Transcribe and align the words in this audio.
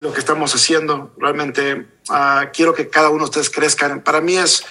lo 0.00 0.12
que 0.12 0.20
estamos 0.20 0.54
haciendo. 0.54 1.12
Realmente 1.16 1.86
uh, 2.10 2.50
quiero 2.52 2.74
que 2.74 2.88
cada 2.88 3.08
uno 3.10 3.24
de 3.24 3.24
ustedes 3.24 3.50
crezcan. 3.50 4.02
Para 4.02 4.20
mí 4.20 4.36
es 4.36 4.64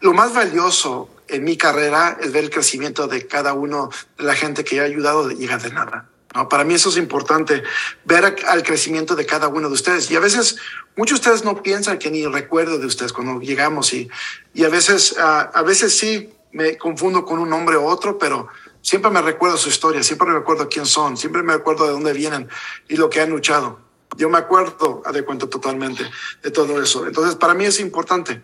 lo 0.00 0.12
más 0.12 0.32
valioso 0.32 1.10
en 1.28 1.44
mi 1.44 1.56
carrera 1.56 2.18
es 2.20 2.32
ver 2.32 2.44
el 2.44 2.50
crecimiento 2.50 3.06
de 3.06 3.26
cada 3.26 3.52
uno 3.52 3.90
de 4.18 4.24
la 4.24 4.34
gente 4.34 4.64
que 4.64 4.80
ha 4.80 4.84
ayudado 4.84 5.28
a 5.28 5.32
llegar 5.32 5.60
de 5.62 5.70
nada. 5.70 6.08
¿no? 6.34 6.48
Para 6.48 6.64
mí 6.64 6.74
eso 6.74 6.88
es 6.88 6.96
importante, 6.96 7.62
ver 8.04 8.36
al 8.46 8.62
crecimiento 8.62 9.14
de 9.14 9.26
cada 9.26 9.48
uno 9.48 9.68
de 9.68 9.74
ustedes. 9.74 10.10
Y 10.10 10.16
a 10.16 10.20
veces, 10.20 10.56
muchos 10.96 11.20
de 11.20 11.30
ustedes 11.30 11.44
no 11.44 11.62
piensan 11.62 11.98
que 11.98 12.10
ni 12.10 12.26
recuerdo 12.26 12.78
de 12.78 12.86
ustedes 12.86 13.12
cuando 13.12 13.40
llegamos 13.40 13.92
y, 13.92 14.08
y 14.54 14.64
a 14.64 14.68
veces, 14.68 15.12
uh, 15.12 15.50
a 15.52 15.62
veces 15.62 15.96
sí 15.96 16.32
me 16.52 16.76
confundo 16.78 17.24
con 17.24 17.38
un 17.38 17.50
nombre 17.50 17.76
u 17.76 17.86
otro, 17.86 18.18
pero 18.18 18.48
siempre 18.82 19.10
me 19.10 19.22
recuerdo 19.22 19.56
su 19.56 19.68
historia, 19.68 20.02
siempre 20.02 20.28
me 20.28 20.34
recuerdo 20.34 20.68
quién 20.68 20.86
son, 20.86 21.16
siempre 21.16 21.42
me 21.42 21.52
recuerdo 21.52 21.86
de 21.86 21.92
dónde 21.92 22.12
vienen 22.12 22.48
y 22.88 22.96
lo 22.96 23.10
que 23.10 23.20
han 23.20 23.30
luchado. 23.30 23.89
Yo 24.16 24.28
me 24.28 24.38
acuerdo 24.38 25.02
de 25.12 25.24
cuento 25.24 25.48
totalmente 25.48 26.04
de 26.42 26.50
todo 26.50 26.82
eso. 26.82 27.06
Entonces, 27.06 27.36
para 27.36 27.54
mí 27.54 27.64
es 27.64 27.80
importante. 27.80 28.42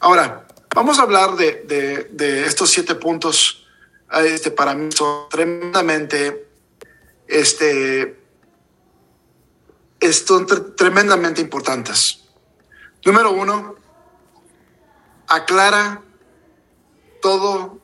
Ahora, 0.00 0.46
vamos 0.74 0.98
a 0.98 1.02
hablar 1.02 1.36
de, 1.36 2.08
de, 2.10 2.44
estos 2.46 2.70
siete 2.70 2.94
puntos. 2.94 3.66
Este, 4.12 4.50
para 4.50 4.74
mí 4.74 4.90
son 4.92 5.28
tremendamente, 5.28 6.48
este, 7.26 8.20
son 10.12 10.46
tremendamente 10.76 11.40
importantes. 11.40 12.22
Número 13.04 13.32
uno, 13.32 13.76
aclara 15.28 16.02
todo, 17.20 17.80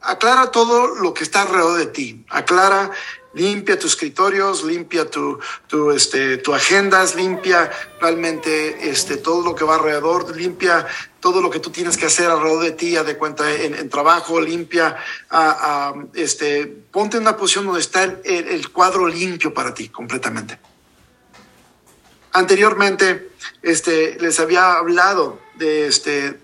aclara 0.00 0.50
todo 0.50 0.94
lo 0.94 1.12
que 1.14 1.24
está 1.24 1.42
alrededor 1.42 1.78
de 1.78 1.86
ti. 1.86 2.26
Aclara 2.30 2.90
limpia 3.38 3.78
tus 3.78 3.92
escritorios, 3.92 4.64
limpia 4.64 5.08
tu, 5.08 5.38
tu, 5.68 5.92
este, 5.92 6.38
tu 6.38 6.52
agendas, 6.52 7.14
limpia 7.14 7.70
realmente 8.00 8.90
este, 8.90 9.16
todo 9.16 9.42
lo 9.42 9.54
que 9.54 9.64
va 9.64 9.76
alrededor, 9.76 10.36
limpia 10.36 10.86
todo 11.20 11.40
lo 11.40 11.48
que 11.48 11.60
tú 11.60 11.70
tienes 11.70 11.96
que 11.96 12.06
hacer 12.06 12.28
alrededor 12.28 12.64
de 12.64 12.72
ti, 12.72 12.90
de 12.90 13.16
cuenta 13.16 13.50
en, 13.52 13.88
trabajo, 13.88 14.40
limpia, 14.40 14.96
a, 15.30 15.90
a, 15.90 15.94
este, 16.14 16.66
ponte 16.66 17.16
en 17.16 17.22
una 17.22 17.36
posición 17.36 17.66
donde 17.66 17.80
está 17.80 18.02
el, 18.04 18.70
cuadro 18.70 19.06
limpio 19.06 19.54
para 19.54 19.72
ti 19.72 19.88
completamente. 19.88 20.58
Anteriormente, 22.32 23.30
este, 23.62 24.18
les 24.20 24.38
había 24.40 24.74
hablado 24.74 25.40
de, 25.54 25.86
este, 25.86 26.38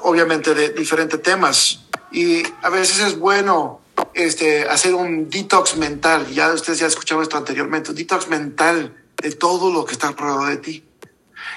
obviamente, 0.00 0.54
de 0.54 0.70
diferentes 0.70 1.22
temas 1.22 1.80
y 2.10 2.42
a 2.62 2.70
veces 2.70 3.00
es 3.00 3.18
bueno 3.18 3.83
este, 4.14 4.68
hacer 4.68 4.94
un 4.94 5.28
detox 5.28 5.76
mental. 5.76 6.26
Ya 6.32 6.52
ustedes 6.52 6.78
ya 6.78 6.86
escucharon 6.86 7.22
esto 7.22 7.36
anteriormente, 7.36 7.90
un 7.90 7.96
detox 7.96 8.28
mental 8.28 8.94
de 9.16 9.32
todo 9.32 9.72
lo 9.72 9.84
que 9.84 9.92
está 9.92 10.08
alrededor 10.08 10.48
de 10.48 10.56
ti. 10.58 10.84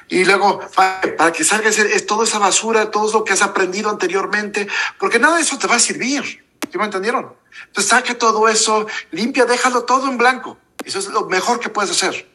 Y 0.09 0.25
luego, 0.25 0.59
para, 0.75 1.31
que 1.31 1.43
salga 1.43 1.69
ese, 1.69 1.95
es 1.95 2.05
toda 2.05 2.23
esa 2.23 2.39
basura, 2.39 2.91
todo 2.91 3.11
lo 3.11 3.23
que 3.23 3.33
has 3.33 3.41
aprendido 3.41 3.89
anteriormente, 3.89 4.67
porque 4.99 5.19
nada 5.19 5.35
de 5.35 5.41
eso 5.41 5.57
te 5.57 5.67
va 5.67 5.75
a 5.75 5.79
servir. 5.79 6.23
¿Sí 6.23 6.77
me 6.77 6.85
entendieron? 6.85 7.33
Entonces 7.67 7.89
saca 7.89 8.17
todo 8.17 8.47
eso, 8.47 8.87
limpia, 9.11 9.45
déjalo 9.45 9.83
todo 9.83 10.07
en 10.07 10.17
blanco. 10.17 10.57
Eso 10.83 10.99
es 10.99 11.07
lo 11.07 11.25
mejor 11.25 11.59
que 11.59 11.69
puedes 11.69 11.91
hacer. 11.91 12.29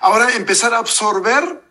Ahora 0.00 0.30
empezar 0.34 0.74
a 0.74 0.78
absorber 0.78 1.62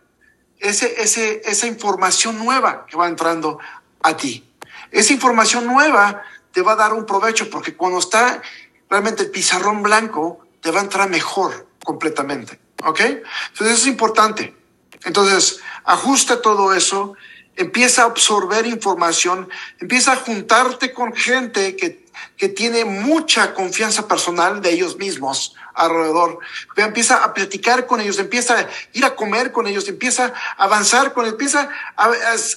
ese, 0.58 1.00
ese, 1.02 1.42
esa 1.44 1.66
información 1.66 2.38
nueva 2.38 2.86
que 2.86 2.96
va 2.96 3.08
entrando 3.08 3.58
a 4.02 4.16
ti. 4.16 4.44
Esa 4.90 5.12
información 5.12 5.66
nueva 5.66 6.22
te 6.58 6.62
va 6.62 6.72
a 6.72 6.74
dar 6.74 6.92
un 6.92 7.06
provecho 7.06 7.48
porque 7.48 7.76
cuando 7.76 8.00
está 8.00 8.42
realmente 8.90 9.22
el 9.22 9.30
pizarrón 9.30 9.80
blanco, 9.80 10.44
te 10.60 10.72
va 10.72 10.80
a 10.80 10.82
entrar 10.82 11.08
mejor 11.08 11.68
completamente. 11.84 12.58
¿Ok? 12.84 13.00
Entonces 13.00 13.78
es 13.78 13.86
importante. 13.86 14.56
Entonces, 15.04 15.60
ajusta 15.84 16.42
todo 16.42 16.74
eso, 16.74 17.14
empieza 17.54 18.02
a 18.02 18.06
absorber 18.06 18.66
información, 18.66 19.48
empieza 19.78 20.14
a 20.14 20.16
juntarte 20.16 20.92
con 20.92 21.14
gente 21.14 21.76
que, 21.76 22.04
que 22.36 22.48
tiene 22.48 22.84
mucha 22.84 23.54
confianza 23.54 24.08
personal 24.08 24.60
de 24.60 24.70
ellos 24.70 24.96
mismos 24.96 25.54
alrededor. 25.74 26.38
Empieza 26.76 27.24
a 27.24 27.34
platicar 27.34 27.86
con 27.86 28.00
ellos, 28.00 28.18
empieza 28.18 28.58
a 28.58 28.68
ir 28.92 29.04
a 29.04 29.14
comer 29.14 29.52
con 29.52 29.66
ellos, 29.66 29.88
empieza 29.88 30.32
a 30.56 30.64
avanzar 30.64 31.12
con 31.12 31.24
ellos, 31.24 31.34
empieza 31.34 31.68
a, 31.96 32.10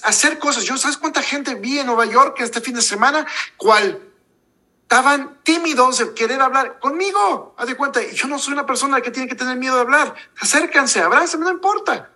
hacer 0.04 0.38
cosas. 0.38 0.64
Yo, 0.64 0.76
¿sabes 0.76 0.96
cuánta 0.96 1.22
gente 1.22 1.54
vi 1.54 1.78
en 1.78 1.86
Nueva 1.86 2.06
York 2.06 2.36
este 2.40 2.60
fin 2.60 2.74
de 2.74 2.82
semana? 2.82 3.26
¿Cuál? 3.56 4.00
estaban 4.92 5.38
tímidos 5.42 5.96
de 5.96 6.12
querer 6.12 6.42
hablar 6.42 6.78
conmigo. 6.78 7.54
Haz 7.56 7.66
de 7.66 7.76
cuenta, 7.76 8.02
yo 8.02 8.28
no 8.28 8.38
soy 8.38 8.52
una 8.52 8.66
persona 8.66 9.00
que 9.00 9.10
tiene 9.10 9.26
que 9.26 9.34
tener 9.34 9.56
miedo 9.56 9.76
de 9.76 9.80
hablar. 9.80 10.14
Acércanse, 10.38 11.00
abrácenme, 11.00 11.46
no 11.46 11.50
importa. 11.50 12.10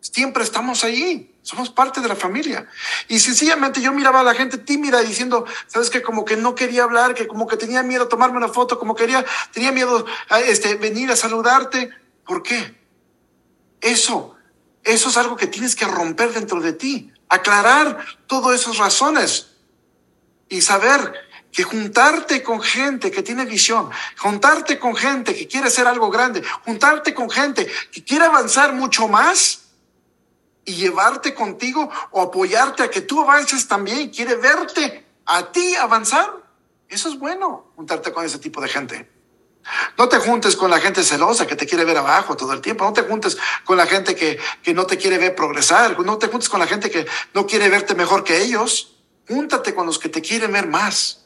Siempre 0.00 0.42
estamos 0.44 0.82
allí. 0.84 1.34
Somos 1.42 1.70
parte 1.70 2.00
de 2.00 2.08
la 2.08 2.16
familia. 2.16 2.66
Y 3.08 3.18
sencillamente 3.18 3.80
yo 3.80 3.92
miraba 3.92 4.20
a 4.20 4.22
la 4.22 4.34
gente 4.34 4.58
tímida 4.58 5.00
diciendo, 5.00 5.46
sabes 5.66 5.90
que 5.90 6.02
como 6.02 6.24
que 6.24 6.36
no 6.36 6.54
quería 6.54 6.84
hablar, 6.84 7.14
que 7.14 7.26
como 7.26 7.46
que 7.46 7.56
tenía 7.56 7.82
miedo 7.82 8.04
a 8.04 8.08
tomarme 8.08 8.36
una 8.36 8.48
foto, 8.48 8.78
como 8.78 8.94
quería, 8.94 9.24
tenía 9.52 9.72
miedo 9.72 10.04
a 10.28 10.40
este, 10.40 10.74
venir 10.74 11.10
a 11.10 11.16
saludarte. 11.16 11.90
¿Por 12.26 12.42
qué? 12.42 12.78
Eso, 13.80 14.36
eso 14.84 15.08
es 15.08 15.16
algo 15.16 15.36
que 15.36 15.46
tienes 15.46 15.74
que 15.74 15.86
romper 15.86 16.32
dentro 16.32 16.60
de 16.60 16.72
ti. 16.72 17.12
Aclarar 17.28 18.04
todas 18.26 18.60
esas 18.60 18.78
razones 18.78 19.50
y 20.48 20.60
saber 20.60 21.14
que 21.52 21.62
juntarte 21.62 22.42
con 22.42 22.60
gente 22.60 23.10
que 23.10 23.22
tiene 23.22 23.44
visión, 23.44 23.90
juntarte 24.18 24.78
con 24.78 24.94
gente 24.94 25.34
que 25.34 25.48
quiere 25.48 25.66
hacer 25.66 25.86
algo 25.86 26.10
grande, 26.10 26.42
juntarte 26.64 27.12
con 27.12 27.28
gente 27.28 27.66
que 27.90 28.04
quiere 28.04 28.26
avanzar 28.26 28.72
mucho 28.72 29.08
más 29.08 29.59
y 30.64 30.74
llevarte 30.74 31.34
contigo 31.34 31.90
o 32.10 32.20
apoyarte 32.20 32.82
a 32.82 32.90
que 32.90 33.00
tú 33.00 33.20
avances 33.20 33.66
también, 33.66 34.10
quiere 34.10 34.36
verte 34.36 35.06
a 35.26 35.50
ti 35.50 35.74
avanzar. 35.76 36.30
Eso 36.88 37.08
es 37.08 37.18
bueno, 37.18 37.72
juntarte 37.76 38.12
con 38.12 38.24
ese 38.24 38.38
tipo 38.38 38.60
de 38.60 38.68
gente. 38.68 39.10
No 39.96 40.08
te 40.08 40.18
juntes 40.18 40.56
con 40.56 40.70
la 40.70 40.80
gente 40.80 41.02
celosa 41.04 41.46
que 41.46 41.56
te 41.56 41.66
quiere 41.66 41.84
ver 41.84 41.96
abajo 41.96 42.36
todo 42.36 42.52
el 42.52 42.60
tiempo. 42.60 42.84
No 42.84 42.92
te 42.92 43.02
juntes 43.02 43.36
con 43.64 43.76
la 43.76 43.86
gente 43.86 44.14
que, 44.14 44.38
que 44.62 44.74
no 44.74 44.86
te 44.86 44.96
quiere 44.96 45.18
ver 45.18 45.34
progresar. 45.34 45.98
No 46.00 46.18
te 46.18 46.28
juntes 46.28 46.48
con 46.48 46.60
la 46.60 46.66
gente 46.66 46.90
que 46.90 47.06
no 47.34 47.46
quiere 47.46 47.68
verte 47.68 47.94
mejor 47.94 48.24
que 48.24 48.42
ellos. 48.42 48.96
Júntate 49.28 49.74
con 49.74 49.86
los 49.86 49.98
que 49.98 50.08
te 50.08 50.20
quieren 50.20 50.52
ver 50.52 50.66
más. 50.66 51.19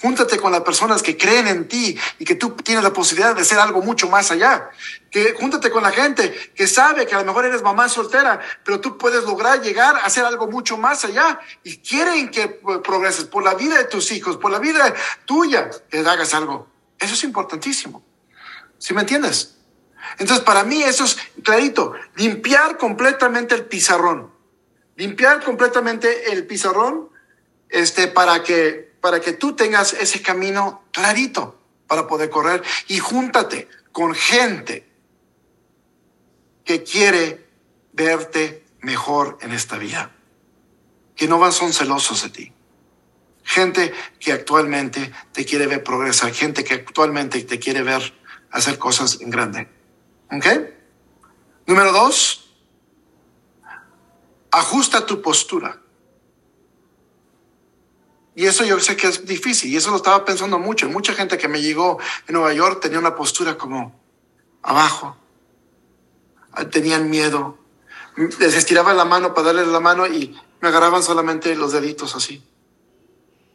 Júntate 0.00 0.38
con 0.38 0.52
las 0.52 0.62
personas 0.62 1.02
que 1.02 1.16
creen 1.16 1.46
en 1.46 1.68
ti 1.68 1.98
y 2.18 2.24
que 2.24 2.34
tú 2.34 2.50
tienes 2.52 2.84
la 2.84 2.92
posibilidad 2.92 3.34
de 3.34 3.44
ser 3.44 3.58
algo 3.58 3.82
mucho 3.82 4.08
más 4.08 4.30
allá. 4.30 4.70
Que 5.10 5.34
júntate 5.34 5.70
con 5.70 5.82
la 5.82 5.90
gente 5.90 6.32
que 6.54 6.66
sabe 6.66 7.06
que 7.06 7.14
a 7.14 7.20
lo 7.20 7.24
mejor 7.24 7.46
eres 7.46 7.62
mamá 7.62 7.88
soltera, 7.88 8.40
pero 8.64 8.80
tú 8.80 8.96
puedes 8.96 9.24
lograr 9.24 9.60
llegar 9.60 9.96
a 9.96 10.00
hacer 10.00 10.24
algo 10.24 10.46
mucho 10.46 10.76
más 10.76 11.04
allá 11.04 11.40
y 11.62 11.78
quieren 11.78 12.30
que 12.30 12.48
progreses 12.84 13.24
por 13.24 13.42
la 13.42 13.54
vida 13.54 13.76
de 13.78 13.84
tus 13.84 14.12
hijos, 14.12 14.36
por 14.36 14.50
la 14.50 14.58
vida 14.58 14.94
tuya, 15.24 15.70
que 15.90 15.98
hagas 15.98 16.34
algo. 16.34 16.68
Eso 16.98 17.14
es 17.14 17.24
importantísimo. 17.24 18.04
¿Sí 18.78 18.94
me 18.94 19.02
entiendes? 19.02 19.56
Entonces, 20.18 20.44
para 20.44 20.64
mí 20.64 20.82
eso 20.82 21.04
es 21.04 21.16
clarito, 21.42 21.92
limpiar 22.16 22.76
completamente 22.76 23.54
el 23.54 23.66
pizarrón. 23.66 24.32
Limpiar 24.96 25.42
completamente 25.42 26.32
el 26.32 26.46
pizarrón 26.46 27.10
este, 27.68 28.08
para 28.08 28.42
que 28.42 28.89
para 29.00 29.20
que 29.20 29.32
tú 29.32 29.54
tengas 29.54 29.92
ese 29.92 30.22
camino 30.22 30.84
clarito 30.92 31.58
para 31.86 32.06
poder 32.06 32.30
correr 32.30 32.62
y 32.88 32.98
júntate 32.98 33.68
con 33.92 34.14
gente 34.14 34.86
que 36.64 36.82
quiere 36.82 37.48
verte 37.92 38.64
mejor 38.80 39.38
en 39.40 39.52
esta 39.52 39.76
vida, 39.76 40.12
que 41.16 41.26
no 41.26 41.38
van 41.38 41.52
son 41.52 41.72
celosos 41.72 42.22
de 42.22 42.30
ti. 42.30 42.52
Gente 43.42 43.92
que 44.20 44.32
actualmente 44.32 45.12
te 45.32 45.44
quiere 45.44 45.66
ver 45.66 45.82
progresar, 45.82 46.32
gente 46.32 46.62
que 46.62 46.74
actualmente 46.74 47.42
te 47.42 47.58
quiere 47.58 47.82
ver 47.82 48.14
hacer 48.52 48.78
cosas 48.78 49.20
en 49.20 49.30
grande. 49.30 49.68
¿Ok? 50.30 50.46
Número 51.66 51.92
dos, 51.92 52.54
ajusta 54.50 55.06
tu 55.06 55.20
postura. 55.22 55.80
Y 58.40 58.46
eso 58.46 58.64
yo 58.64 58.80
sé 58.80 58.96
que 58.96 59.06
es 59.06 59.26
difícil 59.26 59.70
y 59.70 59.76
eso 59.76 59.90
lo 59.90 59.96
estaba 59.96 60.24
pensando 60.24 60.58
mucho. 60.58 60.88
Mucha 60.88 61.12
gente 61.12 61.36
que 61.36 61.46
me 61.46 61.60
llegó 61.60 61.98
en 62.26 62.32
Nueva 62.32 62.54
York 62.54 62.80
tenía 62.80 62.98
una 62.98 63.14
postura 63.14 63.58
como 63.58 64.00
abajo. 64.62 65.14
Tenían 66.72 67.10
miedo. 67.10 67.58
Les 68.16 68.56
estiraba 68.56 68.94
la 68.94 69.04
mano 69.04 69.34
para 69.34 69.48
darles 69.48 69.68
la 69.68 69.80
mano 69.80 70.06
y 70.06 70.40
me 70.62 70.68
agarraban 70.68 71.02
solamente 71.02 71.54
los 71.54 71.72
deditos 71.72 72.16
así. 72.16 72.42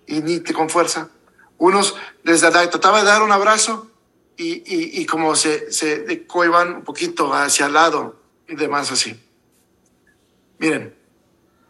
Y 0.06 0.22
ni 0.22 0.42
con 0.42 0.70
fuerza. 0.70 1.10
Unos 1.58 1.96
les 2.22 2.42
trataba 2.42 3.00
de 3.00 3.06
dar 3.06 3.24
un 3.24 3.32
abrazo 3.32 3.90
y, 4.38 4.58
y, 4.72 5.02
y 5.02 5.08
como 5.08 5.36
se, 5.36 5.72
se 5.72 6.28
coiban 6.28 6.76
un 6.76 6.84
poquito 6.84 7.34
hacia 7.34 7.66
el 7.66 7.74
lado 7.74 8.22
y 8.48 8.56
demás 8.56 8.92
así. 8.92 9.20
Miren, 10.60 10.96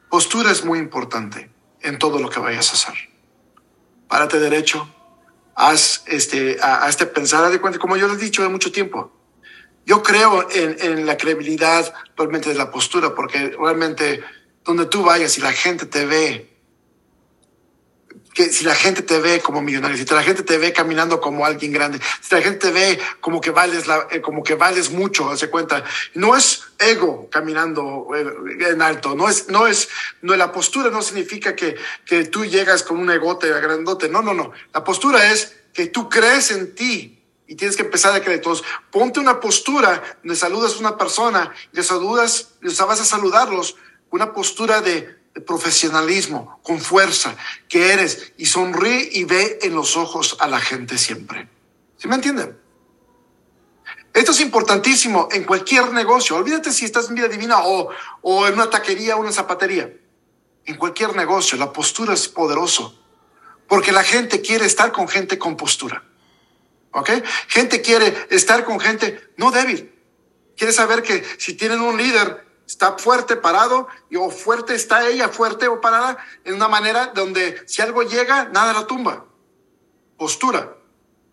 postura 0.10 0.52
es 0.52 0.66
muy 0.66 0.80
importante 0.80 1.55
en 1.86 1.98
todo 1.98 2.20
lo 2.20 2.30
que 2.30 2.40
vayas 2.40 2.70
a 2.70 2.74
hacer. 2.74 2.96
Párate 4.08 4.40
derecho, 4.40 4.88
haz 5.56 6.04
este, 6.08 6.58
hazte 6.62 7.06
pensar, 7.06 7.44
haz 7.46 7.52
de 7.52 7.62
cuenta, 7.62 7.80
como 7.80 7.98
yo 7.98 8.08
les 8.08 8.18
he 8.18 8.26
dicho 8.26 8.44
de 8.44 8.50
mucho 8.50 8.72
tiempo, 8.72 9.12
Yo 9.86 10.02
creo 10.02 10.50
en, 10.50 10.78
en 10.80 11.06
la 11.06 11.16
credibilidad 11.16 11.94
realmente 12.18 12.50
de 12.50 12.56
la 12.56 12.72
postura, 12.72 13.14
porque 13.14 13.56
realmente 13.60 14.24
donde 14.64 14.88
tú 14.88 15.04
vayas 15.04 15.38
y 15.38 15.42
la 15.42 15.54
gente 15.54 15.86
te 15.86 16.06
ve, 16.06 16.55
que 18.36 18.52
si 18.52 18.66
la 18.66 18.76
gente 18.76 19.02
te 19.02 19.20
ve 19.20 19.40
como 19.40 19.62
millonario, 19.62 19.98
si 19.98 20.06
la 20.14 20.22
gente 20.22 20.44
te 20.44 20.58
ve 20.58 20.74
caminando 20.74 21.22
como 21.22 21.46
alguien 21.46 21.72
grande, 21.72 22.00
si 22.22 22.36
la 22.36 22.42
gente 22.42 22.68
te 22.68 22.72
ve 22.72 23.00
como 23.22 23.40
que 23.40 23.50
vales, 23.50 23.88
la, 23.88 24.08
eh, 24.12 24.22
como 24.22 24.44
que 24.44 24.56
vales 24.56 24.92
mucho, 24.92 25.32
hace 25.32 25.50
cuenta, 25.50 25.86
no 26.14 26.36
es 26.36 26.66
ego 26.78 27.30
caminando 27.32 28.10
eh, 28.14 28.72
en 28.72 28.82
alto, 28.82 29.16
no 29.16 29.30
es, 29.30 29.48
no 29.48 29.68
es, 29.68 29.88
no 30.22 30.36
la 30.36 30.52
postura 30.52 30.90
no 30.90 31.02
significa 31.02 31.56
que, 31.56 31.78
que 32.06 32.26
tú 32.26 32.46
llegas 32.46 32.84
con 32.84 32.98
un 32.98 33.10
egote 33.10 33.48
grandote, 33.50 34.10
no, 34.10 34.22
no, 34.22 34.34
no, 34.34 34.52
la 34.74 34.84
postura 34.84 35.32
es 35.32 35.56
que 35.74 35.88
tú 35.88 36.10
crees 36.10 36.52
en 36.52 36.76
ti 36.76 37.24
y 37.48 37.56
tienes 37.56 37.78
que 37.78 37.84
empezar 37.84 38.14
a 38.14 38.22
creer. 38.22 38.40
Entonces, 38.40 38.66
ponte 38.92 39.20
una 39.20 39.40
postura 39.40 40.04
donde 40.24 40.36
saludas 40.36 40.76
a 40.76 40.80
una 40.80 40.98
persona 40.98 41.54
le 41.72 41.84
saludas, 41.84 42.56
les 42.60 42.78
vas 42.80 43.00
a 43.00 43.06
saludarlos, 43.06 43.78
una 44.10 44.34
postura 44.34 44.82
de 44.82 45.25
profesionalismo, 45.46 46.60
con 46.64 46.80
fuerza, 46.80 47.36
que 47.68 47.92
eres, 47.92 48.34
y 48.38 48.46
sonríe 48.46 49.10
y 49.12 49.26
ve 49.26 49.60
en 49.62 49.76
los 49.76 49.98
ojos 49.98 50.38
a 50.40 50.48
la 50.48 50.60
gente 50.60 50.98
siempre. 50.98 51.50
¿Sí 51.98 52.08
me 52.08 52.16
entienden? 52.16 52.58
Esto 54.14 54.32
es 54.32 54.40
importantísimo 54.40 55.28
en 55.32 55.44
cualquier 55.44 55.92
negocio. 55.92 56.38
Olvídate 56.38 56.72
si 56.72 56.86
estás 56.86 57.10
en 57.10 57.16
vida 57.16 57.28
divina 57.28 57.66
o, 57.66 57.90
o 58.22 58.48
en 58.48 58.54
una 58.54 58.70
taquería 58.70 59.18
o 59.18 59.20
una 59.20 59.34
zapatería. 59.34 59.92
En 60.64 60.76
cualquier 60.78 61.16
negocio, 61.16 61.58
la 61.58 61.74
postura 61.74 62.14
es 62.14 62.30
poderoso. 62.30 62.98
Porque 63.68 63.92
la 63.92 64.04
gente 64.04 64.42
quiere 64.42 64.66
estar 64.66 64.94
con 64.94 65.10
gente 65.10 65.38
con 65.38 65.58
postura. 65.58 66.04
¿Ok? 66.92 67.10
Gente 67.50 67.82
quiere 67.82 68.28
estar 68.30 68.64
con 68.64 68.80
gente 68.80 69.32
no 69.36 69.52
débil. 69.52 69.94
Quiere 70.56 70.72
saber 70.72 71.04
que 71.04 71.22
si 71.38 71.56
tienen 71.56 71.82
un 71.82 71.98
líder 71.98 72.45
está 72.68 72.98
fuerte, 72.98 73.36
parado, 73.36 73.88
o 74.18 74.30
fuerte 74.30 74.76
está 74.76 75.08
ella, 75.08 75.30
fuerte 75.30 75.68
o 75.68 75.82
parada, 75.82 76.18
en 76.44 76.56
una 76.56 76.68
manera 76.68 77.12
donde 77.14 77.64
si 77.68 77.82
algo 77.82 78.04
llega, 78.04 78.46
nada 78.46 78.74
la 78.74 78.88
tumba. 78.88 79.26
Postura. 80.18 80.78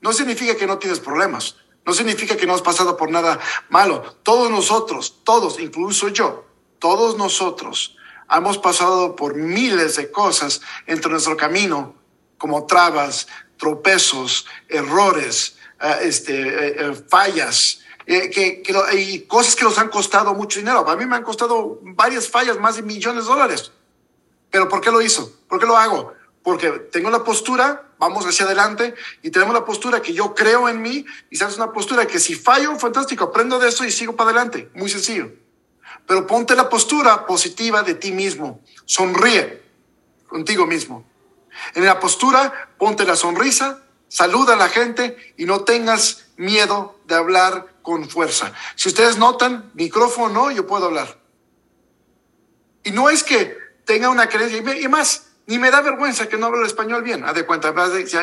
No 0.01 0.13
significa 0.13 0.57
que 0.57 0.67
no 0.67 0.79
tienes 0.79 1.01
problemas. 1.01 1.57
No 1.85 1.93
significa 1.93 2.37
que 2.37 2.47
no 2.47 2.55
has 2.55 2.63
pasado 2.63 2.97
por 2.97 3.11
nada 3.11 3.41
malo. 3.69 4.03
Todos 4.23 4.51
nosotros, 4.51 5.21
todos, 5.25 5.59
incluso 5.59 6.09
yo, 6.09 6.45
todos 6.79 7.17
nosotros, 7.17 7.97
hemos 8.31 8.59
pasado 8.59 9.17
por 9.17 9.35
miles 9.35 9.97
de 9.97 10.11
cosas 10.11 10.61
entre 10.87 11.11
nuestro 11.11 11.37
camino, 11.37 11.95
como 12.39 12.67
trabas, 12.67 13.27
tropezos, 13.57 14.47
errores, 14.69 15.57
uh, 15.81 16.03
este, 16.03 16.85
uh, 16.85 16.91
uh, 16.91 16.95
fallas, 17.09 17.81
eh, 18.07 18.31
que, 18.31 18.63
que 18.63 18.75
y 18.99 19.21
cosas 19.23 19.55
que 19.55 19.65
nos 19.65 19.79
han 19.79 19.89
costado 19.89 20.35
mucho 20.35 20.59
dinero. 20.59 20.89
A 20.89 20.97
mí 20.97 21.07
me 21.07 21.17
han 21.17 21.23
costado 21.23 21.79
varias 21.83 22.29
fallas, 22.29 22.59
más 22.59 22.77
de 22.77 22.83
millones 22.83 23.25
de 23.25 23.31
dólares. 23.31 23.73
Pero 24.51 24.69
¿por 24.69 24.81
qué 24.81 24.91
lo 24.91 25.01
hizo? 25.01 25.33
¿Por 25.49 25.59
qué 25.59 25.67
lo 25.67 25.77
hago? 25.77 26.13
Porque 26.43 26.71
tengo 26.71 27.11
la 27.11 27.25
postura, 27.25 27.91
vamos 27.99 28.27
hacia 28.27 28.45
adelante 28.45 28.95
y 29.23 29.31
tenemos 29.31 29.55
la 29.55 29.65
postura 29.65 30.03
que 30.03 30.13
yo 30.13 30.35
creo 30.35 30.69
en 30.69 30.83
mí 30.83 31.07
y 31.31 31.37
sabes 31.37 31.57
una 31.57 31.73
postura 31.73 32.07
que 32.07 32.19
si 32.19 32.35
fallo, 32.35 32.77
fantástico, 32.79 33.25
aprendo 33.25 33.59
de 33.59 33.69
eso 33.69 33.85
y 33.85 33.93
sigo 33.93 34.17
para 34.17 34.31
adelante. 34.31 34.69
Muy 34.75 34.91
sencillo. 34.91 35.31
Pero 36.07 36.27
ponte 36.27 36.57
la 36.57 36.69
postura 36.69 37.27
positiva 37.27 37.83
de 37.83 37.95
ti 37.95 38.13
mismo. 38.13 38.61
Sonríe 38.85 39.63
contigo 40.27 40.67
mismo. 40.67 41.05
En 41.75 41.85
la 41.85 42.01
postura, 42.01 42.71
ponte 42.77 43.05
la 43.05 43.17
sonrisa, 43.17 43.83
saluda 44.09 44.55
a 44.55 44.57
la 44.57 44.69
gente 44.69 45.17
y 45.37 45.45
no 45.45 45.63
tengas 45.65 46.27
miedo 46.37 46.99
de 47.07 47.15
hablar 47.15 47.72
con 47.83 48.09
fuerza. 48.09 48.53
Si 48.77 48.89
ustedes 48.89 49.19
notan, 49.19 49.71
micrófono 49.75 50.33
no, 50.33 50.51
yo 50.51 50.67
puedo 50.67 50.87
hablar. 50.87 51.21
Y 52.85 52.91
no 52.91 53.11
es 53.11 53.23
que 53.23 53.57
tenga 53.85 54.09
una 54.09 54.29
creencia, 54.29 54.59
y 54.81 54.89
más, 54.89 55.33
ni 55.47 55.59
me 55.59 55.71
da 55.71 55.81
vergüenza 55.81 56.29
que 56.29 56.37
no 56.37 56.47
hable 56.47 56.61
el 56.61 56.67
español 56.67 57.03
bien. 57.03 57.25
Haz 57.25 57.35
de 57.35 57.47
cuenta, 57.47 57.75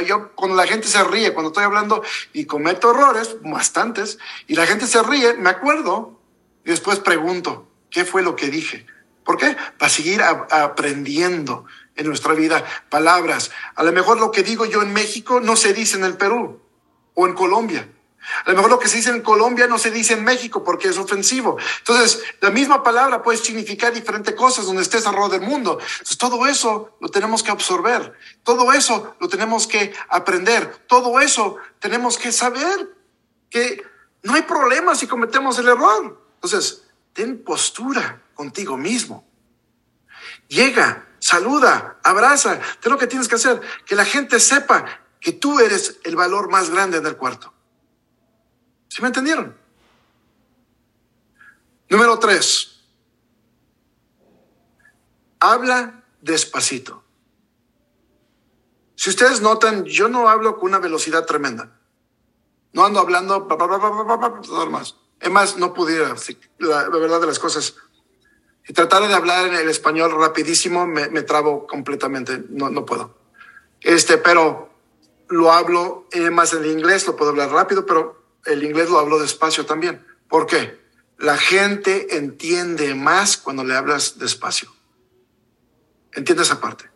yo 0.02 0.32
cuando 0.36 0.56
la 0.56 0.66
gente 0.66 0.88
se 0.88 1.04
ríe, 1.04 1.34
cuando 1.34 1.50
estoy 1.50 1.64
hablando 1.64 2.04
y 2.34 2.46
cometo 2.46 2.92
errores, 2.92 3.38
bastantes, 3.42 4.18
y 4.48 4.56
la 4.56 4.66
gente 4.66 4.88
se 4.88 5.02
ríe, 5.04 5.34
me 5.36 5.50
acuerdo 5.50 6.20
y 6.64 6.70
después 6.70 7.00
pregunto, 7.00 7.68
¿qué 7.90 8.06
fue 8.06 8.22
lo 8.22 8.36
que 8.36 8.48
dije? 8.48 8.86
¿Por 9.24 9.38
qué? 9.38 9.56
Para 9.78 9.90
seguir 9.90 10.22
a, 10.22 10.48
aprendiendo 10.50 11.66
en 11.96 12.08
nuestra 12.08 12.34
vida 12.34 12.64
palabras. 12.90 13.52
A 13.76 13.84
lo 13.84 13.92
mejor 13.92 14.20
lo 14.20 14.32
que 14.32 14.44
digo 14.44 14.66
yo 14.66 14.82
en 14.82 14.94
México 14.94 15.40
no 15.40 15.56
se 15.56 15.74
dice 15.74 15.98
en 15.98 16.06
el 16.06 16.18
Perú 16.18 16.62
o 17.14 17.28
en 17.28 17.34
Colombia. 17.34 17.88
A 18.46 18.50
lo 18.50 18.56
mejor 18.56 18.72
lo 18.72 18.80
que 18.80 18.88
se 18.88 18.98
dice 18.98 19.10
en 19.10 19.22
Colombia 19.22 19.68
no 19.68 19.78
se 19.78 19.92
dice 19.92 20.14
en 20.14 20.24
México 20.24 20.64
porque 20.64 20.88
es 20.88 20.98
ofensivo. 20.98 21.58
Entonces, 21.80 22.22
la 22.42 22.50
misma 22.50 22.84
palabra 22.84 23.22
puede 23.22 23.38
significar 23.38 23.94
diferentes 23.94 24.36
cosas 24.36 24.66
donde 24.66 24.81
estés 24.81 25.06
alrededor 25.06 25.31
del 25.31 25.42
mundo. 25.42 25.80
Entonces, 25.80 26.18
todo 26.18 26.46
eso 26.48 26.98
lo 27.00 27.10
tenemos 27.10 27.44
que 27.44 27.52
absorber. 27.52 28.14
Todo 28.44 28.72
eso 28.74 29.16
lo 29.20 29.28
tenemos 29.28 29.68
que 29.68 29.94
aprender. 30.10 30.86
Todo 30.88 31.20
eso 31.20 31.58
tenemos 31.80 32.18
que 32.18 32.31
saber 32.31 32.90
que 33.50 33.84
no 34.24 34.34
hay 34.34 34.44
problema 34.44 34.96
si 34.96 35.08
cometemos 35.08 35.58
el 35.60 35.68
error. 35.68 36.22
Entonces, 36.36 36.84
ten 37.14 37.44
postura 37.44 38.22
contigo 38.34 38.78
mismo. 38.78 39.28
Llega, 40.48 41.08
saluda, 41.20 42.00
abraza. 42.04 42.60
Ten 42.80 42.92
lo 42.92 42.98
que 42.98 43.08
tienes 43.08 43.28
que 43.28 43.36
hacer. 43.36 43.62
Que 43.86 43.96
la 43.96 44.06
gente 44.06 44.40
sepa 44.40 44.86
que 45.20 45.34
tú 45.34 45.60
eres 45.60 46.00
el 46.04 46.16
valor 46.16 46.50
más 46.50 46.70
grande 46.70 47.02
del 47.02 47.18
cuarto. 47.18 47.54
¿Sí 49.00 49.01
me 49.01 49.07
entendieron? 49.07 49.56
Número 51.88 52.19
tres. 52.19 52.81
Habla 55.40 56.04
despacito. 56.19 57.01
Si 58.96 59.10
ustedes 59.10 59.40
notan, 59.40 59.86
yo 59.86 60.10
no 60.10 60.28
hablo 60.28 60.57
con 60.57 60.68
una 60.68 60.80
velocidad 60.80 61.25
tremenda. 61.25 61.80
No 62.74 62.84
ando 62.84 63.00
hablando 63.00 63.48
más. 64.69 64.98
Es 65.22 65.31
más, 65.31 65.56
no 65.56 65.74
pudiera, 65.74 66.13
la, 66.57 66.90
la, 66.90 66.98
verdad 66.98 67.22
de 67.22 67.28
las 67.28 67.40
cosas. 67.40 67.75
Si 68.66 68.74
tratara 68.74 69.07
de 69.07 69.13
hablar 69.13 69.48
en 69.48 69.54
el 69.54 69.69
español 69.69 70.12
rapidísimo, 70.12 70.86
me, 70.86 71.07
me 71.07 71.22
trabo 71.22 71.66
completamente. 71.66 72.44
No, 72.50 72.69
no 72.69 72.86
puedo. 72.86 73.18
Este, 73.80 74.18
pero 74.18 74.69
lo 75.30 75.54
hablo 75.54 76.06
eh, 76.12 76.30
más 76.31 76.51
en 76.51 76.66
inglés, 76.66 77.07
lo 77.07 77.16
puedo 77.16 77.31
hablar 77.31 77.50
rápido, 77.50 77.86
pero 77.86 78.19
el 78.45 78.63
inglés 78.63 78.89
lo 78.89 79.00
hablo 79.00 79.19
despacio 79.19 79.65
también. 79.65 80.06
¿Por 80.27 80.45
qué? 80.45 80.80
La 81.18 81.38
gente 81.38 82.18
entiende 82.18 82.95
más 82.95 83.38
cuando 83.38 83.63
le 83.63 83.75
hablas 83.75 84.19
despacio. 84.19 84.74
Entiende 86.13 86.43
esa 86.43 86.62
parte. 86.62 86.89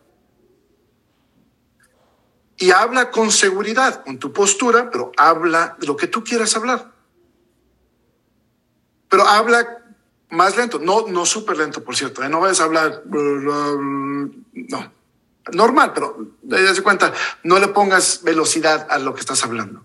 Y 2.56 2.70
habla 2.70 3.10
con 3.10 3.30
seguridad, 3.30 4.04
con 4.04 4.18
tu 4.18 4.32
postura, 4.32 4.90
pero 4.90 5.12
habla 5.16 5.76
de 5.78 5.86
lo 5.86 5.96
que 5.96 6.06
tú 6.06 6.22
quieras 6.24 6.56
hablar. 6.56 6.92
Pero 9.08 9.26
habla 9.26 9.82
más 10.30 10.56
lento, 10.56 10.78
no, 10.78 11.06
no 11.06 11.26
súper 11.26 11.56
lento, 11.56 11.84
por 11.84 11.96
cierto. 11.96 12.22
¿eh? 12.22 12.28
No 12.28 12.40
vayas 12.40 12.60
a 12.60 12.64
hablar, 12.64 13.02
no, 13.06 14.92
normal, 15.52 15.92
pero 15.94 16.16
de 16.42 16.82
cuenta, 16.82 17.12
no 17.42 17.58
le 17.58 17.68
pongas 17.68 18.22
velocidad 18.22 18.86
a 18.90 18.98
lo 18.98 19.14
que 19.14 19.20
estás 19.20 19.44
hablando. 19.44 19.84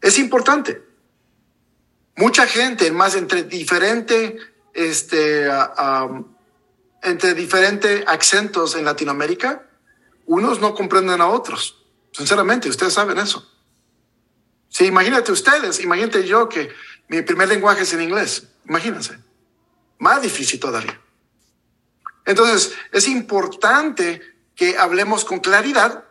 Es 0.00 0.18
importante. 0.18 0.82
Mucha 2.16 2.46
gente, 2.46 2.90
más 2.92 3.14
entre 3.14 3.44
diferente, 3.44 4.38
este, 4.74 5.48
entre 7.02 7.34
diferentes 7.34 8.04
acentos 8.06 8.74
en 8.76 8.84
Latinoamérica, 8.84 9.66
unos 10.26 10.60
no 10.60 10.74
comprenden 10.74 11.20
a 11.20 11.28
otros. 11.28 11.82
Sinceramente, 12.12 12.68
ustedes 12.68 12.92
saben 12.92 13.18
eso. 13.18 13.46
Sí, 14.68 14.86
imagínate 14.86 15.32
ustedes, 15.32 15.80
imagínate 15.80 16.26
yo 16.26 16.48
que 16.48 16.70
mi 17.08 17.22
primer 17.22 17.48
lenguaje 17.48 17.82
es 17.82 17.92
en 17.92 18.02
inglés. 18.02 18.48
Imagínense. 18.68 19.18
Más 19.98 20.22
difícil 20.22 20.60
todavía. 20.60 21.00
Entonces, 22.24 22.74
es 22.92 23.08
importante 23.08 24.20
que 24.54 24.78
hablemos 24.78 25.24
con 25.24 25.40
claridad 25.40 26.04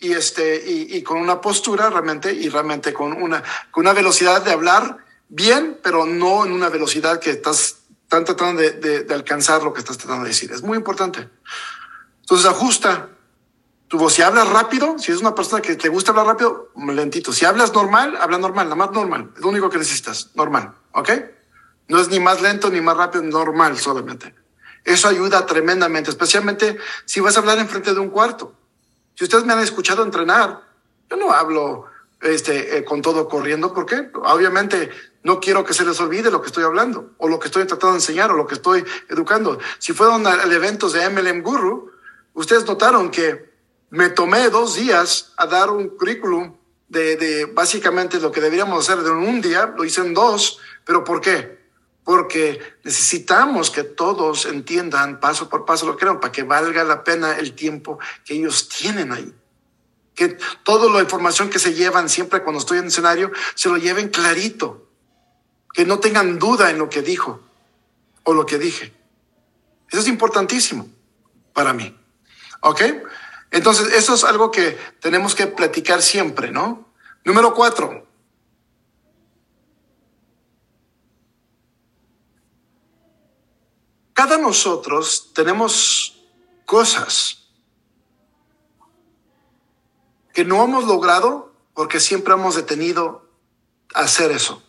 y, 0.00 0.12
este, 0.12 0.62
y, 0.64 0.96
y, 0.96 1.02
con 1.02 1.18
una 1.18 1.40
postura 1.40 1.90
realmente 1.90 2.32
y 2.32 2.48
realmente 2.48 2.92
con 2.92 3.20
una, 3.20 3.42
con 3.70 3.82
una 3.84 3.92
velocidad 3.92 4.42
de 4.42 4.52
hablar 4.52 4.98
bien, 5.28 5.78
pero 5.82 6.06
no 6.06 6.44
en 6.44 6.52
una 6.52 6.68
velocidad 6.68 7.20
que 7.20 7.30
estás 7.30 7.80
tan 8.08 8.24
tratando 8.24 8.62
de, 8.62 8.72
de, 8.72 9.04
de 9.04 9.14
alcanzar 9.14 9.62
lo 9.62 9.72
que 9.72 9.80
estás 9.80 9.98
tratando 9.98 10.24
de 10.24 10.30
decir. 10.30 10.52
Es 10.52 10.62
muy 10.62 10.78
importante. 10.78 11.28
Entonces 12.20 12.46
ajusta 12.46 13.10
tu 13.88 13.98
voz. 13.98 14.12
Si 14.14 14.22
hablas 14.22 14.48
rápido, 14.48 14.98
si 14.98 15.12
es 15.12 15.18
una 15.18 15.34
persona 15.34 15.62
que 15.62 15.74
te 15.74 15.88
gusta 15.88 16.10
hablar 16.10 16.26
rápido, 16.26 16.70
lentito. 16.76 17.32
Si 17.32 17.44
hablas 17.44 17.72
normal, 17.72 18.16
habla 18.20 18.38
normal, 18.38 18.66
nada 18.66 18.76
más 18.76 18.92
normal. 18.92 19.32
Es 19.34 19.42
lo 19.42 19.48
único 19.48 19.70
que 19.70 19.78
necesitas, 19.78 20.30
normal. 20.34 20.74
¿Ok? 20.92 21.10
No 21.88 21.98
es 21.98 22.08
ni 22.08 22.20
más 22.20 22.40
lento 22.42 22.70
ni 22.70 22.80
más 22.80 22.96
rápido, 22.96 23.24
normal 23.24 23.78
solamente. 23.78 24.34
Eso 24.84 25.08
ayuda 25.08 25.44
tremendamente, 25.46 26.10
especialmente 26.10 26.78
si 27.04 27.20
vas 27.20 27.36
a 27.36 27.40
hablar 27.40 27.58
enfrente 27.58 27.92
de 27.92 28.00
un 28.00 28.10
cuarto. 28.10 28.54
Si 29.18 29.24
ustedes 29.24 29.44
me 29.44 29.52
han 29.52 29.58
escuchado 29.58 30.04
entrenar, 30.04 30.62
yo 31.10 31.16
no 31.16 31.32
hablo 31.32 31.86
este, 32.20 32.78
eh, 32.78 32.84
con 32.84 33.02
todo 33.02 33.26
corriendo. 33.26 33.74
¿Por 33.74 33.84
qué? 33.84 34.12
Obviamente 34.14 34.90
no 35.24 35.40
quiero 35.40 35.64
que 35.64 35.74
se 35.74 35.84
les 35.84 35.98
olvide 35.98 36.30
lo 36.30 36.40
que 36.40 36.46
estoy 36.46 36.62
hablando, 36.62 37.14
o 37.18 37.26
lo 37.26 37.40
que 37.40 37.48
estoy 37.48 37.64
tratando 37.64 37.94
de 37.94 37.98
enseñar, 37.98 38.30
o 38.30 38.36
lo 38.36 38.46
que 38.46 38.54
estoy 38.54 38.84
educando. 39.08 39.58
Si 39.80 39.92
fueron 39.92 40.24
al 40.24 40.52
evento 40.52 40.88
de 40.88 41.10
MLM 41.10 41.42
Guru, 41.42 41.90
ustedes 42.34 42.64
notaron 42.64 43.10
que 43.10 43.50
me 43.90 44.08
tomé 44.08 44.50
dos 44.50 44.76
días 44.76 45.32
a 45.36 45.48
dar 45.48 45.70
un 45.70 45.88
currículum 45.88 46.54
de, 46.86 47.16
de 47.16 47.46
básicamente 47.46 48.20
lo 48.20 48.30
que 48.30 48.40
deberíamos 48.40 48.88
hacer 48.88 49.02
de 49.02 49.10
un 49.10 49.40
día, 49.40 49.74
lo 49.76 49.84
hice 49.84 50.00
en 50.00 50.14
dos, 50.14 50.60
pero 50.84 51.02
¿por 51.02 51.20
qué? 51.20 51.57
Porque 52.08 52.58
necesitamos 52.84 53.70
que 53.70 53.84
todos 53.84 54.46
entiendan 54.46 55.20
paso 55.20 55.50
por 55.50 55.66
paso 55.66 55.84
lo 55.84 55.92
que 55.92 55.98
queremos 55.98 56.22
para 56.22 56.32
que 56.32 56.42
valga 56.42 56.82
la 56.82 57.04
pena 57.04 57.36
el 57.36 57.52
tiempo 57.52 57.98
que 58.24 58.32
ellos 58.32 58.70
tienen 58.70 59.12
ahí. 59.12 59.30
Que 60.14 60.38
toda 60.64 60.90
la 60.90 61.02
información 61.02 61.50
que 61.50 61.58
se 61.58 61.74
llevan 61.74 62.08
siempre 62.08 62.42
cuando 62.42 62.60
estoy 62.60 62.78
en 62.78 62.84
el 62.84 62.88
escenario 62.88 63.30
se 63.54 63.68
lo 63.68 63.76
lleven 63.76 64.08
clarito. 64.08 64.88
Que 65.74 65.84
no 65.84 65.98
tengan 65.98 66.38
duda 66.38 66.70
en 66.70 66.78
lo 66.78 66.88
que 66.88 67.02
dijo 67.02 67.42
o 68.22 68.32
lo 68.32 68.46
que 68.46 68.56
dije. 68.56 68.94
Eso 69.90 70.00
es 70.00 70.08
importantísimo 70.08 70.88
para 71.52 71.74
mí. 71.74 71.94
¿Ok? 72.62 72.84
Entonces, 73.50 73.92
eso 73.92 74.14
es 74.14 74.24
algo 74.24 74.50
que 74.50 74.78
tenemos 75.00 75.34
que 75.34 75.46
platicar 75.46 76.00
siempre, 76.00 76.52
¿no? 76.52 76.88
Número 77.22 77.52
cuatro. 77.52 78.07
Cada 84.18 84.36
nosotros 84.36 85.30
tenemos 85.32 86.20
cosas 86.66 87.52
que 90.34 90.44
no 90.44 90.64
hemos 90.64 90.86
logrado 90.86 91.52
porque 91.72 92.00
siempre 92.00 92.34
hemos 92.34 92.56
detenido 92.56 93.30
hacer 93.94 94.32
eso. 94.32 94.60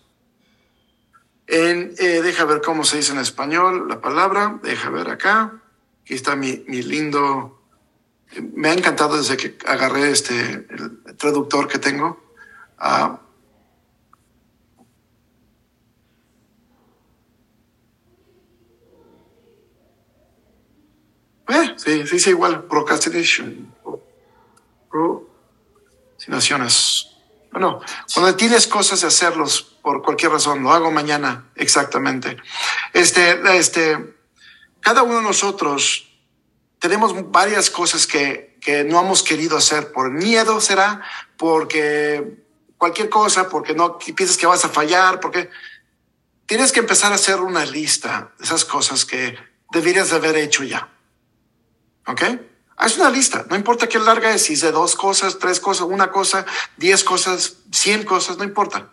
Eh, 1.48 1.96
deja 1.98 2.46
ver 2.46 2.62
cómo 2.62 2.84
se 2.84 2.98
dice 2.98 3.12
en 3.12 3.18
español 3.18 3.88
la 3.88 4.00
palabra, 4.02 4.60
deja 4.62 4.92
ver 4.92 5.10
acá. 5.10 5.60
Aquí 6.04 6.14
está 6.14 6.36
mi, 6.36 6.64
mi 6.68 6.84
lindo 6.84 7.60
me 8.54 8.70
ha 8.70 8.74
encantado 8.74 9.18
desde 9.18 9.36
que 9.36 9.58
agarré 9.66 10.12
este 10.12 10.68
el 10.70 11.18
traductor 11.18 11.68
que 11.68 11.80
tengo. 11.80 12.22
Sí, 21.84 22.06
sí, 22.06 22.20
sí, 22.20 22.30
igual, 22.32 22.66
procrastination. 22.66 23.74
Procrastinaciones. 24.90 27.10
Bueno, 27.52 27.82
cuando 28.14 28.36
tienes 28.36 28.68
cosas 28.68 29.02
de 29.02 29.08
hacerlos 29.08 29.64
por 29.82 30.04
cualquier 30.04 30.32
razón, 30.32 30.62
lo 30.62 30.72
hago 30.72 30.92
mañana, 30.92 31.50
exactamente. 31.56 32.38
Este, 32.94 33.40
este, 33.58 34.16
cada 34.82 35.04
uno 35.04 35.18
de 35.18 35.24
nosotros 35.24 36.12
tenemos 36.78 37.32
varias 37.32 37.70
cosas 37.70 38.06
que, 38.06 38.58
que 38.62 38.84
no 38.84 39.00
hemos 39.00 39.24
querido 39.24 39.58
hacer 39.58 39.92
por 39.92 40.12
miedo, 40.12 40.62
será, 40.62 41.02
porque 41.38 42.44
cualquier 42.78 43.10
cosa, 43.10 43.50
porque 43.50 43.74
no 43.74 43.98
piensas 43.98 44.38
que 44.38 44.46
vas 44.46 44.64
a 44.66 44.70
fallar, 44.70 45.20
porque 45.20 45.50
tienes 46.46 46.72
que 46.72 46.80
empezar 46.80 47.12
a 47.12 47.16
hacer 47.16 47.42
una 47.42 47.66
lista 47.66 48.32
de 48.38 48.46
esas 48.46 48.66
cosas 48.66 49.06
que 49.06 49.38
deberías 49.72 50.10
de 50.10 50.16
haber 50.16 50.38
hecho 50.38 50.64
ya. 50.64 50.90
¿Ok? 52.10 52.24
Haz 52.76 52.98
una 52.98 53.10
lista, 53.10 53.46
no 53.50 53.56
importa 53.56 53.88
qué 53.88 54.00
larga 54.00 54.34
es, 54.34 54.44
si 54.46 54.54
es 54.54 54.62
de 54.62 54.72
dos 54.72 54.96
cosas, 54.96 55.38
tres 55.38 55.60
cosas, 55.60 55.86
una 55.88 56.12
cosa, 56.12 56.46
diez 56.78 57.04
cosas, 57.04 57.58
cien 57.72 58.04
cosas, 58.04 58.38
no 58.38 58.44
importa. 58.44 58.90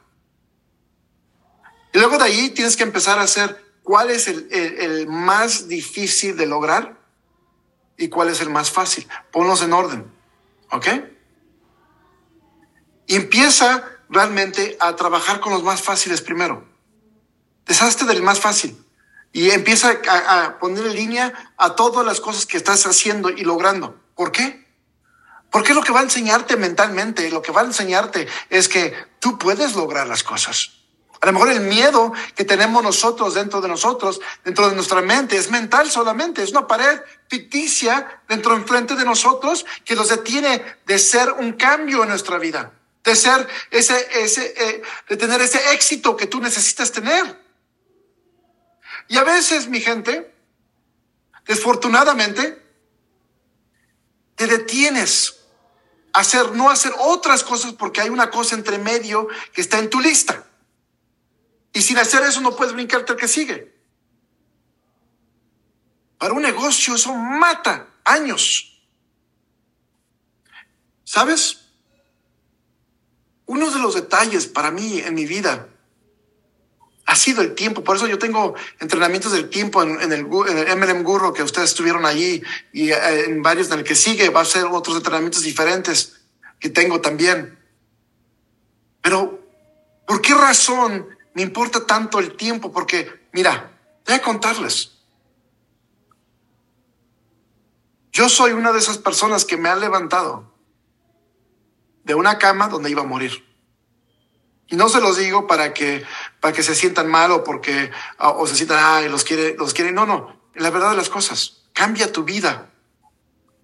Y 1.94 1.98
luego 1.98 2.18
de 2.18 2.24
ahí 2.24 2.50
tienes 2.50 2.76
que 2.76 2.82
empezar 2.82 3.18
a 3.18 3.22
hacer 3.22 3.64
cuál 3.82 4.10
es 4.10 4.28
el, 4.28 4.48
el, 4.52 5.06
más 5.06 5.68
difícil 5.68 6.36
de 6.36 6.46
lograr 6.46 7.00
y 7.96 8.08
cuál 8.08 8.28
es 8.28 8.40
el 8.40 8.50
más 8.50 8.70
fácil. 8.70 9.08
Ponlos 9.32 9.62
en 9.62 9.72
orden. 9.72 10.12
¿Ok? 10.70 10.86
empieza 13.08 13.84
realmente 14.08 14.76
a 14.80 14.96
trabajar 14.96 15.38
con 15.38 15.52
los 15.52 15.62
más 15.62 15.80
fáciles 15.80 16.20
primero. 16.20 16.66
Deshazte 17.64 18.04
del 18.04 18.20
más 18.20 18.40
fácil 18.40 18.76
y 19.36 19.50
empieza 19.50 20.00
a, 20.08 20.58
poner 20.58 20.86
en 20.86 20.94
línea 20.94 21.52
a 21.58 21.74
todas 21.74 22.06
las 22.06 22.22
cosas 22.22 22.46
que 22.46 22.56
estás 22.56 22.86
haciendo 22.86 23.28
y 23.28 23.42
logrando. 23.42 24.00
¿Por 24.14 24.32
qué? 24.32 24.66
Porque 25.50 25.74
lo 25.74 25.82
que 25.82 25.92
va 25.92 26.00
a 26.00 26.04
enseñarte 26.04 26.56
mentalmente, 26.56 27.30
lo 27.30 27.42
que 27.42 27.52
va 27.52 27.60
a 27.60 27.64
enseñarte 27.66 28.26
es 28.48 28.66
que 28.66 28.94
tú 29.18 29.36
puedes 29.36 29.76
lograr 29.76 30.06
las 30.06 30.22
cosas. 30.22 30.70
A 31.20 31.26
lo 31.26 31.34
mejor 31.34 31.50
el 31.50 31.60
miedo 31.60 32.14
que 32.34 32.46
tenemos 32.46 32.82
nosotros 32.82 33.34
dentro 33.34 33.60
de 33.60 33.68
nosotros, 33.68 34.22
dentro 34.42 34.70
de 34.70 34.74
nuestra 34.74 35.02
mente, 35.02 35.36
es 35.36 35.50
mental 35.50 35.90
solamente, 35.90 36.42
es 36.42 36.52
una 36.52 36.66
pared 36.66 36.98
ficticia 37.28 38.22
dentro 38.26 38.56
enfrente 38.56 38.94
de 38.94 39.04
nosotros 39.04 39.66
que 39.84 39.96
nos 39.96 40.08
detiene 40.08 40.64
de 40.86 40.98
ser 40.98 41.30
un 41.32 41.52
cambio 41.52 42.04
en 42.04 42.08
nuestra 42.08 42.38
vida, 42.38 42.72
de 43.04 43.14
ser 43.14 43.46
ese, 43.70 44.08
ese, 44.14 44.54
eh, 44.56 44.82
de 45.10 45.16
tener 45.18 45.42
ese 45.42 45.74
éxito 45.74 46.16
que 46.16 46.26
tú 46.26 46.40
necesitas 46.40 46.90
tener. 46.90 47.45
Y 49.08 49.16
a 49.16 49.24
veces, 49.24 49.68
mi 49.68 49.80
gente, 49.80 50.34
desfortunadamente, 51.46 52.62
te 54.34 54.46
detienes 54.46 55.40
a 56.12 56.20
hacer, 56.20 56.52
no 56.52 56.70
hacer 56.70 56.92
otras 56.98 57.44
cosas 57.44 57.72
porque 57.72 58.00
hay 58.00 58.08
una 58.08 58.30
cosa 58.30 58.54
entre 58.54 58.78
medio 58.78 59.28
que 59.52 59.60
está 59.60 59.78
en 59.78 59.90
tu 59.90 60.00
lista. 60.00 60.46
Y 61.72 61.82
sin 61.82 61.98
hacer 61.98 62.22
eso 62.22 62.40
no 62.40 62.56
puedes 62.56 62.74
brincarte 62.74 63.12
al 63.12 63.18
que 63.18 63.28
sigue. 63.28 63.76
Para 66.18 66.32
un 66.32 66.42
negocio 66.42 66.94
eso 66.94 67.14
mata 67.14 67.88
años. 68.04 68.82
¿Sabes? 71.04 71.66
Uno 73.44 73.70
de 73.70 73.78
los 73.78 73.94
detalles 73.94 74.46
para 74.46 74.70
mí 74.70 74.98
en 74.98 75.14
mi 75.14 75.26
vida 75.26 75.68
ha 77.06 77.16
sido 77.16 77.42
el 77.42 77.54
tiempo. 77.54 77.82
Por 77.82 77.96
eso 77.96 78.06
yo 78.06 78.18
tengo 78.18 78.54
entrenamientos 78.80 79.32
del 79.32 79.48
tiempo 79.48 79.82
en, 79.82 80.12
el, 80.12 80.26
en 80.26 80.78
MLM 80.78 81.02
Gurro 81.02 81.32
que 81.32 81.42
ustedes 81.42 81.70
estuvieron 81.70 82.04
allí 82.04 82.42
y 82.72 82.90
eh, 82.90 83.24
en 83.26 83.42
varios 83.42 83.70
en 83.70 83.78
el 83.78 83.84
que 83.84 83.94
sigue 83.94 84.28
va 84.28 84.40
a 84.40 84.44
ser 84.44 84.66
otros 84.66 84.96
entrenamientos 84.96 85.42
diferentes 85.42 86.16
que 86.58 86.68
tengo 86.68 87.00
también. 87.00 87.58
Pero, 89.00 89.40
¿por 90.06 90.20
qué 90.20 90.34
razón 90.34 91.06
me 91.36 91.42
importa 91.42 91.86
tanto 91.86 92.18
el 92.18 92.34
tiempo 92.34 92.72
porque, 92.72 93.28
mira, 93.32 93.70
voy 94.06 94.14
a 94.14 94.22
contarles. 94.22 94.92
Yo 98.10 98.30
soy 98.30 98.52
una 98.52 98.72
de 98.72 98.78
esas 98.78 98.96
personas 98.96 99.44
que 99.44 99.58
me 99.58 99.68
ha 99.68 99.76
levantado 99.76 100.50
de 102.04 102.14
una 102.14 102.38
cama 102.38 102.68
donde 102.68 102.90
iba 102.90 103.02
a 103.02 103.06
morir. 103.06 103.45
Y 104.68 104.76
no 104.76 104.88
se 104.88 105.00
los 105.00 105.16
digo 105.16 105.46
para 105.46 105.72
que, 105.72 106.04
para 106.40 106.52
que 106.52 106.62
se 106.62 106.74
sientan 106.74 107.08
mal 107.08 107.30
o 107.30 107.44
porque, 107.44 107.90
o 108.18 108.46
se 108.46 108.56
sientan, 108.56 108.82
ay, 108.82 109.08
los 109.08 109.24
quiere, 109.24 109.54
los 109.56 109.72
quiere. 109.72 109.92
No, 109.92 110.06
no. 110.06 110.40
La 110.54 110.70
verdad 110.70 110.90
de 110.90 110.96
las 110.96 111.08
cosas, 111.08 111.64
cambia 111.72 112.12
tu 112.12 112.24
vida 112.24 112.70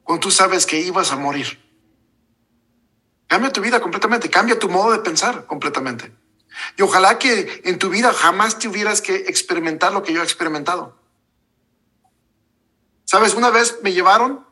cuando 0.05 0.21
tú 0.21 0.31
sabes 0.31 0.67
que 0.67 0.81
ibas 0.81 1.11
a 1.11 1.17
morir. 1.17 1.61
Cambia 3.27 3.53
tu 3.53 3.61
vida 3.61 3.81
completamente, 3.81 4.29
cambia 4.29 4.59
tu 4.59 4.69
modo 4.69 4.93
de 4.93 4.99
pensar 4.99 5.47
completamente. 5.47 6.15
Y 6.77 6.83
ojalá 6.83 7.19
que 7.19 7.63
en 7.65 7.79
tu 7.79 7.89
vida 7.89 8.13
jamás 8.13 8.59
tuvieras 8.59 9.01
que 9.01 9.15
experimentar 9.15 9.93
lo 9.93 10.03
que 10.03 10.13
yo 10.13 10.21
he 10.21 10.25
experimentado. 10.25 10.99
Sabes, 13.05 13.35
una 13.35 13.51
vez 13.51 13.79
me 13.83 13.93
llevaron 13.93 14.47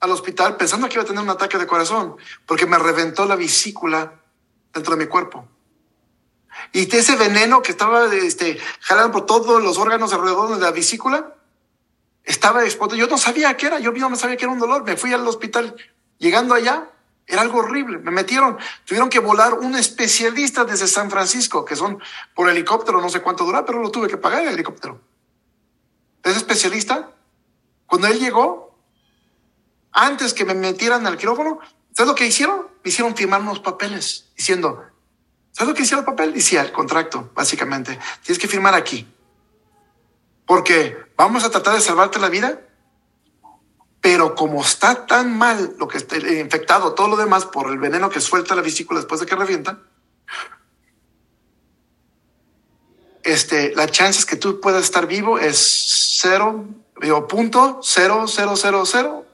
al 0.00 0.10
hospital 0.10 0.56
pensando 0.56 0.88
que 0.88 0.94
iba 0.94 1.02
a 1.02 1.06
tener 1.06 1.22
un 1.22 1.30
ataque 1.30 1.58
de 1.58 1.66
corazón 1.66 2.16
porque 2.46 2.66
me 2.66 2.78
reventó 2.78 3.24
la 3.26 3.36
vesícula 3.36 4.21
dentro 4.72 4.96
de 4.96 5.04
mi 5.04 5.08
cuerpo. 5.08 5.46
Y 6.72 6.94
ese 6.94 7.16
veneno 7.16 7.62
que 7.62 7.72
estaba 7.72 8.12
este, 8.14 8.58
jalando 8.80 9.12
por 9.12 9.26
todos 9.26 9.62
los 9.62 9.78
órganos 9.78 10.12
alrededor 10.12 10.54
de 10.54 10.60
la 10.60 10.70
vesícula 10.70 11.34
estaba 12.24 12.64
expuesto. 12.64 12.96
Yo 12.96 13.06
no 13.06 13.18
sabía 13.18 13.56
qué 13.56 13.66
era, 13.66 13.78
yo 13.78 13.92
no 13.92 14.16
sabía 14.16 14.36
que 14.36 14.44
era 14.44 14.52
un 14.52 14.58
dolor. 14.58 14.84
Me 14.84 14.96
fui 14.96 15.12
al 15.12 15.26
hospital. 15.26 15.76
Llegando 16.18 16.54
allá, 16.54 16.88
era 17.26 17.42
algo 17.42 17.58
horrible. 17.58 17.98
Me 17.98 18.10
metieron, 18.10 18.58
tuvieron 18.84 19.08
que 19.08 19.18
volar 19.18 19.54
un 19.54 19.74
especialista 19.74 20.64
desde 20.64 20.86
San 20.86 21.10
Francisco, 21.10 21.64
que 21.64 21.76
son 21.76 22.00
por 22.34 22.48
helicóptero, 22.48 23.00
no 23.00 23.08
sé 23.08 23.20
cuánto 23.20 23.44
dura, 23.44 23.64
pero 23.64 23.80
lo 23.80 23.90
tuve 23.90 24.08
que 24.08 24.16
pagar 24.16 24.42
el 24.42 24.48
helicóptero. 24.48 25.00
Ese 26.22 26.36
especialista, 26.36 27.10
cuando 27.86 28.06
él 28.06 28.20
llegó, 28.20 28.76
antes 29.90 30.32
que 30.32 30.44
me 30.44 30.54
metieran 30.54 31.06
al 31.06 31.18
quirófano, 31.18 31.58
¿sabes 31.92 32.08
lo 32.08 32.14
que 32.14 32.26
hicieron? 32.26 32.71
Me 32.84 32.90
hicieron 32.90 33.14
firmar 33.16 33.40
unos 33.40 33.60
papeles 33.60 34.32
diciendo, 34.36 34.84
¿sabes 35.52 35.68
lo 35.68 35.74
que 35.74 35.82
hicieron 35.82 36.04
el 36.04 36.10
papel? 36.10 36.32
Decía 36.32 36.62
el 36.62 36.72
contrato, 36.72 37.30
básicamente. 37.34 37.98
Tienes 38.22 38.38
que 38.38 38.48
firmar 38.48 38.74
aquí. 38.74 39.06
Porque 40.46 40.96
vamos 41.16 41.44
a 41.44 41.50
tratar 41.50 41.74
de 41.74 41.80
salvarte 41.80 42.18
la 42.18 42.28
vida 42.28 42.60
Pero 44.00 44.34
como 44.34 44.60
está 44.60 45.06
tan 45.06 45.38
mal 45.38 45.76
lo 45.78 45.86
que 45.86 45.98
está 45.98 46.16
infectado, 46.16 46.92
todo 46.94 47.08
lo 47.08 47.16
demás 47.16 47.46
por 47.46 47.70
el 47.70 47.78
veneno 47.78 48.10
que 48.10 48.20
suelta 48.20 48.56
la 48.56 48.62
vesícula 48.62 48.98
después 48.98 49.20
de 49.20 49.26
que 49.26 49.36
revienta, 49.36 49.78
este, 53.22 53.74
la 53.76 53.88
chance 53.88 54.18
es 54.18 54.26
que 54.26 54.36
tú 54.36 54.60
puedas 54.60 54.82
estar 54.82 55.06
vivo 55.06 55.38
es 55.38 56.18
cero, 56.20 56.66
digo, 57.00 57.28
punto 57.28 57.78
cero, 57.82 58.24
cero, 58.26 58.54
cero, 58.56 58.82
cero, 58.84 59.26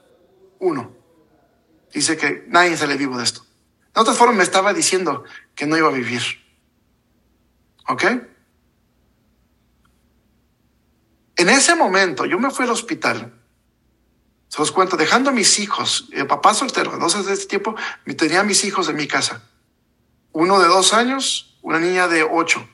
uno. 0.59 0.98
Dice 1.93 2.17
que 2.17 2.45
nadie 2.47 2.77
sale 2.77 2.97
vivo 2.97 3.17
de 3.17 3.23
esto. 3.23 3.45
De 3.93 4.01
otra 4.01 4.13
forma, 4.13 4.33
me 4.33 4.43
estaba 4.43 4.73
diciendo 4.73 5.23
que 5.55 5.65
no 5.65 5.77
iba 5.77 5.89
a 5.89 5.91
vivir. 5.91 6.21
¿Ok? 7.87 8.03
En 11.35 11.49
ese 11.49 11.75
momento, 11.75 12.25
yo 12.25 12.37
me 12.37 12.51
fui 12.51 12.65
al 12.65 12.71
hospital. 12.71 13.33
Se 14.49 14.59
los 14.59 14.71
cuento, 14.71 14.97
dejando 14.97 15.29
a 15.29 15.33
mis 15.33 15.59
hijos, 15.59 16.09
el 16.11 16.27
papá 16.27 16.53
soltero, 16.53 16.93
entonces 16.93 17.25
de 17.25 17.33
este 17.33 17.47
tiempo, 17.47 17.75
tenía 18.17 18.41
a 18.41 18.43
mis 18.43 18.63
hijos 18.65 18.89
en 18.89 18.95
mi 18.95 19.07
casa. 19.07 19.43
Uno 20.31 20.59
de 20.59 20.67
dos 20.67 20.93
años, 20.93 21.57
una 21.61 21.79
niña 21.79 22.07
de 22.07 22.23
ocho. 22.23 22.67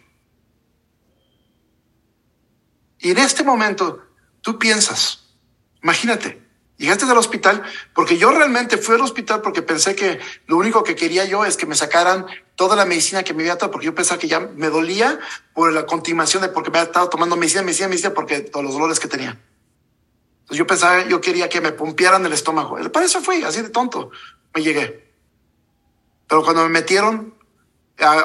Y 2.99 3.11
en 3.11 3.19
este 3.19 3.43
momento, 3.43 4.03
tú 4.41 4.57
piensas, 4.57 5.25
imagínate, 5.83 6.44
llegaste 6.77 7.05
al 7.05 7.17
hospital, 7.17 7.63
porque 7.93 8.17
yo 8.17 8.31
realmente 8.31 8.77
fui 8.77 8.95
al 8.95 9.01
hospital 9.01 9.41
porque 9.41 9.61
pensé 9.61 9.95
que 9.95 10.19
lo 10.47 10.57
único 10.57 10.83
que 10.83 10.95
quería 10.95 11.25
yo 11.25 11.45
es 11.45 11.57
que 11.57 11.65
me 11.65 11.75
sacaran 11.75 12.25
toda 12.55 12.75
la 12.75 12.85
medicina 12.85 13.23
que 13.23 13.33
me 13.33 13.43
había 13.43 13.55
dado, 13.55 13.71
porque 13.71 13.85
yo 13.85 13.95
pensaba 13.95 14.19
que 14.19 14.27
ya 14.27 14.39
me 14.39 14.69
dolía 14.69 15.19
por 15.53 15.71
la 15.71 15.85
continuación 15.85 16.41
de 16.41 16.49
porque 16.49 16.69
me 16.69 16.79
había 16.79 16.87
estado 16.87 17.09
tomando 17.09 17.35
medicina, 17.35 17.61
medicina, 17.61 17.87
medicina, 17.87 18.13
porque 18.13 18.41
todos 18.41 18.65
los 18.65 18.73
dolores 18.73 18.99
que 18.99 19.07
tenía. 19.07 19.39
Entonces 20.41 20.57
yo 20.57 20.67
pensaba, 20.67 21.05
yo 21.07 21.21
quería 21.21 21.49
que 21.49 21.59
me 21.59 21.71
pompearan 21.71 22.25
el 22.25 22.33
estómago. 22.33 22.77
Para 22.91 23.05
eso 23.05 23.21
fui, 23.21 23.43
así 23.43 23.61
de 23.61 23.69
tonto, 23.69 24.11
me 24.53 24.61
llegué. 24.61 25.11
Pero 26.27 26.43
cuando 26.43 26.63
me 26.63 26.69
metieron, 26.69 27.35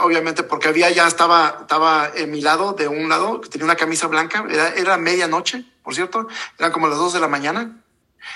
obviamente 0.02 0.42
porque 0.42 0.68
había 0.68 0.90
ya 0.90 1.06
estaba, 1.06 1.58
estaba 1.62 2.10
en 2.14 2.30
mi 2.30 2.40
lado, 2.40 2.72
de 2.72 2.88
un 2.88 3.08
lado, 3.08 3.40
tenía 3.40 3.64
una 3.64 3.76
camisa 3.76 4.06
blanca, 4.06 4.44
era, 4.50 4.68
era 4.74 4.96
medianoche, 4.96 5.64
por 5.82 5.94
cierto, 5.94 6.28
eran 6.58 6.72
como 6.72 6.88
las 6.88 6.98
dos 6.98 7.12
de 7.12 7.20
la 7.20 7.28
mañana. 7.28 7.82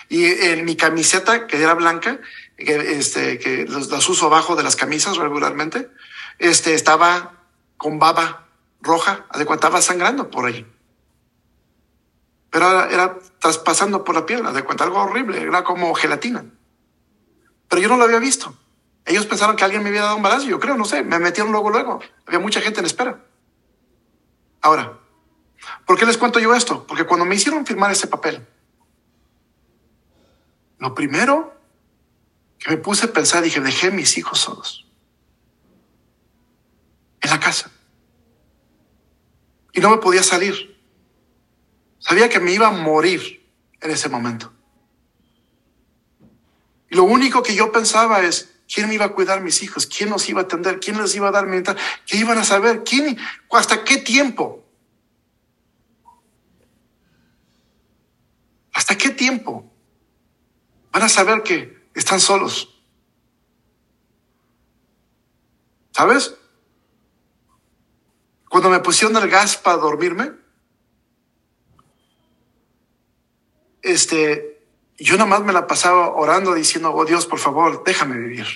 Y 0.08 0.24
en 0.24 0.64
mi 0.64 0.76
camiseta, 0.76 1.46
que 1.46 1.62
era 1.62 1.74
blanca, 1.74 2.20
que, 2.56 2.98
este, 2.98 3.38
que 3.38 3.66
las 3.66 4.08
uso 4.08 4.26
abajo 4.26 4.56
de 4.56 4.62
las 4.62 4.76
camisas 4.76 5.16
regularmente, 5.16 5.90
este, 6.38 6.74
estaba 6.74 7.44
con 7.76 7.98
baba 7.98 8.48
roja, 8.80 9.26
estaba 9.34 9.82
sangrando 9.82 10.30
por 10.30 10.46
ahí. 10.46 10.66
Pero 12.50 12.88
era, 12.88 13.18
traspasando 13.40 14.04
por 14.04 14.14
la 14.14 14.26
piel, 14.26 14.42
de 14.52 14.62
cuenta 14.62 14.84
algo 14.84 15.00
horrible, 15.02 15.42
era 15.42 15.64
como 15.64 15.92
gelatina. 15.94 16.44
Pero 17.68 17.82
yo 17.82 17.88
no 17.88 17.96
lo 17.96 18.04
había 18.04 18.20
visto. 18.20 18.56
Ellos 19.04 19.26
pensaron 19.26 19.56
que 19.56 19.64
alguien 19.64 19.82
me 19.82 19.88
había 19.90 20.02
dado 20.02 20.16
un 20.16 20.22
balazo, 20.22 20.46
yo 20.46 20.60
creo, 20.60 20.76
no 20.76 20.84
sé, 20.84 21.02
me 21.02 21.18
metieron 21.18 21.52
luego, 21.52 21.70
luego. 21.70 22.00
Había 22.26 22.38
mucha 22.38 22.60
gente 22.60 22.80
en 22.80 22.86
espera. 22.86 23.24
Ahora, 24.62 24.98
¿por 25.84 25.98
qué 25.98 26.06
les 26.06 26.16
cuento 26.16 26.38
yo 26.38 26.54
esto? 26.54 26.86
Porque 26.86 27.04
cuando 27.04 27.26
me 27.26 27.34
hicieron 27.34 27.66
firmar 27.66 27.90
ese 27.90 28.06
papel, 28.06 28.46
lo 30.78 30.94
primero 30.94 31.54
que 32.58 32.70
me 32.70 32.76
puse 32.76 33.06
a 33.06 33.12
pensar, 33.12 33.42
dije, 33.42 33.60
dejé 33.60 33.90
mis 33.90 34.16
hijos 34.16 34.38
solos. 34.40 34.86
En 37.20 37.30
la 37.30 37.40
casa. 37.40 37.70
Y 39.72 39.80
no 39.80 39.90
me 39.90 39.98
podía 39.98 40.22
salir. 40.22 40.80
Sabía 41.98 42.28
que 42.28 42.40
me 42.40 42.52
iba 42.52 42.68
a 42.68 42.70
morir 42.70 43.50
en 43.80 43.90
ese 43.90 44.08
momento. 44.08 44.52
Y 46.90 46.96
lo 46.96 47.04
único 47.04 47.42
que 47.42 47.54
yo 47.54 47.72
pensaba 47.72 48.22
es, 48.22 48.54
¿quién 48.72 48.88
me 48.88 48.94
iba 48.94 49.06
a 49.06 49.12
cuidar 49.12 49.40
mis 49.40 49.62
hijos? 49.62 49.86
¿Quién 49.86 50.10
los 50.10 50.28
iba 50.28 50.42
a 50.42 50.44
atender? 50.44 50.80
¿Quién 50.80 51.00
les 51.00 51.14
iba 51.14 51.28
a 51.28 51.32
dar 51.32 51.46
mental? 51.46 51.76
¿Qué 52.06 52.18
iban 52.18 52.38
a 52.38 52.44
saber? 52.44 52.84
¿Quién? 52.84 53.18
¿Hasta 53.50 53.84
qué 53.84 53.98
tiempo? 53.98 54.64
¿Hasta 58.72 58.96
qué 58.96 59.10
tiempo? 59.10 59.73
Van 60.94 61.02
a 61.02 61.08
saber 61.08 61.42
que 61.42 61.76
están 61.92 62.20
solos. 62.20 62.80
¿Sabes? 65.90 66.36
Cuando 68.48 68.70
me 68.70 68.78
pusieron 68.78 69.20
el 69.20 69.28
gas 69.28 69.56
para 69.56 69.78
dormirme, 69.78 70.30
este, 73.82 74.64
yo 74.96 75.16
nomás 75.16 75.42
me 75.42 75.52
la 75.52 75.66
pasaba 75.66 76.14
orando 76.14 76.54
diciendo, 76.54 76.94
oh 76.94 77.04
Dios, 77.04 77.26
por 77.26 77.40
favor, 77.40 77.82
déjame 77.82 78.16
vivir. 78.16 78.46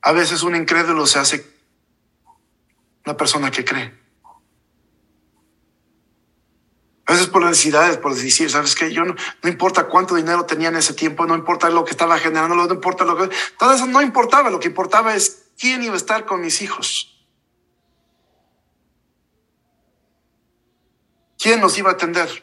A 0.00 0.12
veces 0.12 0.42
un 0.42 0.56
incrédulo 0.56 1.06
se 1.06 1.18
hace 1.18 1.46
una 3.04 3.14
persona 3.18 3.50
que 3.50 3.66
cree. 3.66 4.03
A 7.06 7.12
veces 7.12 7.28
por 7.28 7.44
necesidades, 7.44 7.98
por 7.98 8.14
decir, 8.14 8.50
¿sabes 8.50 8.74
qué? 8.74 8.90
Yo 8.92 9.04
no, 9.04 9.14
no, 9.42 9.48
importa 9.48 9.88
cuánto 9.88 10.14
dinero 10.14 10.46
tenía 10.46 10.68
en 10.68 10.76
ese 10.76 10.94
tiempo, 10.94 11.26
no 11.26 11.34
importa 11.34 11.68
lo 11.68 11.84
que 11.84 11.90
estaba 11.90 12.18
generando, 12.18 12.54
no 12.54 12.72
importa 12.72 13.04
lo 13.04 13.16
que... 13.16 13.34
Todo 13.58 13.74
eso 13.74 13.86
no 13.86 14.00
importaba, 14.00 14.48
lo 14.48 14.58
que 14.58 14.68
importaba 14.68 15.14
es 15.14 15.44
quién 15.58 15.82
iba 15.82 15.94
a 15.94 15.98
estar 15.98 16.24
con 16.24 16.40
mis 16.40 16.62
hijos. 16.62 17.10
¿Quién 21.38 21.60
nos 21.60 21.76
iba 21.76 21.90
a 21.90 21.92
atender? 21.92 22.42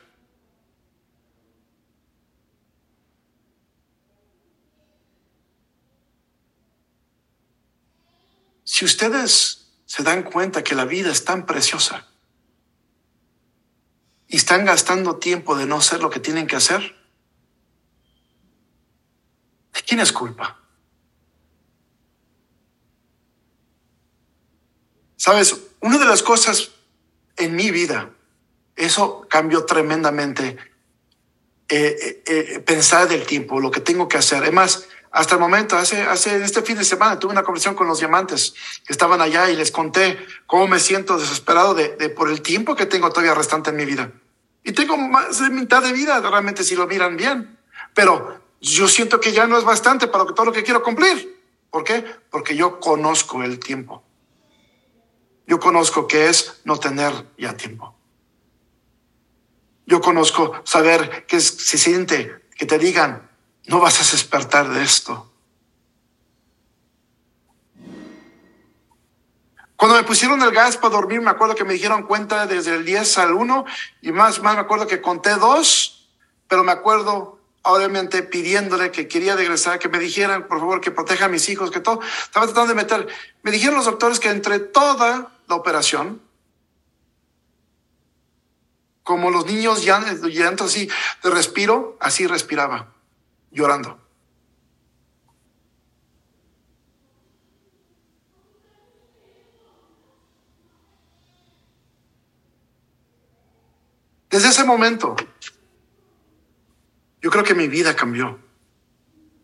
Si 8.64 8.86
ustedes 8.86 9.74
se 9.86 10.04
dan 10.04 10.22
cuenta 10.22 10.64
que 10.64 10.76
la 10.76 10.86
vida 10.86 11.12
es 11.12 11.26
tan 11.26 11.48
preciosa, 11.48 12.11
y 14.32 14.38
están 14.38 14.64
gastando 14.64 15.18
tiempo 15.18 15.58
de 15.58 15.66
no 15.66 15.76
hacer 15.76 16.02
lo 16.02 16.10
que 16.10 16.22
tienen 16.22 16.48
que 16.48 16.56
hacer, 16.56 16.96
¿de 19.74 19.82
quién 19.82 20.00
es 20.00 20.14
culpa? 20.14 20.58
Sabes, 25.18 25.54
una 25.82 25.98
de 25.98 26.06
las 26.06 26.24
cosas 26.24 26.72
en 27.36 27.58
mi 27.58 27.72
vida, 27.72 28.12
eso 28.78 29.28
cambió 29.30 29.66
tremendamente 29.66 30.58
eh, 31.68 31.98
eh, 32.00 32.24
eh, 32.26 32.60
pensar 32.62 33.10
del 33.10 33.26
tiempo, 33.26 33.60
lo 33.60 33.70
que 33.70 33.82
tengo 33.82 34.08
que 34.08 34.18
hacer. 34.18 34.44
Además, 34.44 34.88
hasta 35.12 35.36
el 35.36 35.42
momento, 35.42 35.78
hace, 35.78 36.02
hace 36.04 36.44
este 36.44 36.62
fin 36.62 36.78
de 36.78 36.86
semana 36.86 37.20
tuve 37.20 37.34
una 37.34 37.44
conversación 37.44 37.76
con 37.76 37.88
los 37.88 38.00
diamantes 38.00 38.54
que 38.86 38.94
estaban 38.94 39.20
allá 39.20 39.50
y 39.50 39.58
les 39.58 39.72
conté 39.72 40.18
cómo 40.48 40.68
me 40.68 40.80
siento 40.80 41.18
desesperado 41.18 41.74
de, 41.74 41.98
de 41.98 42.10
por 42.10 42.30
el 42.30 42.42
tiempo 42.42 42.76
que 42.76 42.86
tengo 42.86 43.10
todavía 43.10 43.34
restante 43.34 43.72
en 43.72 43.76
mi 43.76 43.86
vida. 43.86 44.12
Y 44.64 44.72
tengo 44.72 44.96
más 44.96 45.40
de 45.40 45.50
mitad 45.50 45.82
de 45.82 45.92
vida, 45.92 46.22
realmente, 46.22 46.64
si 46.64 46.76
lo 46.76 46.88
miran 46.88 47.18
bien. 47.18 47.58
Pero 47.94 48.42
yo 48.62 48.88
siento 48.88 49.20
que 49.20 49.34
ya 49.34 49.48
no 49.48 49.58
es 49.58 49.64
bastante 49.64 50.08
para 50.08 50.26
todo 50.26 50.46
lo 50.46 50.54
que 50.54 50.64
quiero 50.64 50.84
cumplir. 50.84 51.42
¿Por 51.70 51.84
qué? 51.84 52.06
Porque 52.30 52.56
yo 52.56 52.80
conozco 52.80 53.44
el 53.44 53.60
tiempo. 53.60 54.04
Yo 55.48 55.60
conozco 55.60 56.08
qué 56.08 56.30
es 56.30 56.62
no 56.64 56.78
tener 56.78 57.12
ya 57.38 57.58
tiempo. 57.58 57.96
Yo 59.86 60.00
conozco 60.00 60.54
saber 60.64 61.26
que 61.26 61.40
se 61.42 61.78
siente 61.78 62.44
que 62.56 62.66
te 62.66 62.78
digan, 62.78 63.31
no 63.72 63.80
vas 63.80 64.02
a 64.02 64.12
despertar 64.12 64.68
de 64.68 64.84
esto. 64.84 65.32
Cuando 69.78 69.96
me 69.96 70.04
pusieron 70.04 70.42
el 70.42 70.52
gas 70.52 70.76
para 70.76 70.94
dormir, 70.94 71.22
me 71.22 71.32
acuerdo 71.32 71.56
que 71.56 71.64
me 71.64 71.74
dijeron 71.74 72.04
cuenta 72.04 72.46
desde 72.46 72.76
el 72.76 72.84
10 72.84 73.18
al 73.20 73.32
1 73.34 73.66
y 74.02 74.12
más, 74.12 74.42
más 74.42 74.56
me 74.56 74.60
acuerdo 74.60 74.88
que 74.88 75.02
conté 75.02 75.32
dos, 75.36 76.10
pero 76.50 76.66
me 76.66 76.74
acuerdo 76.74 77.40
obviamente 77.62 78.24
pidiéndole 78.24 78.92
que 78.92 79.08
quería 79.08 79.38
regresar, 79.38 79.80
que 79.80 79.88
me 79.88 80.00
dijeran, 80.00 80.50
por 80.50 80.60
favor, 80.60 80.82
que 80.82 80.92
proteja 80.92 81.26
a 81.26 81.30
mis 81.30 81.48
hijos, 81.48 81.72
que 81.72 81.80
todo. 81.80 82.02
Estaba 82.24 82.48
tratando 82.48 82.74
de 82.74 82.76
meter. 82.76 83.08
Me 83.42 83.52
dijeron 83.52 83.78
los 83.78 83.86
doctores 83.86 84.20
que 84.20 84.30
entre 84.30 84.60
toda 84.60 85.32
la 85.48 85.56
operación, 85.56 86.22
como 89.04 89.32
los 89.32 89.46
niños 89.46 89.86
ya, 89.86 90.04
ya 90.30 90.50
así 90.60 90.90
de 91.24 91.30
respiro, 91.30 91.98
así 92.02 92.28
respiraba, 92.28 92.92
llorando. 93.52 94.00
Desde 104.30 104.48
ese 104.48 104.64
momento, 104.64 105.16
yo 107.22 107.30
creo 107.30 107.44
que 107.44 107.54
mi 107.54 107.68
vida 107.68 107.94
cambió 107.96 108.40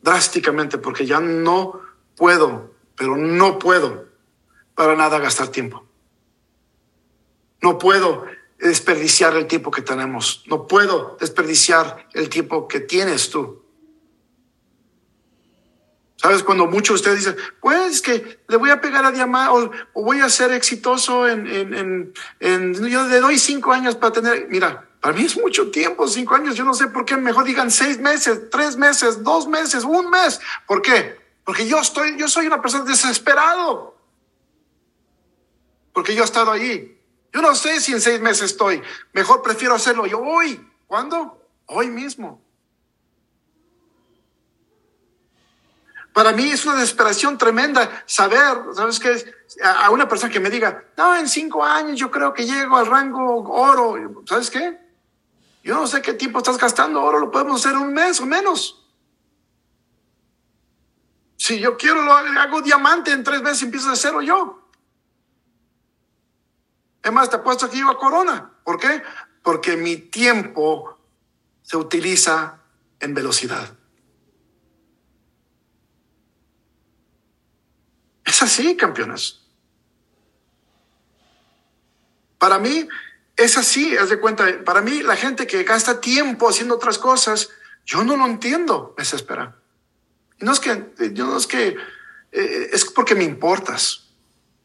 drásticamente 0.01 0.77
porque 0.77 1.05
ya 1.05 1.19
no 1.19 1.81
puedo, 2.15 2.73
pero 2.95 3.17
no 3.17 3.59
puedo 3.59 4.07
para 4.73 4.95
nada 4.95 5.19
gastar 5.19 5.49
tiempo. 5.49 5.85
No 7.61 7.77
puedo 7.77 8.25
desperdiciar 8.57 9.35
el 9.35 9.47
tiempo 9.47 9.71
que 9.71 9.81
tenemos. 9.81 10.43
No 10.47 10.67
puedo 10.67 11.17
desperdiciar 11.19 12.07
el 12.13 12.29
tiempo 12.29 12.67
que 12.67 12.79
tienes 12.79 13.29
tú. 13.29 13.66
¿Sabes? 16.17 16.41
Cuando 16.41 16.65
muchos 16.65 17.01
de 17.03 17.11
ustedes 17.11 17.19
dicen, 17.19 17.35
pues 17.61 18.01
que 18.01 18.39
le 18.47 18.57
voy 18.57 18.71
a 18.71 18.81
pegar 18.81 19.05
a 19.05 19.11
diamante 19.11 19.77
o, 19.93 20.01
voy 20.01 20.19
a 20.19 20.29
ser 20.29 20.51
exitoso 20.51 21.27
en, 21.27 21.45
en, 21.45 22.13
en, 22.39 22.73
yo 22.89 23.07
le 23.07 23.19
doy 23.19 23.37
cinco 23.37 23.71
años 23.71 23.95
para 23.95 24.13
tener, 24.13 24.47
mira, 24.49 24.87
para 24.99 25.15
mí 25.15 25.25
es 25.25 25.37
mucho 25.37 25.69
tiempo, 25.69 26.07
cinco 26.07 26.33
años, 26.33 26.55
yo 26.55 26.65
no 26.65 26.73
sé 26.73 26.87
por 26.87 27.05
qué, 27.05 27.15
mejor 27.17 27.43
digan 27.43 27.69
seis 27.69 27.99
meses, 27.99 28.49
tres 28.49 28.77
meses, 28.77 29.23
dos 29.23 29.47
meses, 29.47 29.83
un 29.83 30.09
mes. 30.09 30.39
¿Por 30.65 30.81
qué? 30.81 31.17
Porque 31.43 31.67
yo 31.67 31.79
estoy, 31.79 32.17
yo 32.17 32.27
soy 32.27 32.47
una 32.47 32.61
persona 32.61 32.83
desesperado. 32.83 33.95
Porque 35.93 36.15
yo 36.15 36.23
he 36.23 36.25
estado 36.25 36.51
allí. 36.51 36.99
Yo 37.31 37.41
no 37.41 37.53
sé 37.53 37.79
si 37.79 37.93
en 37.93 38.01
seis 38.01 38.19
meses 38.19 38.51
estoy. 38.51 38.81
Mejor 39.13 39.43
prefiero 39.43 39.75
hacerlo 39.75 40.07
yo 40.07 40.19
hoy. 40.19 40.59
¿Cuándo? 40.87 41.47
Hoy 41.67 41.89
mismo. 41.89 42.41
Para 46.17 46.31
mí 46.31 46.49
es 46.49 46.65
una 46.65 46.73
desesperación 46.73 47.37
tremenda 47.37 48.03
saber, 48.07 48.73
¿sabes 48.73 48.99
qué? 48.99 49.35
A 49.63 49.91
una 49.91 50.07
persona 50.07 50.33
que 50.33 50.39
me 50.39 50.49
diga, 50.49 50.83
no, 50.97 51.15
en 51.15 51.29
cinco 51.29 51.63
años 51.63 51.99
yo 51.99 52.09
creo 52.09 52.33
que 52.33 52.43
llego 52.43 52.75
al 52.75 52.87
rango 52.87 53.47
oro. 53.51 54.23
¿Sabes 54.25 54.49
qué? 54.49 54.79
Yo 55.63 55.75
no 55.75 55.85
sé 55.85 56.01
qué 56.01 56.15
tiempo 56.15 56.39
estás 56.39 56.57
gastando, 56.57 57.03
oro 57.03 57.19
lo 57.19 57.29
podemos 57.29 57.63
hacer 57.63 57.77
un 57.77 57.93
mes 57.93 58.19
o 58.19 58.25
menos. 58.25 58.83
Si 61.35 61.59
yo 61.59 61.77
quiero, 61.77 62.01
lo 62.01 62.13
hago 62.13 62.63
diamante 62.63 63.11
en 63.11 63.23
tres 63.23 63.43
meses 63.43 63.61
empiezo 63.61 63.91
de 63.91 63.95
cero 63.95 64.23
yo. 64.23 64.71
Es 67.03 67.11
más, 67.11 67.29
te 67.29 67.35
apuesto 67.35 67.69
que 67.69 67.77
iba 67.77 67.91
a 67.91 67.97
Corona. 67.99 68.53
¿Por 68.63 68.79
qué? 68.79 69.03
Porque 69.43 69.77
mi 69.77 69.97
tiempo 69.97 70.97
se 71.61 71.77
utiliza 71.77 72.57
en 72.99 73.13
velocidad. 73.13 73.76
Es 78.37 78.43
así, 78.43 78.77
campeones. 78.77 79.39
Para 82.37 82.59
mí 82.59 82.87
es 83.35 83.57
así, 83.57 83.97
haz 83.97 84.09
de 84.09 84.19
cuenta, 84.19 84.63
para 84.63 84.83
mí 84.83 85.01
la 85.01 85.15
gente 85.15 85.47
que 85.47 85.63
gasta 85.63 85.99
tiempo 85.99 86.47
haciendo 86.47 86.75
otras 86.75 86.99
cosas, 86.99 87.49
yo 87.83 88.03
no 88.03 88.15
lo 88.15 88.27
entiendo, 88.27 88.93
me 88.95 89.01
desespera. 89.01 89.55
Y 90.39 90.45
no 90.45 90.51
es 90.51 90.59
que, 90.59 90.91
yo 91.13 91.25
no 91.25 91.35
es 91.35 91.47
que, 91.47 91.77
eh, 92.31 92.69
es 92.73 92.85
porque 92.85 93.15
me 93.15 93.23
importas. 93.23 94.11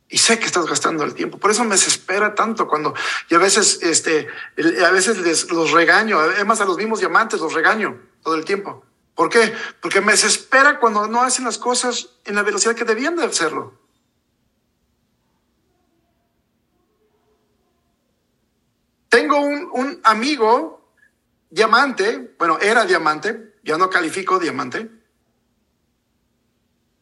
Y 0.07 0.19
sé 0.19 0.39
que 0.39 0.45
estás 0.45 0.67
gastando 0.67 1.03
el 1.05 1.15
tiempo. 1.15 1.39
Por 1.39 1.51
eso 1.51 1.65
me 1.65 1.71
desespera 1.71 2.35
tanto 2.35 2.69
cuando, 2.69 2.93
y 3.31 3.35
a 3.35 3.39
veces, 3.39 3.79
este, 3.81 4.29
a 4.85 4.91
veces 4.91 5.17
les, 5.17 5.51
los 5.51 5.71
regaño, 5.71 6.19
además 6.19 6.61
a 6.61 6.67
los 6.67 6.77
mismos 6.77 6.99
diamantes 6.99 7.41
los 7.41 7.55
regaño 7.55 7.99
todo 8.23 8.35
el 8.35 8.45
tiempo. 8.45 8.85
¿Por 9.14 9.29
qué? 9.29 9.55
Porque 9.81 10.01
me 10.01 10.12
desespera 10.12 10.81
cuando 10.81 11.07
no 11.07 11.22
hacen 11.22 11.44
las 11.44 11.59
cosas 11.59 12.09
en 12.25 12.35
la 12.35 12.42
velocidad 12.42 12.75
que 12.75 12.85
debían 12.85 13.16
de 13.16 13.25
hacerlo. 13.25 13.79
Tengo 19.09 19.40
un, 19.40 19.68
un 19.72 20.01
amigo 20.05 20.88
diamante, 21.51 22.35
bueno, 22.38 22.59
era 22.59 22.87
diamante, 22.87 23.57
ya 23.62 23.77
no 23.77 23.90
califico 23.90 24.38
diamante, 24.38 24.90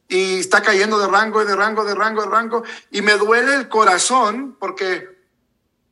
y 0.09 0.41
está 0.41 0.61
cayendo 0.61 0.99
de 0.99 1.07
rango, 1.07 1.45
de 1.45 1.55
rango, 1.55 1.85
de 1.85 1.95
rango, 1.95 2.23
de 2.23 2.29
rango, 2.29 2.65
y 2.91 3.01
me 3.01 3.13
duele 3.13 3.55
el 3.55 3.69
corazón 3.69 4.57
porque 4.59 5.21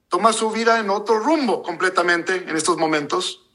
toma 0.08 0.32
su 0.32 0.50
vida 0.50 0.80
en 0.80 0.90
otro 0.90 1.20
rumbo 1.20 1.62
completamente 1.62 2.34
en 2.34 2.56
estos 2.56 2.76
momentos. 2.76 3.47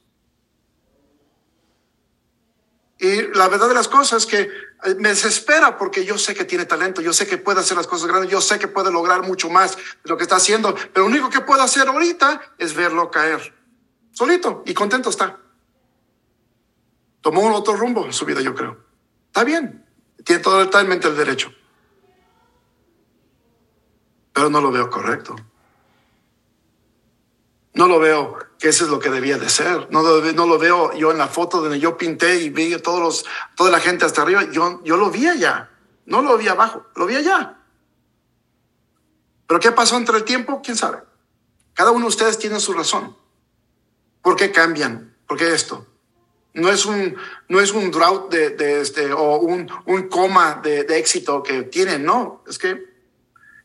Y 3.04 3.36
la 3.36 3.50
verdad 3.50 3.68
de 3.68 3.74
las 3.74 3.90
cosas 3.90 4.24
es 4.24 4.26
que 4.26 4.40
eh, 4.40 4.96
me 4.98 5.10
desespera 5.10 5.78
porque 5.78 6.06
yo 6.06 6.18
sé 6.18 6.34
que 6.34 6.46
tiene 6.46 6.66
talento, 6.66 7.02
yo 7.02 7.12
sé 7.12 7.28
que 7.28 7.38
puede 7.38 7.60
hacer 7.60 7.76
las 7.76 7.86
cosas 7.86 8.08
grandes, 8.08 8.32
yo 8.32 8.40
sé 8.40 8.58
que 8.58 8.70
puede 8.70 8.94
lograr 8.94 9.24
mucho 9.24 9.50
más 9.50 9.76
de 9.76 9.84
lo 10.06 10.16
que 10.16 10.24
está 10.24 10.38
haciendo, 10.38 10.74
pero 10.74 11.06
lo 11.06 11.08
único 11.08 11.30
que 11.30 11.42
puedo 11.42 11.62
hacer 11.62 11.86
ahorita 11.86 12.54
es 12.58 12.74
verlo 12.74 13.12
caer, 13.12 13.54
solito 14.14 14.64
y 14.66 14.74
contento 14.74 15.10
está. 15.10 15.38
Tomó 17.20 17.42
un 17.42 17.52
otro 17.52 17.76
rumbo 17.76 18.06
en 18.06 18.14
su 18.14 18.24
vida, 18.24 18.40
yo 18.40 18.56
creo. 18.56 18.78
Está 19.28 19.44
bien, 19.44 19.86
tiene 20.24 20.42
totalmente 20.42 21.10
el 21.10 21.18
derecho. 21.18 21.54
Pero 24.32 24.50
no 24.50 24.62
lo 24.62 24.72
veo 24.72 24.90
correcto. 24.90 25.36
No 27.74 27.88
lo 27.88 28.00
veo 28.00 28.38
que 28.60 28.70
eso 28.70 28.86
es 28.86 28.90
lo 28.90 29.00
que 29.00 29.10
debía 29.10 29.38
de 29.38 29.50
ser. 29.50 29.88
No 29.92 30.04
lo, 30.04 30.22
no 30.34 30.46
lo 30.46 30.60
veo 30.60 30.94
yo 30.94 31.12
en 31.12 31.18
la 31.18 31.28
foto 31.28 31.60
donde 31.60 31.80
yo 31.80 31.98
pinté 31.98 32.36
y 32.36 32.50
vi 32.50 32.78
todos 32.78 33.00
los, 33.00 33.26
toda 33.56 33.72
la 33.72 33.80
gente 33.80 34.06
hasta 34.06 34.22
arriba. 34.22 34.44
Yo, 34.52 34.82
yo 34.84 34.96
lo 34.96 35.10
vi 35.10 35.28
allá. 35.28 35.70
No 36.06 36.22
lo 36.22 36.38
vi 36.38 36.48
abajo, 36.48 36.86
lo 36.96 37.06
vi 37.06 37.16
allá. 37.16 37.58
Pero 39.48 39.60
¿qué 39.60 39.72
pasó 39.72 39.98
entre 39.98 40.18
el 40.18 40.24
tiempo? 40.24 40.62
¿Quién 40.64 40.78
sabe? 40.78 41.00
Cada 41.74 41.92
uno 41.92 42.02
de 42.02 42.10
ustedes 42.10 42.38
tiene 42.38 42.60
su 42.60 42.74
razón. 42.74 43.16
¿Por 44.22 44.36
qué 44.36 44.52
cambian? 44.52 45.16
¿Por 45.28 45.38
qué 45.38 45.54
esto? 45.54 45.88
No 46.54 46.70
es 46.70 46.86
un, 46.86 47.16
no 47.50 47.60
es 47.60 47.72
un 47.72 47.90
drought 47.90 48.32
de, 48.32 48.52
de 48.52 48.82
este, 48.82 49.12
o 49.12 49.38
un, 49.38 49.70
un 49.86 50.08
coma 50.08 50.60
de, 50.64 50.84
de, 50.84 51.00
éxito 51.00 51.42
que 51.42 51.64
tienen, 51.64 52.06
no. 52.06 52.44
Es 52.48 52.60
que 52.60 52.84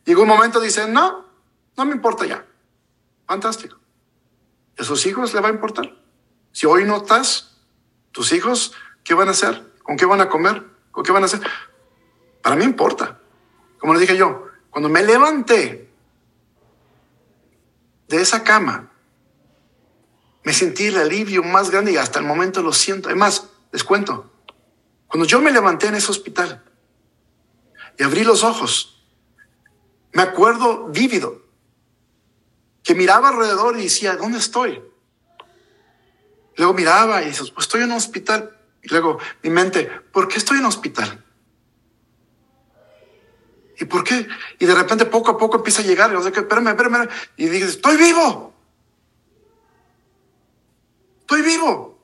llegó 0.05 0.23
un 0.23 0.29
momento, 0.29 0.59
dicen, 0.59 0.93
no, 0.93 1.27
no 1.77 1.85
me 1.85 1.93
importa 1.93 2.25
ya. 2.25 2.47
Fantástico. 3.27 3.79
¿A 4.79 4.85
sus 4.85 5.07
hijos 5.07 5.35
le 5.35 5.41
va 5.41 5.49
a 5.49 5.53
importar? 5.53 5.97
Si 6.53 6.67
hoy 6.67 6.85
no 6.85 6.99
estás, 6.99 7.57
tus 8.13 8.33
hijos, 8.33 8.73
¿qué 9.05 9.15
van 9.15 9.29
a 9.29 9.33
hacer? 9.33 9.73
¿Con 9.83 9.97
qué 9.97 10.07
van 10.07 10.21
a 10.21 10.29
comer? 10.29 10.65
¿Con 10.91 11.05
qué 11.05 11.13
van 11.13 11.23
a 11.23 11.27
hacer? 11.27 11.41
Para 12.43 12.57
mí 12.57 12.65
importa. 12.65 13.21
Como 13.79 13.95
le 13.95 14.01
dije 14.01 14.17
yo, 14.17 14.47
cuando 14.71 14.89
me 14.89 15.03
levanté 15.03 15.91
de 18.09 18.21
esa 18.21 18.45
cama, 18.45 18.91
me 20.45 20.53
sentí 20.53 20.87
el 20.87 20.97
alivio 20.97 21.43
más 21.43 21.71
grande 21.71 21.93
y 21.93 21.97
hasta 21.97 22.21
el 22.21 22.25
momento 22.25 22.63
lo 22.63 22.73
siento. 22.73 23.09
Además, 23.09 23.49
les 23.73 23.85
cuento, 23.85 24.31
cuando 25.07 25.27
yo 25.27 25.41
me 25.41 25.51
levanté 25.51 25.89
en 25.89 25.97
ese 25.97 26.11
hospital 26.11 26.65
y 27.99 28.03
abrí 28.03 28.25
los 28.25 28.45
ojos, 28.45 29.05
me 30.13 30.23
acuerdo 30.23 30.89
vívido 30.89 31.48
que 32.83 32.95
miraba 32.95 33.29
alrededor 33.29 33.79
y 33.79 33.85
decía, 33.85 34.17
¿dónde 34.17 34.39
estoy? 34.39 34.83
Luego 36.57 36.75
miraba 36.75 37.23
y 37.23 37.27
dices, 37.27 37.51
pues 37.51 37.67
estoy 37.67 37.83
en 37.83 37.91
un 37.91 37.97
hospital. 37.97 38.57
Y 38.83 38.89
luego 38.89 39.19
mi 39.43 39.51
mente, 39.51 39.85
¿por 40.13 40.29
qué 40.29 40.39
estoy 40.39 40.59
en 40.59 40.65
un 40.65 40.69
hospital? 40.69 41.25
¿Y 43.81 43.85
por 43.85 44.03
qué? 44.03 44.27
Y 44.59 44.67
de 44.67 44.75
repente 44.75 45.05
poco 45.07 45.31
a 45.31 45.39
poco 45.39 45.59
empieza 45.59 45.83
a 45.83 45.85
llegar. 45.85 46.11
Y 46.11 46.15
yo 46.15 46.33
que, 46.33 46.41
espérame, 46.41 46.69
espérame. 46.69 47.09
Y 47.37 47.47
dices, 47.47 47.71
estoy 47.71 47.97
vivo. 47.97 48.53
Estoy 51.21 51.43
vivo. 51.43 51.99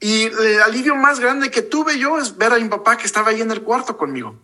Y 0.00 0.24
el 0.24 0.62
alivio 0.62 0.96
más 0.96 1.20
grande 1.20 1.50
que 1.50 1.62
tuve 1.62 1.98
yo 1.98 2.18
es 2.18 2.36
ver 2.36 2.52
a 2.52 2.58
mi 2.58 2.68
papá 2.68 2.96
que 2.96 3.06
estaba 3.06 3.30
ahí 3.30 3.40
en 3.40 3.50
el 3.50 3.62
cuarto 3.62 3.96
conmigo. 3.96 4.36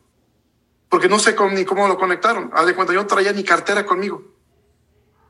Porque 0.92 1.08
no 1.08 1.18
sé 1.18 1.34
cómo, 1.34 1.52
ni 1.52 1.64
cómo 1.64 1.88
lo 1.88 1.96
conectaron. 1.96 2.50
Haz 2.52 2.66
de 2.66 2.74
cuenta, 2.74 2.92
yo 2.92 3.00
no 3.00 3.06
traía 3.06 3.32
ni 3.32 3.42
cartera 3.42 3.86
conmigo. 3.86 4.22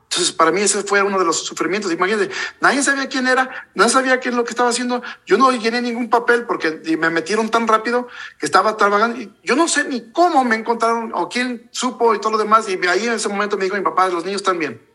Entonces, 0.09 0.33
para 0.33 0.51
mí 0.51 0.59
ese 0.59 0.83
fue 0.83 1.01
uno 1.01 1.17
de 1.17 1.23
los 1.23 1.45
sufrimientos. 1.45 1.89
Imagínate, 1.93 2.29
nadie 2.59 2.83
sabía 2.83 3.07
quién 3.07 3.27
era, 3.27 3.69
nadie 3.73 3.89
sabía 3.89 4.19
qué 4.19 4.27
es 4.27 4.35
lo 4.35 4.43
que 4.43 4.49
estaba 4.49 4.69
haciendo. 4.71 5.01
Yo 5.25 5.37
no 5.37 5.49
llené 5.53 5.81
ningún 5.81 6.09
papel 6.09 6.43
porque 6.45 6.81
me 6.99 7.09
metieron 7.09 7.47
tan 7.47 7.65
rápido 7.65 8.09
que 8.37 8.45
estaba 8.45 8.75
trabajando. 8.75 9.21
Y 9.21 9.33
yo 9.41 9.55
no 9.55 9.69
sé 9.69 9.85
ni 9.85 10.11
cómo 10.11 10.43
me 10.43 10.57
encontraron 10.57 11.13
o 11.15 11.29
quién 11.29 11.69
supo 11.71 12.13
y 12.13 12.19
todo 12.19 12.33
lo 12.33 12.39
demás. 12.39 12.67
Y 12.67 12.77
ahí 12.85 13.07
en 13.07 13.13
ese 13.13 13.29
momento 13.29 13.55
me 13.55 13.63
dijo 13.63 13.77
mi 13.77 13.83
papá, 13.83 14.09
los 14.09 14.25
niños 14.25 14.43
también 14.43 14.93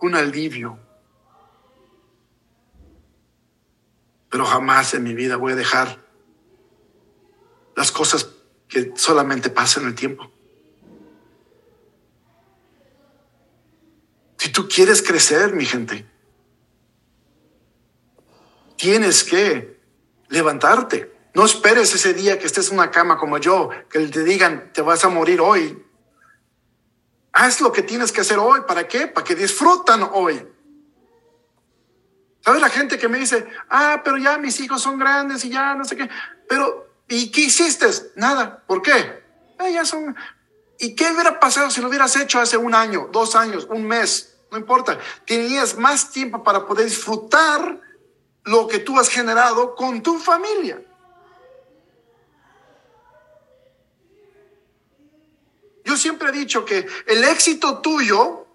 un 0.00 0.16
alivio. 0.16 0.76
Pero 4.28 4.44
jamás 4.44 4.92
en 4.94 5.04
mi 5.04 5.14
vida 5.14 5.36
voy 5.36 5.52
a 5.52 5.56
dejar 5.56 6.09
las 7.76 7.90
cosas 7.92 8.28
que 8.68 8.92
solamente 8.96 9.50
pasan 9.50 9.86
el 9.86 9.94
tiempo. 9.94 10.30
Si 14.36 14.50
tú 14.50 14.68
quieres 14.68 15.02
crecer, 15.02 15.54
mi 15.54 15.66
gente, 15.66 16.06
tienes 18.76 19.24
que 19.24 19.78
levantarte. 20.28 21.12
No 21.34 21.44
esperes 21.44 21.94
ese 21.94 22.14
día 22.14 22.38
que 22.38 22.46
estés 22.46 22.68
en 22.68 22.74
una 22.74 22.90
cama 22.90 23.18
como 23.18 23.38
yo, 23.38 23.68
que 23.90 24.00
te 24.08 24.24
digan, 24.24 24.72
te 24.72 24.82
vas 24.82 25.04
a 25.04 25.08
morir 25.08 25.40
hoy. 25.40 25.84
Haz 27.32 27.60
lo 27.60 27.70
que 27.70 27.82
tienes 27.82 28.10
que 28.10 28.22
hacer 28.22 28.38
hoy. 28.38 28.62
¿Para 28.66 28.88
qué? 28.88 29.06
Para 29.06 29.24
que 29.24 29.34
disfrutan 29.34 30.08
hoy. 30.12 30.44
¿Sabes 32.40 32.60
la 32.60 32.70
gente 32.70 32.98
que 32.98 33.08
me 33.08 33.18
dice, 33.18 33.46
ah, 33.68 34.00
pero 34.02 34.16
ya 34.16 34.38
mis 34.38 34.58
hijos 34.60 34.80
son 34.80 34.98
grandes 34.98 35.44
y 35.44 35.50
ya 35.50 35.74
no 35.74 35.84
sé 35.84 35.96
qué? 35.96 36.08
Pero 36.48 36.89
¿Y 37.10 37.32
qué 37.32 37.42
hiciste? 37.42 37.86
Nada. 38.14 38.62
¿Por 38.66 38.82
qué? 38.82 38.92
Eh, 39.58 39.72
ya 39.72 39.84
son... 39.84 40.16
¿Y 40.78 40.94
qué 40.94 41.10
hubiera 41.12 41.38
pasado 41.40 41.68
si 41.68 41.80
lo 41.80 41.88
hubieras 41.88 42.14
hecho 42.16 42.40
hace 42.40 42.56
un 42.56 42.72
año, 42.72 43.10
dos 43.12 43.34
años, 43.34 43.66
un 43.68 43.84
mes? 43.84 44.36
No 44.50 44.56
importa. 44.56 44.98
Tenías 45.26 45.76
más 45.76 46.10
tiempo 46.10 46.42
para 46.42 46.64
poder 46.64 46.86
disfrutar 46.86 47.80
lo 48.44 48.68
que 48.68 48.78
tú 48.78 48.98
has 48.98 49.08
generado 49.08 49.74
con 49.74 50.02
tu 50.02 50.18
familia. 50.20 50.80
Yo 55.84 55.96
siempre 55.96 56.28
he 56.28 56.32
dicho 56.32 56.64
que 56.64 56.86
el 57.06 57.24
éxito 57.24 57.80
tuyo, 57.80 58.46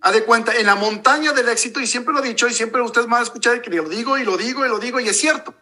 ha 0.00 0.10
de 0.10 0.24
cuenta, 0.24 0.56
en 0.56 0.66
la 0.66 0.74
montaña 0.74 1.32
del 1.32 1.48
éxito, 1.48 1.78
y 1.78 1.86
siempre 1.86 2.12
lo 2.12 2.24
he 2.24 2.28
dicho, 2.28 2.48
y 2.48 2.54
siempre 2.54 2.82
ustedes 2.82 3.06
van 3.06 3.20
a 3.20 3.22
escuchar 3.22 3.62
que 3.62 3.70
lo 3.70 3.88
digo 3.88 4.18
y 4.18 4.24
lo 4.24 4.36
digo 4.36 4.66
y 4.66 4.68
lo 4.68 4.80
digo, 4.80 4.98
y 4.98 5.08
es 5.08 5.16
cierto. 5.16 5.54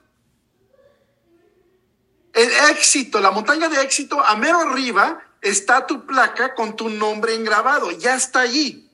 El 2.36 2.52
éxito, 2.70 3.18
la 3.18 3.30
montaña 3.30 3.66
de 3.70 3.80
éxito, 3.80 4.20
a 4.20 4.36
mero 4.36 4.60
arriba 4.60 5.22
está 5.40 5.86
tu 5.86 6.04
placa 6.04 6.54
con 6.54 6.76
tu 6.76 6.90
nombre 6.90 7.34
engrabado, 7.34 7.90
ya 7.92 8.14
está 8.14 8.40
allí. 8.40 8.90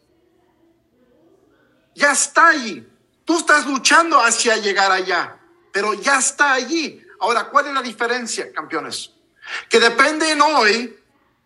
Ya 1.97 2.13
está 2.13 2.51
allí. 2.51 2.87
Tú 3.25 3.39
estás 3.39 3.67
luchando 3.67 4.21
hacia 4.21 4.59
llegar 4.59 4.93
allá, 4.93 5.41
pero 5.73 5.93
ya 5.93 6.21
está 6.21 6.53
allí. 6.53 7.05
Ahora, 7.19 7.49
¿cuál 7.49 7.67
es 7.67 7.75
la 7.75 7.83
diferencia, 7.83 8.53
campeones? 8.53 9.11
Que 9.69 9.81
depende 9.81 10.31
en 10.31 10.41
hoy 10.41 10.97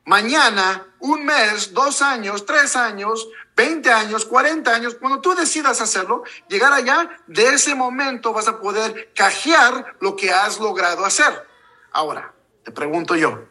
mañana, 0.05 0.87
un 0.99 1.25
mes, 1.25 1.73
dos 1.73 2.03
años, 2.03 2.45
tres 2.45 2.77
años, 2.77 3.27
20 3.57 3.91
años, 3.91 4.27
40 4.27 4.71
años, 4.71 4.97
cuando 4.97 5.23
tú 5.23 5.35
decidas 5.35 5.81
hacerlo, 5.81 6.25
llegar 6.47 6.75
allá, 6.75 7.09
de 7.27 7.55
ese 7.55 7.75
momento 7.75 8.35
vas 8.35 8.49
a 8.49 8.61
poder 8.61 9.15
cajear 9.15 9.97
lo 10.01 10.15
que 10.15 10.31
has 10.31 10.61
logrado 10.61 11.03
hacer. 11.07 11.56
Ahora, 11.97 12.35
te 12.63 12.71
pregunto 12.73 13.17
yo, 13.17 13.47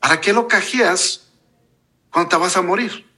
¿para 0.00 0.20
qué 0.20 0.32
lo 0.32 0.48
cajeas 0.48 1.30
cuando 2.10 2.30
te 2.30 2.36
vas 2.36 2.56
a 2.56 2.62
morir? 2.62 3.08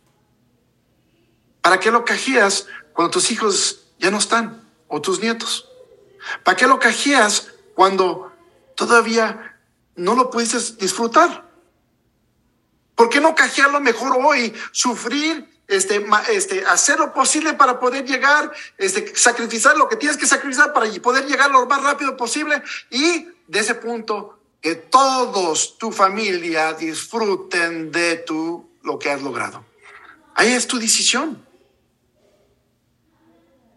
¿Para 1.63 1.81
qué 1.81 1.91
lo 1.91 2.05
cajeas 2.05 2.67
cuando 2.93 3.13
tus 3.13 3.31
hijos 3.31 3.95
ya 3.99 4.11
no 4.11 4.19
están 4.19 4.63
o 4.89 5.01
tus 5.01 5.23
nietos? 5.23 5.71
¿Para 6.45 6.55
qué 6.55 6.67
lo 6.67 6.79
cajeas 6.79 7.51
cuando 7.75 8.31
todavía 8.75 9.59
no 9.97 10.15
lo 10.15 10.31
puedes 10.31 10.77
disfrutar. 10.77 11.49
¿Por 12.95 13.09
qué 13.09 13.23
no 13.23 13.35
cajearlo 13.35 13.81
mejor 13.81 14.19
hoy? 14.23 14.53
Sufrir, 14.71 15.49
este, 15.71 16.05
este, 16.31 16.65
hacer 16.67 16.99
lo 16.99 17.15
posible 17.15 17.55
para 17.55 17.79
poder 17.79 18.05
llegar, 18.05 18.53
este, 18.77 19.15
sacrificar 19.17 19.77
lo 19.77 19.89
que 19.89 19.97
tienes 19.97 20.17
que 20.17 20.27
sacrificar 20.27 20.73
para 20.73 20.91
poder 21.01 21.27
llegar 21.27 21.51
lo 21.51 21.65
más 21.67 21.83
rápido 21.83 22.17
posible 22.17 22.63
y 22.91 23.29
de 23.47 23.59
ese 23.59 23.77
punto 23.77 24.39
que 24.61 24.75
todos, 24.75 25.79
tu 25.79 25.93
familia, 25.93 26.75
disfruten 26.75 27.91
de 27.93 28.17
tu, 28.17 28.69
lo 28.83 28.99
que 28.99 29.11
has 29.11 29.23
logrado. 29.23 29.65
Ahí 30.35 30.53
es 30.53 30.67
tu 30.67 30.79
decisión. 30.79 31.47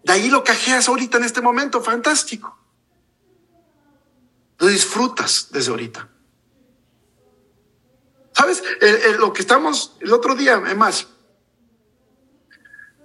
De 0.03 0.13
ahí 0.13 0.29
lo 0.29 0.43
cajeas 0.43 0.89
ahorita 0.89 1.17
en 1.17 1.23
este 1.23 1.41
momento, 1.41 1.81
fantástico. 1.81 2.57
Lo 4.57 4.67
disfrutas 4.67 5.49
desde 5.51 5.71
ahorita. 5.71 6.09
¿Sabes? 8.33 8.63
lo 9.19 9.31
que 9.31 9.41
estamos 9.41 9.95
el 9.99 10.11
otro 10.11 10.35
día, 10.35 10.57
más, 10.59 11.07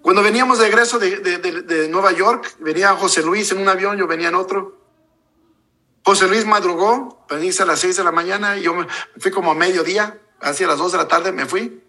cuando 0.03 0.23
veníamos 0.23 0.59
de 0.59 0.69
egreso 0.69 0.99
de, 0.99 1.89
Nueva 1.91 2.13
York, 2.13 2.57
venía 2.61 2.95
José 2.95 3.23
Luis 3.23 3.51
en 3.53 3.59
un 3.59 3.69
avión, 3.69 3.97
yo 3.97 4.07
venía 4.07 4.29
en 4.29 4.35
otro. 4.35 4.79
José 6.05 6.29
Luis 6.29 6.47
madrugó, 6.47 7.27
venís 7.29 7.61
a 7.61 7.67
las 7.67 7.81
seis 7.81 7.97
de 7.97 8.05
la 8.05 8.13
mañana, 8.13 8.57
y 8.57 8.63
yo 8.63 8.75
me 8.75 8.87
fui 9.19 9.31
como 9.31 9.51
a 9.51 9.55
mediodía, 9.55 10.19
hacia 10.41 10.67
las 10.67 10.79
dos 10.79 10.93
de 10.93 10.99
la 10.99 11.09
tarde 11.09 11.33
me 11.33 11.47
fui. 11.47 11.83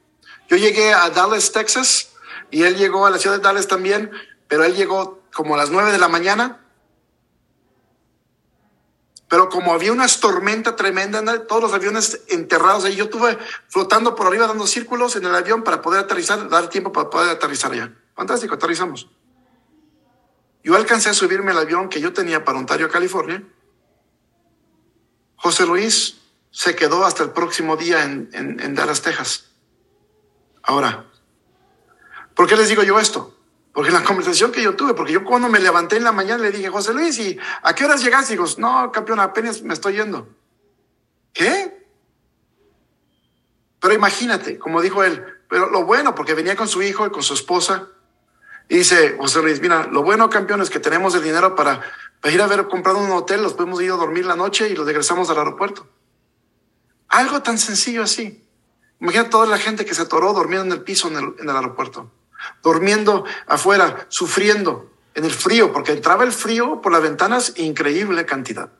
Yo 0.49 0.57
llegué 0.57 0.93
a 0.93 1.09
Dallas, 1.09 1.51
Texas, 1.51 2.09
y 2.51 2.63
él 2.63 2.75
llegó 2.75 3.05
a 3.05 3.09
la 3.11 3.19
ciudad 3.19 3.37
de 3.37 3.43
Dallas 3.43 3.67
también, 3.67 4.11
pero 4.47 4.63
él 4.63 4.75
llegó 4.75 5.21
como 5.33 5.53
a 5.53 5.57
las 5.57 5.69
nueve 5.69 5.91
de 5.91 5.99
la 5.99 6.07
mañana 6.07 6.59
pero 9.29 9.47
como 9.47 9.73
había 9.73 9.93
una 9.93 10.07
tormenta 10.07 10.75
tremenda, 10.75 11.45
todos 11.45 11.61
los 11.61 11.73
aviones 11.73 12.23
enterrados 12.29 12.83
ahí, 12.83 12.95
yo 12.95 13.05
estuve 13.05 13.37
flotando 13.67 14.15
por 14.15 14.25
arriba 14.25 14.47
dando 14.47 14.65
círculos 14.65 15.15
en 15.15 15.25
el 15.25 15.35
avión 15.35 15.63
para 15.63 15.83
poder 15.83 16.01
aterrizar, 16.01 16.49
dar 16.49 16.67
tiempo 16.67 16.91
para 16.91 17.11
poder 17.11 17.29
aterrizar 17.29 17.71
allá. 17.71 17.93
Fantástico, 18.15 18.55
aterrizamos. 18.55 19.07
Yo 20.63 20.75
alcancé 20.75 21.09
a 21.09 21.13
subirme 21.13 21.51
al 21.51 21.59
avión 21.59 21.89
que 21.89 22.01
yo 22.01 22.11
tenía 22.11 22.43
para 22.43 22.57
Ontario, 22.57 22.89
California. 22.89 23.43
José 25.35 25.67
Luis 25.67 26.17
se 26.49 26.75
quedó 26.75 27.05
hasta 27.05 27.21
el 27.21 27.29
próximo 27.29 27.77
día 27.77 28.03
en, 28.03 28.29
en 28.33 28.73
Dallas, 28.73 29.03
Texas. 29.03 29.51
Ahora, 30.63 31.05
¿por 32.33 32.47
qué 32.47 32.57
les 32.57 32.67
digo 32.67 32.81
yo 32.81 32.99
esto? 32.99 33.38
Porque 33.79 33.93
la 33.93 34.03
conversación 34.03 34.51
que 34.51 34.61
yo 34.61 34.75
tuve, 34.75 34.93
porque 34.93 35.13
yo 35.13 35.23
cuando 35.23 35.47
me 35.47 35.57
levanté 35.57 35.95
en 35.95 36.03
la 36.03 36.11
mañana 36.11 36.43
le 36.43 36.51
dije, 36.51 36.67
José 36.67 36.93
Luis, 36.93 37.17
¿y 37.17 37.39
a 37.63 37.73
qué 37.73 37.85
horas 37.85 38.03
llegaste? 38.03 38.33
Y 38.33 38.35
digo, 38.35 38.45
no, 38.57 38.91
campeón, 38.91 39.21
apenas 39.21 39.61
me 39.61 39.73
estoy 39.73 39.93
yendo. 39.93 40.27
¿Qué? 41.31 41.87
Pero 43.79 43.93
imagínate, 43.93 44.59
como 44.59 44.81
dijo 44.81 45.01
él, 45.01 45.23
pero 45.47 45.69
lo 45.69 45.85
bueno, 45.85 46.13
porque 46.13 46.33
venía 46.33 46.57
con 46.57 46.67
su 46.67 46.81
hijo 46.81 47.07
y 47.07 47.09
con 47.09 47.23
su 47.23 47.33
esposa, 47.33 47.87
y 48.67 48.79
dice, 48.79 49.15
José 49.17 49.41
Luis, 49.41 49.61
mira, 49.61 49.87
lo 49.87 50.03
bueno, 50.03 50.29
campeón, 50.29 50.61
es 50.61 50.69
que 50.69 50.81
tenemos 50.81 51.15
el 51.15 51.23
dinero 51.23 51.55
para, 51.55 51.79
para 52.19 52.33
ir 52.33 52.41
a 52.41 52.47
ver 52.47 52.67
comprado 52.67 52.97
un 52.97 53.11
hotel, 53.11 53.41
los 53.41 53.53
podemos 53.53 53.81
ir 53.81 53.91
a 53.91 53.95
dormir 53.95 54.25
la 54.25 54.35
noche 54.35 54.67
y 54.67 54.75
los 54.75 54.85
regresamos 54.85 55.29
al 55.29 55.37
aeropuerto. 55.37 55.87
Algo 57.07 57.41
tan 57.43 57.57
sencillo 57.57 58.03
así. 58.03 58.45
Imagina 58.99 59.29
toda 59.29 59.45
la 59.47 59.57
gente 59.57 59.85
que 59.85 59.95
se 59.95 60.01
atoró 60.01 60.33
durmiendo 60.33 60.65
en 60.65 60.71
el 60.73 60.83
piso 60.83 61.07
en 61.07 61.33
el 61.39 61.55
aeropuerto 61.55 62.11
durmiendo 62.63 63.25
afuera, 63.47 64.05
sufriendo 64.09 64.91
en 65.13 65.25
el 65.25 65.31
frío, 65.31 65.73
porque 65.73 65.91
entraba 65.91 66.23
el 66.23 66.31
frío 66.31 66.81
por 66.81 66.91
las 66.91 67.01
ventanas, 67.01 67.53
increíble 67.57 68.25
cantidad. 68.25 68.71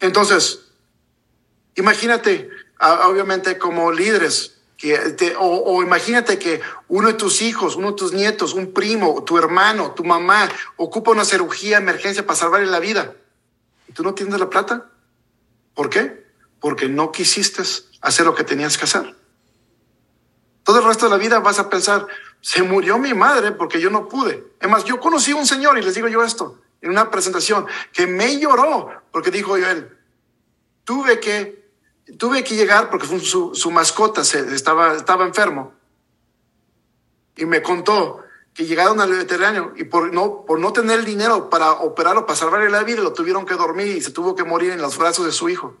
Entonces, 0.00 0.68
imagínate, 1.74 2.50
obviamente 2.80 3.58
como 3.58 3.90
líderes, 3.90 4.58
que 4.76 5.34
o, 5.38 5.82
imagínate 5.82 6.38
que 6.38 6.60
uno 6.88 7.08
de 7.08 7.14
tus 7.14 7.40
hijos, 7.40 7.76
uno 7.76 7.92
de 7.92 7.96
tus 7.96 8.12
nietos, 8.12 8.52
un 8.52 8.72
primo, 8.74 9.24
tu 9.24 9.38
hermano, 9.38 9.92
tu 9.92 10.04
mamá, 10.04 10.48
ocupa 10.76 11.12
una 11.12 11.24
cirugía 11.24 11.78
emergencia 11.78 12.26
para 12.26 12.38
salvarle 12.38 12.66
la 12.66 12.78
vida. 12.78 13.14
¿Y 13.88 13.92
tú 13.92 14.02
no 14.02 14.14
tienes 14.14 14.38
la 14.38 14.50
plata? 14.50 14.90
¿Por 15.74 15.88
qué? 15.88 16.26
Porque 16.60 16.88
no 16.88 17.10
quisiste 17.10 17.62
hacer 18.02 18.26
lo 18.26 18.34
que 18.34 18.44
tenías 18.44 18.76
que 18.76 18.84
hacer. 18.84 19.15
Todo 20.66 20.80
el 20.80 20.84
resto 20.84 21.04
de 21.06 21.12
la 21.12 21.16
vida 21.16 21.38
vas 21.38 21.60
a 21.60 21.70
pensar, 21.70 22.08
se 22.40 22.60
murió 22.64 22.98
mi 22.98 23.14
madre 23.14 23.52
porque 23.52 23.80
yo 23.80 23.88
no 23.88 24.08
pude. 24.08 24.48
Es 24.60 24.68
más, 24.68 24.84
yo 24.84 24.98
conocí 24.98 25.30
a 25.30 25.36
un 25.36 25.46
señor, 25.46 25.78
y 25.78 25.82
les 25.82 25.94
digo 25.94 26.08
yo 26.08 26.24
esto, 26.24 26.60
en 26.80 26.90
una 26.90 27.08
presentación, 27.08 27.68
que 27.92 28.08
me 28.08 28.40
lloró 28.40 28.90
porque 29.12 29.30
dijo 29.30 29.56
yo 29.56 29.68
él, 29.68 29.96
tuve 30.82 31.20
que, 31.20 31.70
tuve 32.18 32.42
que 32.42 32.56
llegar 32.56 32.90
porque 32.90 33.06
su, 33.06 33.70
mascota 33.70 34.22
estaba, 34.22 34.94
estaba 34.94 35.24
enfermo. 35.24 35.72
Y 37.36 37.46
me 37.46 37.62
contó 37.62 38.24
que 38.52 38.66
llegaron 38.66 39.00
al 39.00 39.12
veterinario 39.12 39.72
y 39.76 39.84
por 39.84 40.12
no, 40.12 40.44
por 40.44 40.58
no 40.58 40.72
tener 40.72 40.98
el 40.98 41.04
dinero 41.04 41.48
para 41.48 41.74
operarlo, 41.74 42.26
para 42.26 42.40
salvarle 42.40 42.70
la 42.70 42.82
vida, 42.82 43.02
lo 43.02 43.12
tuvieron 43.12 43.46
que 43.46 43.54
dormir 43.54 43.86
y 43.86 44.00
se 44.00 44.10
tuvo 44.10 44.34
que 44.34 44.42
morir 44.42 44.72
en 44.72 44.82
los 44.82 44.98
brazos 44.98 45.26
de 45.26 45.32
su 45.32 45.48
hijo 45.48 45.76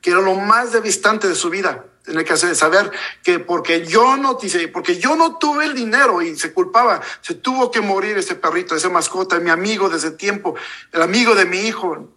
que 0.00 0.10
era 0.10 0.20
lo 0.20 0.34
más 0.34 0.72
devastante 0.72 1.28
de 1.28 1.34
su 1.34 1.50
vida. 1.50 1.84
Tener 2.04 2.24
que 2.24 2.32
hacer, 2.32 2.56
saber 2.56 2.90
que 3.22 3.38
porque 3.38 3.86
yo 3.86 4.16
no, 4.16 4.34
dice, 4.34 4.68
porque 4.68 4.98
yo 4.98 5.16
no 5.16 5.36
tuve 5.36 5.66
el 5.66 5.74
dinero 5.74 6.22
y 6.22 6.36
se 6.36 6.52
culpaba, 6.52 7.02
se 7.20 7.34
tuvo 7.34 7.70
que 7.70 7.80
morir 7.80 8.16
ese 8.16 8.34
perrito, 8.34 8.74
esa 8.74 8.88
mascota, 8.88 9.38
mi 9.38 9.50
amigo 9.50 9.88
desde 9.88 10.10
tiempo, 10.12 10.54
el 10.92 11.02
amigo 11.02 11.34
de 11.34 11.44
mi 11.44 11.58
hijo. 11.58 12.08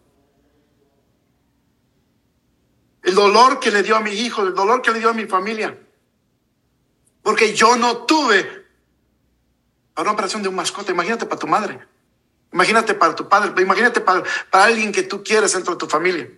El 3.03 3.15
dolor 3.15 3.59
que 3.59 3.71
le 3.71 3.83
dio 3.83 3.97
a 3.97 3.99
mi 3.99 4.11
hijo, 4.11 4.43
el 4.43 4.53
dolor 4.53 4.81
que 4.81 4.91
le 4.91 4.99
dio 4.99 5.09
a 5.09 5.13
mi 5.13 5.25
familia. 5.25 5.77
Porque 7.21 7.53
yo 7.53 7.75
no 7.75 8.05
tuve 8.05 8.63
para 9.93 10.03
una 10.03 10.11
operación 10.13 10.41
de 10.41 10.49
un 10.49 10.55
mascota. 10.55 10.91
Imagínate 10.91 11.25
para 11.25 11.39
tu 11.39 11.47
madre. 11.47 11.79
Imagínate 12.53 12.93
para 12.93 13.13
tu 13.15 13.27
padre. 13.27 13.61
Imagínate 13.61 13.99
para, 13.99 14.23
para 14.49 14.65
alguien 14.65 14.91
que 14.93 15.03
tú 15.03 15.23
quieres 15.23 15.53
dentro 15.53 15.73
de 15.73 15.79
tu 15.79 15.87
familia. 15.87 16.29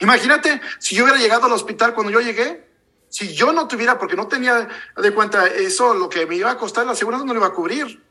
Imagínate 0.00 0.60
si 0.78 0.96
yo 0.96 1.04
hubiera 1.04 1.20
llegado 1.20 1.46
al 1.46 1.52
hospital 1.52 1.94
cuando 1.94 2.10
yo 2.10 2.20
llegué, 2.20 2.68
si 3.08 3.34
yo 3.34 3.52
no 3.52 3.68
tuviera, 3.68 3.98
porque 3.98 4.16
no 4.16 4.28
tenía 4.28 4.68
de 4.96 5.14
cuenta 5.14 5.46
eso, 5.46 5.94
lo 5.94 6.08
que 6.08 6.26
me 6.26 6.36
iba 6.36 6.50
a 6.50 6.56
costar, 6.56 6.86
la 6.86 6.94
seguridad 6.94 7.24
no 7.24 7.32
lo 7.34 7.40
iba 7.40 7.48
a 7.48 7.52
cubrir. 7.52 8.02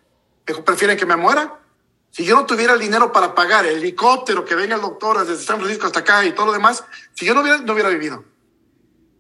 Prefieren 0.66 0.98
que 0.98 1.06
me 1.06 1.16
muera. 1.16 1.60
Si 2.12 2.26
yo 2.26 2.36
no 2.36 2.46
tuviera 2.46 2.74
el 2.74 2.80
dinero 2.80 3.12
para 3.12 3.34
pagar 3.34 3.66
el 3.66 3.78
helicóptero 3.78 4.44
que 4.44 4.56
venga 4.56 4.76
el 4.76 4.82
doctor 4.82 5.26
desde 5.26 5.44
San 5.44 5.58
Francisco 5.58 5.86
hasta 5.86 6.00
acá 6.00 6.26
y 6.26 6.34
todo 6.34 6.48
lo 6.48 6.54
demás, 6.54 6.84
si 7.14 7.26
yo 7.26 7.34
no 7.34 7.42
hubiera, 7.42 7.60
no 7.60 7.74
hubiera 7.74 7.90
vivido. 7.90 8.26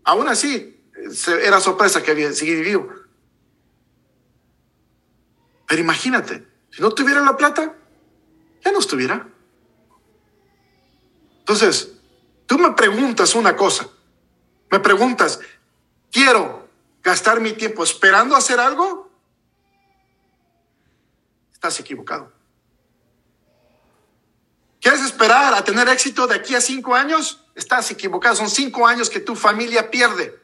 Aún 0.04 0.28
así, 0.28 0.84
era 1.44 1.60
sorpresa 1.60 2.04
que 2.04 2.34
seguido 2.34 2.62
vivo. 2.62 2.94
Pero 5.68 5.82
imagínate, 5.82 6.48
si 6.72 6.82
no 6.82 6.92
tuviera 6.92 7.22
la 7.22 7.38
plata, 7.38 7.76
ya 8.66 8.72
no 8.72 8.80
estuviera. 8.80 9.28
Entonces, 11.40 11.99
tú 12.50 12.58
me 12.58 12.72
preguntas 12.72 13.36
una 13.36 13.56
cosa, 13.56 13.88
me 14.72 14.80
preguntas, 14.80 15.40
¿quiero 16.12 16.68
gastar 17.04 17.40
mi 17.40 17.54
tiempo 17.54 17.84
esperando 17.84 18.36
hacer 18.36 18.60
algo? 18.60 19.08
Estás 21.54 21.80
equivocado. 21.80 22.34
¿Quieres 24.82 25.02
esperar 25.02 25.54
a 25.54 25.64
tener 25.64 25.88
éxito 25.90 26.26
de 26.26 26.36
aquí 26.36 26.56
a 26.56 26.62
cinco 26.62 26.96
años? 26.96 27.46
Estás 27.54 27.92
equivocado. 27.92 28.36
Son 28.36 28.50
cinco 28.50 28.88
años 28.88 29.12
que 29.12 29.20
tu 29.20 29.36
familia 29.36 29.92
pierde. 29.92 30.42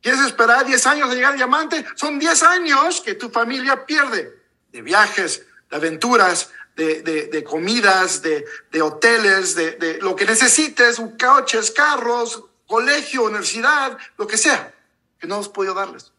¿Quieres 0.00 0.20
esperar 0.22 0.64
10 0.64 0.86
años 0.86 1.10
a 1.10 1.14
llegar 1.14 1.34
a 1.34 1.36
diamante? 1.36 1.84
Son 1.94 2.18
10 2.18 2.42
años 2.44 3.02
que 3.02 3.14
tu 3.14 3.28
familia 3.28 3.84
pierde 3.84 4.40
de 4.72 4.80
viajes, 4.80 5.44
de 5.70 5.76
aventuras, 5.76 6.50
de, 6.76 7.44
comidas, 7.44 8.22
de, 8.22 8.82
hoteles, 8.82 9.54
de, 9.54 9.72
de, 9.72 9.98
lo 10.00 10.16
que 10.16 10.24
necesites, 10.24 11.00
coches, 11.20 11.70
carros, 11.70 12.44
colegio, 12.66 13.24
universidad, 13.24 13.98
lo 14.16 14.26
que 14.26 14.36
sea, 14.36 14.74
que 15.18 15.26
no 15.26 15.38
os 15.38 15.48
puedo 15.48 15.74
darles. 15.74 16.12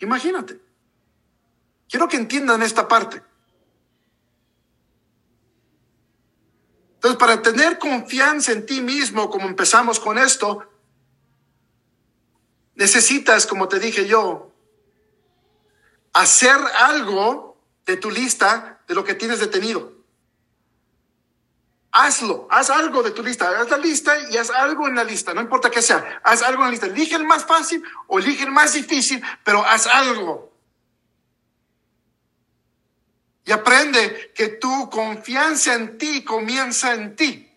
Imagínate. 0.00 0.60
Quiero 1.88 2.08
que 2.08 2.16
entiendan 2.16 2.62
esta 2.62 2.86
parte. 2.88 3.22
Entonces, 6.96 7.18
para 7.18 7.42
tener 7.42 7.78
confianza 7.78 8.52
en 8.52 8.66
ti 8.66 8.80
mismo, 8.80 9.28
como 9.30 9.46
empezamos 9.46 10.00
con 10.00 10.18
esto, 10.18 10.66
necesitas, 12.74 13.46
como 13.46 13.68
te 13.68 13.78
dije 13.78 14.06
yo, 14.06 14.53
hacer 16.14 16.56
algo 16.78 17.58
de 17.84 17.96
tu 17.98 18.10
lista 18.10 18.80
de 18.88 18.94
lo 18.94 19.04
que 19.04 19.14
tienes 19.14 19.40
detenido. 19.40 19.92
Hazlo, 21.90 22.48
haz 22.50 22.70
algo 22.70 23.02
de 23.02 23.10
tu 23.10 23.22
lista, 23.22 23.60
haz 23.60 23.70
la 23.70 23.76
lista 23.76 24.30
y 24.30 24.36
haz 24.36 24.50
algo 24.50 24.88
en 24.88 24.96
la 24.96 25.04
lista, 25.04 25.34
no 25.34 25.40
importa 25.40 25.70
qué 25.70 25.82
sea, 25.82 26.20
haz 26.24 26.42
algo 26.42 26.62
en 26.62 26.66
la 26.66 26.70
lista. 26.70 26.86
Elige 26.86 27.14
el 27.14 27.24
más 27.24 27.44
fácil 27.44 27.84
o 28.08 28.18
elige 28.18 28.44
el 28.44 28.50
más 28.50 28.72
difícil, 28.72 29.22
pero 29.44 29.64
haz 29.64 29.86
algo. 29.86 30.52
Y 33.44 33.52
aprende 33.52 34.32
que 34.34 34.48
tu 34.48 34.88
confianza 34.90 35.74
en 35.74 35.98
ti 35.98 36.24
comienza 36.24 36.94
en 36.94 37.14
ti. 37.14 37.50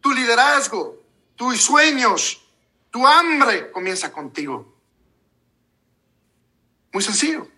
Tu 0.00 0.12
liderazgo, 0.12 1.02
tus 1.36 1.60
sueños, 1.60 2.42
tu 2.90 3.06
hambre 3.06 3.70
comienza 3.70 4.12
contigo. 4.12 4.71
Muy 6.92 7.02
sencillo. 7.02 7.48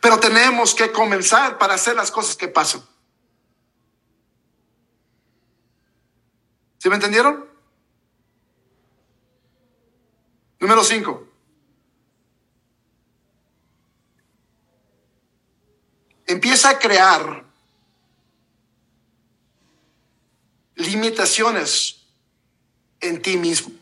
Pero 0.00 0.18
tenemos 0.20 0.74
que 0.74 0.92
comenzar 0.92 1.58
para 1.58 1.74
hacer 1.74 1.96
las 1.96 2.10
cosas 2.10 2.36
que 2.36 2.48
pasan. 2.48 2.82
¿Sí 6.78 6.88
me 6.88 6.94
entendieron? 6.94 7.48
Número 10.58 10.84
cinco. 10.84 11.30
empieza 16.30 16.70
a 16.70 16.78
crear 16.78 17.44
limitaciones 20.76 22.06
en 23.00 23.20
ti 23.20 23.36
mismo. 23.36 23.72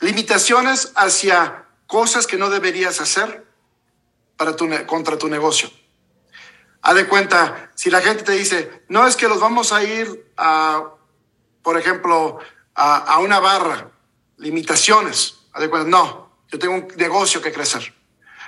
Limitaciones 0.00 0.92
hacia 0.94 1.63
cosas 1.86 2.26
que 2.26 2.36
no 2.36 2.50
deberías 2.50 3.00
hacer 3.00 3.46
para 4.36 4.56
tu, 4.56 4.68
contra 4.86 5.18
tu 5.18 5.28
negocio. 5.28 5.70
Haz 6.82 6.94
de 6.94 7.06
cuenta, 7.08 7.70
si 7.74 7.90
la 7.90 8.00
gente 8.00 8.24
te 8.24 8.32
dice, 8.32 8.84
no 8.88 9.06
es 9.06 9.16
que 9.16 9.28
los 9.28 9.40
vamos 9.40 9.72
a 9.72 9.82
ir 9.82 10.30
a, 10.36 10.90
por 11.62 11.78
ejemplo, 11.78 12.38
a, 12.74 12.96
a 12.96 13.18
una 13.20 13.40
barra, 13.40 13.90
limitaciones. 14.36 15.36
Haz 15.52 15.62
de 15.62 15.70
cuenta, 15.70 15.88
no, 15.88 16.30
yo 16.50 16.58
tengo 16.58 16.74
un 16.74 16.88
negocio 16.96 17.40
que 17.40 17.52
crecer. 17.52 17.94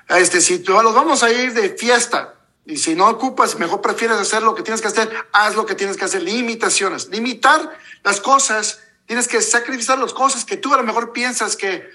Este, 0.09 0.41
si 0.41 0.59
los 0.59 0.95
vamos 0.95 1.23
a 1.23 1.31
ir 1.31 1.53
de 1.55 1.71
fiesta, 1.71 2.37
y 2.67 2.77
si 2.79 2.97
no 2.97 3.09
ocupas, 3.09 3.59
mejor 3.59 3.81
prefieres 3.81 4.19
hacer 4.19 4.43
lo 4.43 4.55
que 4.55 4.63
tienes 4.63 4.81
que 4.81 4.89
hacer, 4.89 5.09
haz 5.33 5.55
lo 5.55 5.65
que 5.65 5.77
tienes 5.77 5.97
que 5.97 6.05
hacer. 6.05 6.23
Limitaciones. 6.23 7.09
Limitar 7.09 7.79
las 8.03 8.21
cosas. 8.21 8.81
Tienes 9.07 9.29
que 9.29 9.41
sacrificar 9.41 9.99
las 10.01 10.13
cosas 10.13 10.45
que 10.45 10.57
tú 10.57 10.75
a 10.75 10.77
lo 10.77 10.83
mejor 10.83 11.13
piensas 11.13 11.57
que 11.57 11.89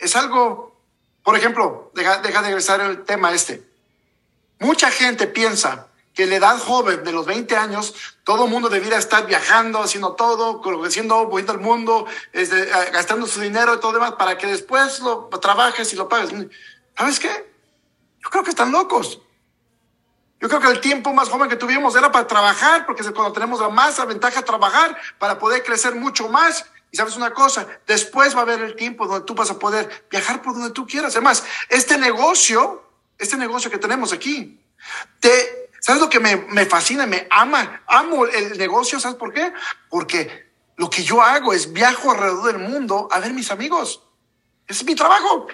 es 0.00 0.16
algo. 0.16 0.80
Por 1.22 1.36
ejemplo, 1.36 1.92
deja, 1.94 2.18
deja 2.18 2.40
de 2.40 2.48
regresar 2.48 2.80
el 2.80 3.04
tema 3.04 3.32
este. 3.32 3.62
Mucha 4.58 4.90
gente 4.90 5.26
piensa 5.26 5.88
que 6.14 6.26
la 6.26 6.36
edad 6.36 6.58
joven 6.58 7.04
de 7.04 7.12
los 7.12 7.24
20 7.24 7.56
años, 7.56 7.94
todo 8.24 8.44
el 8.44 8.50
mundo 8.50 8.68
debiera 8.68 8.98
estar 8.98 9.26
viajando, 9.26 9.80
haciendo 9.82 10.12
todo, 10.12 10.60
haciendo, 10.84 11.26
volviendo 11.26 11.52
al 11.52 11.60
mundo, 11.60 12.06
este, 12.32 12.66
gastando 12.92 13.26
su 13.26 13.40
dinero 13.40 13.74
y 13.74 13.80
todo 13.80 13.92
demás, 13.92 14.12
para 14.12 14.36
que 14.36 14.46
después 14.46 15.00
lo 15.00 15.28
trabajes 15.40 15.92
y 15.92 15.96
lo 15.96 16.08
pagues. 16.08 16.30
¿Sabes 16.96 17.20
qué? 17.20 17.50
Yo 18.22 18.28
creo 18.28 18.44
que 18.44 18.50
están 18.50 18.72
locos. 18.72 19.20
Yo 20.40 20.48
creo 20.48 20.60
que 20.60 20.68
el 20.68 20.80
tiempo 20.80 21.12
más 21.12 21.28
joven 21.28 21.48
que 21.48 21.56
tuvimos 21.56 21.94
era 21.94 22.10
para 22.10 22.26
trabajar, 22.26 22.86
porque 22.86 23.02
es 23.02 23.10
cuando 23.10 23.32
tenemos 23.32 23.60
la 23.60 23.68
más 23.68 24.04
ventaja 24.06 24.42
trabajar 24.42 24.98
para 25.18 25.38
poder 25.38 25.62
crecer 25.62 25.94
mucho 25.94 26.28
más. 26.28 26.64
Y 26.90 26.96
sabes 26.96 27.16
una 27.16 27.32
cosa, 27.32 27.66
después 27.86 28.34
va 28.34 28.40
a 28.40 28.42
haber 28.42 28.60
el 28.62 28.74
tiempo 28.74 29.06
donde 29.06 29.24
tú 29.24 29.34
vas 29.34 29.50
a 29.50 29.58
poder 29.58 30.06
viajar 30.10 30.42
por 30.42 30.54
donde 30.54 30.70
tú 30.70 30.86
quieras. 30.86 31.14
Además, 31.14 31.44
este 31.68 31.96
negocio, 31.98 32.84
este 33.18 33.36
negocio 33.36 33.70
que 33.70 33.78
tenemos 33.78 34.12
aquí, 34.12 34.60
te, 35.20 35.70
¿sabes 35.80 36.00
lo 36.00 36.10
que 36.10 36.18
me, 36.18 36.36
me 36.36 36.66
fascina? 36.66 37.06
Me 37.06 37.28
ama, 37.30 37.82
amo 37.86 38.26
el 38.26 38.58
negocio, 38.58 38.98
¿sabes 38.98 39.16
por 39.16 39.32
qué? 39.32 39.52
Porque 39.88 40.50
lo 40.76 40.90
que 40.90 41.04
yo 41.04 41.22
hago 41.22 41.52
es 41.52 41.72
viajo 41.72 42.10
alrededor 42.10 42.52
del 42.52 42.58
mundo 42.58 43.08
a 43.12 43.20
ver 43.20 43.32
mis 43.32 43.50
amigos. 43.50 44.02
Es 44.66 44.82
mi 44.84 44.94
trabajo. 44.94 45.46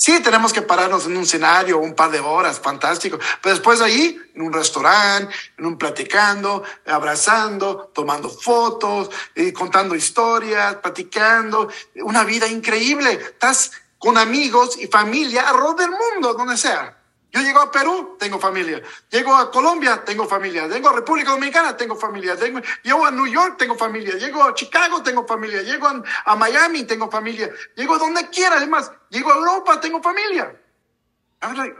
Sí, 0.00 0.18
tenemos 0.22 0.54
que 0.54 0.62
pararnos 0.62 1.04
en 1.04 1.18
un 1.18 1.24
escenario 1.24 1.78
un 1.78 1.94
par 1.94 2.10
de 2.10 2.20
horas, 2.20 2.58
fantástico. 2.58 3.18
Pero 3.42 3.54
después 3.54 3.82
ahí, 3.82 4.18
en 4.34 4.40
un 4.40 4.50
restaurante, 4.50 5.34
en 5.58 5.66
un 5.66 5.76
platicando, 5.76 6.62
abrazando, 6.86 7.90
tomando 7.94 8.30
fotos, 8.30 9.10
eh, 9.34 9.52
contando 9.52 9.94
historias, 9.94 10.76
platicando, 10.76 11.68
una 11.96 12.24
vida 12.24 12.48
increíble. 12.48 13.12
Estás 13.12 13.72
con 13.98 14.16
amigos 14.16 14.78
y 14.80 14.86
familia 14.86 15.46
alrededor 15.46 15.76
del 15.76 15.90
mundo, 15.90 16.32
donde 16.32 16.56
sea. 16.56 16.99
Yo 17.32 17.40
llego 17.40 17.60
a 17.60 17.70
Perú, 17.70 18.16
tengo 18.18 18.40
familia. 18.40 18.82
Llego 19.08 19.34
a 19.34 19.50
Colombia, 19.52 20.02
tengo 20.04 20.26
familia. 20.26 20.66
Llego 20.66 20.88
a 20.88 20.94
República 20.94 21.30
Dominicana, 21.30 21.76
tengo 21.76 21.94
familia. 21.94 22.34
Llego, 22.82 23.06
a 23.06 23.10
New 23.12 23.26
York, 23.26 23.56
tengo 23.56 23.76
familia. 23.76 24.16
Llego 24.16 24.42
a 24.42 24.52
Chicago, 24.54 25.00
tengo 25.02 25.24
familia. 25.26 25.62
Llego 25.62 25.86
a, 26.24 26.36
Miami, 26.36 26.84
tengo 26.84 27.08
familia. 27.08 27.48
Llego 27.76 27.98
donde 27.98 28.28
quiera, 28.30 28.56
además. 28.56 28.90
Llego 29.10 29.32
a 29.32 29.36
Europa, 29.36 29.80
tengo 29.80 30.02
familia. 30.02 30.60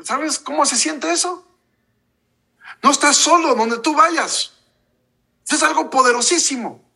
¿Sabes 0.05 0.39
cómo 0.39 0.65
se 0.65 0.77
siente 0.77 1.11
eso? 1.11 1.47
No 2.83 2.93
estás 2.93 3.17
solo 3.17 3.55
donde 3.57 3.79
tú 3.79 3.95
vayas. 3.95 4.53
es 5.49 5.63
algo 5.65 5.91
poderosísimo. 5.91 6.89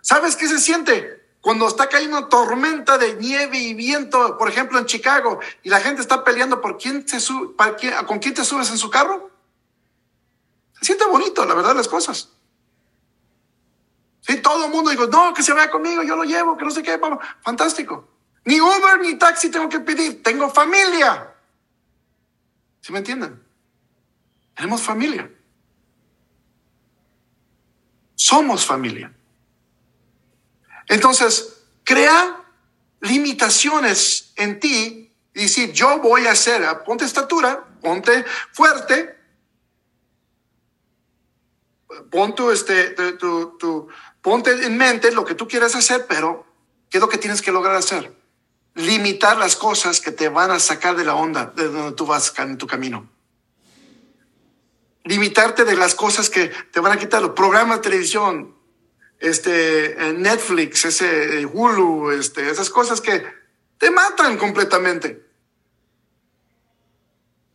¿Sabes 0.00 0.34
qué 0.34 0.48
se 0.48 0.58
siente? 0.58 1.23
Cuando 1.44 1.68
está 1.68 1.90
cayendo 1.90 2.26
tormenta 2.28 2.96
de 2.96 3.16
nieve 3.16 3.58
y 3.58 3.74
viento, 3.74 4.38
por 4.38 4.48
ejemplo 4.48 4.78
en 4.78 4.86
Chicago, 4.86 5.40
y 5.62 5.68
la 5.68 5.78
gente 5.78 6.00
está 6.00 6.24
peleando 6.24 6.62
por 6.62 6.78
quién 6.78 7.06
se 7.06 7.20
sube, 7.20 7.54
con 8.06 8.18
quién 8.18 8.32
te 8.32 8.46
subes 8.46 8.70
en 8.70 8.78
su 8.78 8.88
carro, 8.88 9.30
se 10.72 10.86
siente 10.86 11.04
bonito, 11.04 11.44
la 11.44 11.52
verdad, 11.52 11.76
las 11.76 11.86
cosas. 11.86 12.30
Sí, 14.22 14.38
todo 14.38 14.64
el 14.64 14.70
mundo 14.70 14.88
digo, 14.88 15.06
no, 15.06 15.34
que 15.34 15.42
se 15.42 15.52
vaya 15.52 15.70
conmigo, 15.70 16.02
yo 16.02 16.16
lo 16.16 16.24
llevo, 16.24 16.56
que 16.56 16.64
no 16.64 16.70
sé 16.70 16.82
qué, 16.82 16.96
vamos, 16.96 17.22
fantástico. 17.42 18.08
Ni 18.46 18.58
Uber 18.58 18.98
ni 19.02 19.18
taxi 19.18 19.50
tengo 19.50 19.68
que 19.68 19.80
pedir, 19.80 20.22
tengo 20.22 20.48
familia. 20.48 21.30
¿Sí 22.80 22.90
me 22.90 23.00
entienden? 23.00 23.46
Tenemos 24.54 24.80
familia. 24.80 25.30
Somos 28.14 28.64
familia. 28.64 29.14
Entonces, 30.88 31.56
crea 31.84 32.42
limitaciones 33.00 34.32
en 34.36 34.60
ti 34.60 35.12
y 35.34 35.42
decir, 35.42 35.72
yo 35.72 35.98
voy 35.98 36.26
a 36.26 36.32
hacer, 36.32 36.62
ponte 36.84 37.04
estatura, 37.04 37.64
ponte 37.80 38.24
fuerte, 38.52 39.16
ponte, 42.10 42.52
este, 42.52 42.90
tu, 43.18 43.88
ponte 44.22 44.50
en 44.50 44.76
mente 44.76 45.12
lo 45.12 45.24
que 45.24 45.34
tú 45.34 45.48
quieras 45.48 45.74
hacer, 45.74 46.06
pero 46.06 46.46
¿qué 46.88 46.98
es 46.98 47.02
lo 47.02 47.08
que 47.08 47.18
tienes 47.18 47.42
que 47.42 47.52
lograr 47.52 47.74
hacer? 47.76 48.12
limitar 48.74 49.36
las 49.36 49.56
cosas 49.56 50.00
que 50.00 50.10
te 50.10 50.28
van 50.28 50.50
a 50.50 50.58
sacar 50.58 50.96
de 50.96 51.04
la 51.04 51.14
onda 51.14 51.46
de 51.46 51.68
donde 51.68 51.92
tú 51.92 52.06
vas 52.06 52.32
en 52.38 52.58
tu 52.58 52.66
camino. 52.66 53.08
Limitarte 55.04 55.64
de 55.64 55.76
las 55.76 55.94
cosas 55.94 56.30
que 56.30 56.48
te 56.48 56.80
van 56.80 56.92
a 56.92 56.98
quitar 56.98 57.22
los 57.22 57.32
programas 57.32 57.78
de 57.78 57.82
televisión, 57.82 58.54
este, 59.20 59.96
Netflix, 60.14 60.84
ese 60.84 61.46
Hulu, 61.46 62.10
este, 62.10 62.50
esas 62.50 62.70
cosas 62.70 63.00
que 63.00 63.24
te 63.78 63.90
matan 63.90 64.36
completamente. 64.36 65.24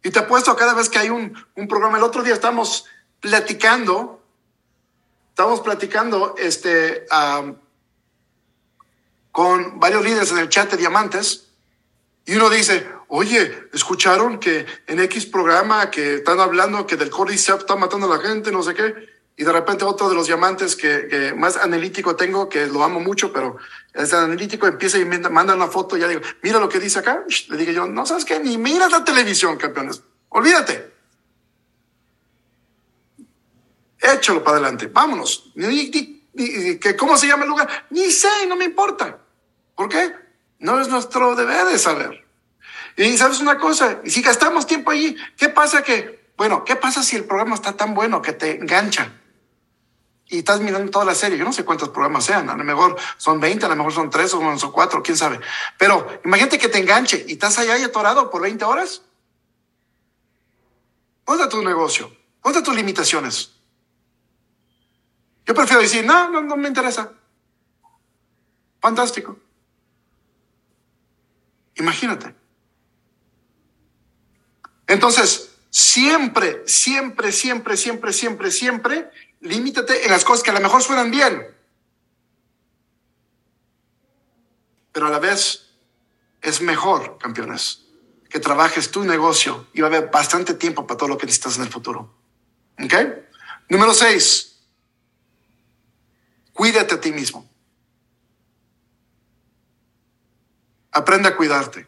Y 0.03 0.11
te 0.11 0.19
apuesto 0.19 0.55
cada 0.55 0.73
vez 0.73 0.89
que 0.89 0.99
hay 0.99 1.09
un, 1.09 1.33
un 1.55 1.67
programa, 1.67 1.97
el 1.97 2.03
otro 2.03 2.23
día 2.23 2.33
estamos 2.33 2.85
platicando, 3.19 4.23
estamos 5.29 5.61
platicando 5.61 6.35
este, 6.37 7.05
con 9.31 9.79
varios 9.79 10.03
líderes 10.03 10.31
en 10.31 10.39
el 10.39 10.49
chat 10.49 10.71
de 10.71 10.77
diamantes 10.77 11.49
y 12.25 12.35
uno 12.35 12.49
dice, 12.49 12.87
oye, 13.07 13.69
¿escucharon 13.73 14.39
que 14.39 14.65
en 14.87 14.99
X 14.99 15.25
programa 15.25 15.89
que 15.89 16.15
están 16.15 16.39
hablando 16.39 16.85
que 16.85 16.95
del 16.95 17.09
Cordyceps 17.09 17.61
está 17.61 17.75
matando 17.75 18.11
a 18.11 18.17
la 18.17 18.23
gente, 18.23 18.51
no 18.51 18.63
sé 18.63 18.73
qué? 18.73 19.18
Y 19.39 19.45
de 19.45 19.53
repente 19.53 19.85
otro 19.85 20.09
de 20.09 20.15
los 20.15 20.27
diamantes 20.27 20.75
que, 20.75 21.33
más 21.33 21.55
analítico 21.55 22.17
tengo, 22.17 22.49
que 22.49 22.67
lo 22.67 22.83
amo 22.83 22.99
mucho, 22.99 23.31
pero 23.31 23.55
es 23.93 24.13
analítico, 24.13 24.67
empieza 24.67 24.97
y 24.97 25.05
manda 25.05 25.55
una 25.55 25.67
foto 25.67 25.95
y 25.95 26.01
ya 26.01 26.09
digo, 26.09 26.19
mira 26.41 26.59
lo 26.59 26.67
que 26.67 26.77
dice 26.77 26.99
acá. 26.99 27.23
Le 27.47 27.55
digo 27.55 27.71
yo, 27.71 27.87
no 27.87 28.05
sabes 28.05 28.25
qué, 28.25 28.37
ni 28.41 28.57
miras 28.57 28.91
la 28.91 29.01
televisión, 29.05 29.55
campeones. 29.55 30.03
Olvídate. 30.27 30.91
Échalo 33.97 34.43
para 34.43 34.57
adelante, 34.57 34.87
vámonos. 34.87 35.53
¿Cómo 36.97 37.15
se 37.15 37.27
llama 37.27 37.43
el 37.43 37.49
lugar? 37.49 37.87
Ni 37.91 38.11
sé, 38.11 38.45
no 38.45 38.57
me 38.57 38.65
importa. 38.65 39.19
¿Por 39.73 39.87
qué? 39.87 40.15
No 40.59 40.81
es 40.81 40.89
nuestro 40.89 41.37
deber 41.37 41.65
de 41.65 41.79
saber. 41.79 42.27
Y 42.97 43.17
sabes 43.17 43.39
una 43.39 43.57
cosa, 43.57 44.01
si 44.05 44.21
gastamos 44.21 44.67
tiempo 44.67 44.91
allí, 44.91 45.15
¿qué 45.37 45.47
pasa 45.47 45.81
que, 45.81 46.27
bueno, 46.35 46.65
qué 46.65 46.75
pasa 46.75 47.03
si 47.03 47.15
el 47.15 47.23
programa 47.23 47.55
está 47.55 47.71
tan 47.77 47.93
bueno 47.93 48.21
que 48.21 48.33
te 48.33 48.57
engancha? 48.57 49.13
Y 50.29 50.39
estás 50.39 50.61
mirando 50.61 50.91
toda 50.91 51.05
la 51.05 51.15
serie. 51.15 51.37
Yo 51.37 51.43
no 51.43 51.51
sé 51.51 51.65
cuántos 51.65 51.89
programas 51.89 52.23
sean. 52.23 52.49
A 52.49 52.55
lo 52.55 52.63
mejor 52.63 52.95
son 53.17 53.39
20, 53.39 53.65
a 53.65 53.69
lo 53.69 53.75
mejor 53.75 53.91
son 53.91 54.09
3 54.09 54.33
o 54.35 54.57
son 54.57 54.71
4, 54.71 55.03
quién 55.03 55.17
sabe. 55.17 55.39
Pero 55.77 56.21
imagínate 56.23 56.59
que 56.59 56.69
te 56.69 56.77
enganche 56.77 57.25
y 57.27 57.33
estás 57.33 57.57
allá 57.57 57.77
y 57.77 57.83
atorado 57.83 58.29
por 58.29 58.43
20 58.43 58.63
horas. 58.63 59.01
¿Dónde 61.25 61.47
tu 61.47 61.63
negocio? 61.63 62.15
¿Dónde 62.43 62.61
tus 62.61 62.75
limitaciones? 62.75 63.53
Yo 65.45 65.55
prefiero 65.55 65.81
decir, 65.81 66.05
no, 66.05 66.29
no, 66.29 66.41
no 66.41 66.55
me 66.55 66.67
interesa. 66.67 67.11
Fantástico. 68.79 69.35
Imagínate. 71.75 72.35
Entonces, 74.85 75.55
siempre, 75.69 76.63
siempre, 76.67 77.31
siempre, 77.31 77.77
siempre, 77.77 78.13
siempre, 78.13 78.51
siempre, 78.51 79.11
limítate 79.41 80.05
en 80.05 80.11
las 80.11 80.23
cosas 80.23 80.43
que 80.43 80.51
a 80.51 80.53
lo 80.53 80.59
mejor 80.59 80.81
suenan 80.83 81.11
bien. 81.11 81.55
Pero 84.91 85.07
a 85.07 85.09
la 85.09 85.19
vez 85.19 85.69
es 86.41 86.61
mejor, 86.61 87.17
campeones, 87.17 87.85
que 88.29 88.39
trabajes 88.39 88.91
tu 88.91 89.03
negocio 89.03 89.67
y 89.73 89.81
va 89.81 89.87
a 89.87 89.95
haber 89.95 90.09
bastante 90.09 90.53
tiempo 90.53 90.85
para 90.85 90.97
todo 90.97 91.09
lo 91.09 91.17
que 91.17 91.25
necesitas 91.25 91.57
en 91.57 91.63
el 91.63 91.69
futuro. 91.69 92.15
¿Ok? 92.83 92.93
Número 93.69 93.93
seis, 93.93 94.61
cuídate 96.53 96.95
a 96.95 97.01
ti 97.01 97.11
mismo. 97.11 97.49
Aprende 100.91 101.29
a 101.29 101.35
cuidarte. 101.35 101.87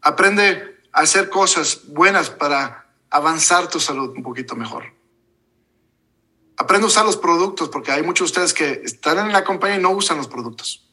Aprende 0.00 0.80
a 0.92 1.00
hacer 1.00 1.28
cosas 1.28 1.86
buenas 1.86 2.30
para 2.30 2.81
avanzar 3.12 3.68
tu 3.68 3.78
salud 3.78 4.16
un 4.16 4.22
poquito 4.22 4.56
mejor. 4.56 4.84
Aprende 6.56 6.86
a 6.86 6.88
usar 6.88 7.04
los 7.04 7.18
productos 7.18 7.68
porque 7.68 7.92
hay 7.92 8.02
muchos 8.02 8.32
de 8.32 8.40
ustedes 8.40 8.54
que 8.54 8.82
están 8.84 9.18
en 9.18 9.32
la 9.32 9.44
compañía 9.44 9.76
y 9.76 9.82
no 9.82 9.90
usan 9.90 10.16
los 10.16 10.28
productos. 10.28 10.88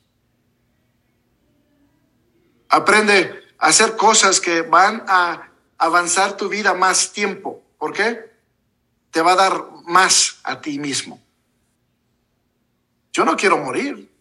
Aprende 2.68 3.44
a 3.58 3.68
hacer 3.68 3.96
cosas 3.96 4.42
que 4.42 4.62
van 4.62 5.04
a 5.08 5.50
avanzar 5.78 6.36
tu 6.36 6.50
vida 6.50 6.74
más 6.74 7.14
tiempo. 7.14 7.64
¿Por 7.78 7.94
qué? 7.94 8.30
Te 9.12 9.22
va 9.22 9.32
a 9.32 9.36
dar 9.38 9.66
más 9.86 10.40
a 10.44 10.60
ti 10.60 10.78
mismo. 10.78 11.22
Yo 13.14 13.24
no 13.24 13.38
quiero 13.38 13.58
morir. 13.58 14.12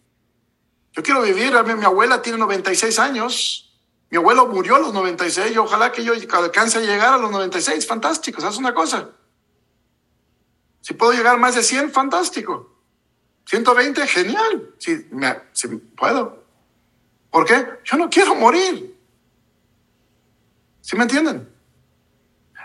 Yo 0.93 1.03
quiero 1.03 1.21
vivir, 1.21 1.51
mi 1.63 1.85
abuela 1.85 2.21
tiene 2.21 2.37
96 2.37 2.97
años. 2.97 3.68
Mi 4.11 4.17
abuelo 4.17 4.47
murió 4.47 4.75
a 4.75 4.79
los 4.79 4.93
96 4.93 5.51
y 5.53 5.57
ojalá 5.57 5.91
que 5.91 6.03
yo 6.03 6.13
alcance 6.13 6.79
a 6.79 6.81
llegar 6.81 7.13
a 7.13 7.17
los 7.17 7.29
96. 7.31 7.85
Fantástico, 7.85 8.41
¿sabes 8.41 8.57
una 8.57 8.73
cosa? 8.73 9.09
Si 10.81 10.93
puedo 10.93 11.11
llegar 11.11 11.35
a 11.35 11.37
más 11.37 11.55
de 11.55 11.63
100, 11.63 11.91
fantástico. 11.91 12.75
120, 13.45 14.07
genial. 14.07 14.73
Si, 14.79 15.07
me, 15.11 15.39
si 15.53 15.67
puedo. 15.67 16.43
¿Por 17.29 17.45
qué? 17.45 17.67
Yo 17.83 17.97
no 17.97 18.09
quiero 18.09 18.33
morir. 18.35 18.97
¿Sí 20.81 20.95
me 20.95 21.03
entienden? 21.03 21.47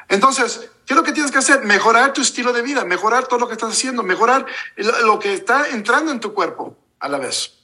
Entonces, 0.09 0.71
¿qué 0.87 0.95
es 0.95 0.97
lo 0.97 1.03
que 1.03 1.13
tienes 1.13 1.31
que 1.31 1.39
hacer? 1.39 1.63
Mejorar 1.65 2.13
tu 2.13 2.23
estilo 2.23 2.53
de 2.53 2.63
vida, 2.63 2.85
mejorar 2.85 3.27
todo 3.27 3.39
lo 3.39 3.47
que 3.47 3.55
estás 3.55 3.73
haciendo, 3.73 4.03
mejorar 4.03 4.47
lo 4.77 5.19
que 5.19 5.35
está 5.35 5.69
entrando 5.69 6.13
en 6.13 6.21
tu 6.21 6.33
cuerpo 6.33 6.79
a 7.01 7.09
la 7.09 7.19
vez. 7.19 7.64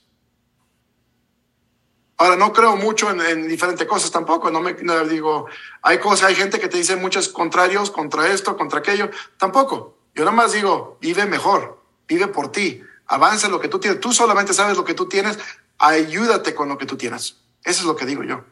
Ahora, 2.21 2.37
no 2.37 2.53
creo 2.53 2.77
mucho 2.77 3.11
en, 3.11 3.49
diferentes 3.49 3.87
cosas 3.87 4.11
tampoco. 4.11 4.51
No 4.51 4.61
me 4.61 4.75
digo, 5.09 5.47
hay 5.81 5.99
cosas, 5.99 6.29
hay 6.29 6.35
gente 6.35 6.61
que 6.61 6.69
te 6.69 6.77
dice 6.77 6.95
muchos 6.97 7.31
contrarios 7.31 7.91
contra 7.91 8.29
esto, 8.29 8.59
contra 8.59 8.81
aquello. 8.81 9.09
Tampoco. 9.39 9.97
Yo 10.15 10.27
nada 10.27 10.37
más 10.37 10.53
digo, 10.53 10.99
vive 11.01 11.25
mejor, 11.25 11.83
vive 12.07 12.27
por 12.27 12.53
ti, 12.53 12.83
avanza 13.07 13.49
lo 13.49 13.59
que 13.59 13.69
tú 13.69 13.79
tienes. 13.79 14.01
Tú 14.01 14.13
solamente 14.13 14.53
sabes 14.53 14.77
lo 14.77 14.85
que 14.85 14.93
tú 14.93 15.09
tienes, 15.09 15.39
ayúdate 15.79 16.55
con 16.55 16.69
lo 16.69 16.77
que 16.77 16.85
tú 16.85 16.99
tienes. 16.99 17.39
Eso 17.65 17.81
es 17.81 17.87
lo 17.87 17.97
que 17.97 18.05
digo 18.05 18.23
yo. 18.23 18.45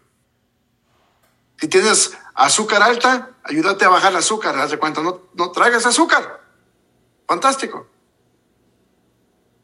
Si 1.60 1.68
tienes 1.68 2.16
azúcar 2.34 2.82
alta, 2.82 3.32
ayúdate 3.44 3.84
a 3.84 3.90
bajar 3.90 4.12
el 4.12 4.18
azúcar. 4.18 4.58
Haz 4.58 4.70
de 4.70 4.78
cuenta, 4.78 5.02
no, 5.02 5.28
no 5.34 5.50
tragues 5.50 5.84
azúcar. 5.84 6.40
Fantástico. 7.26 7.86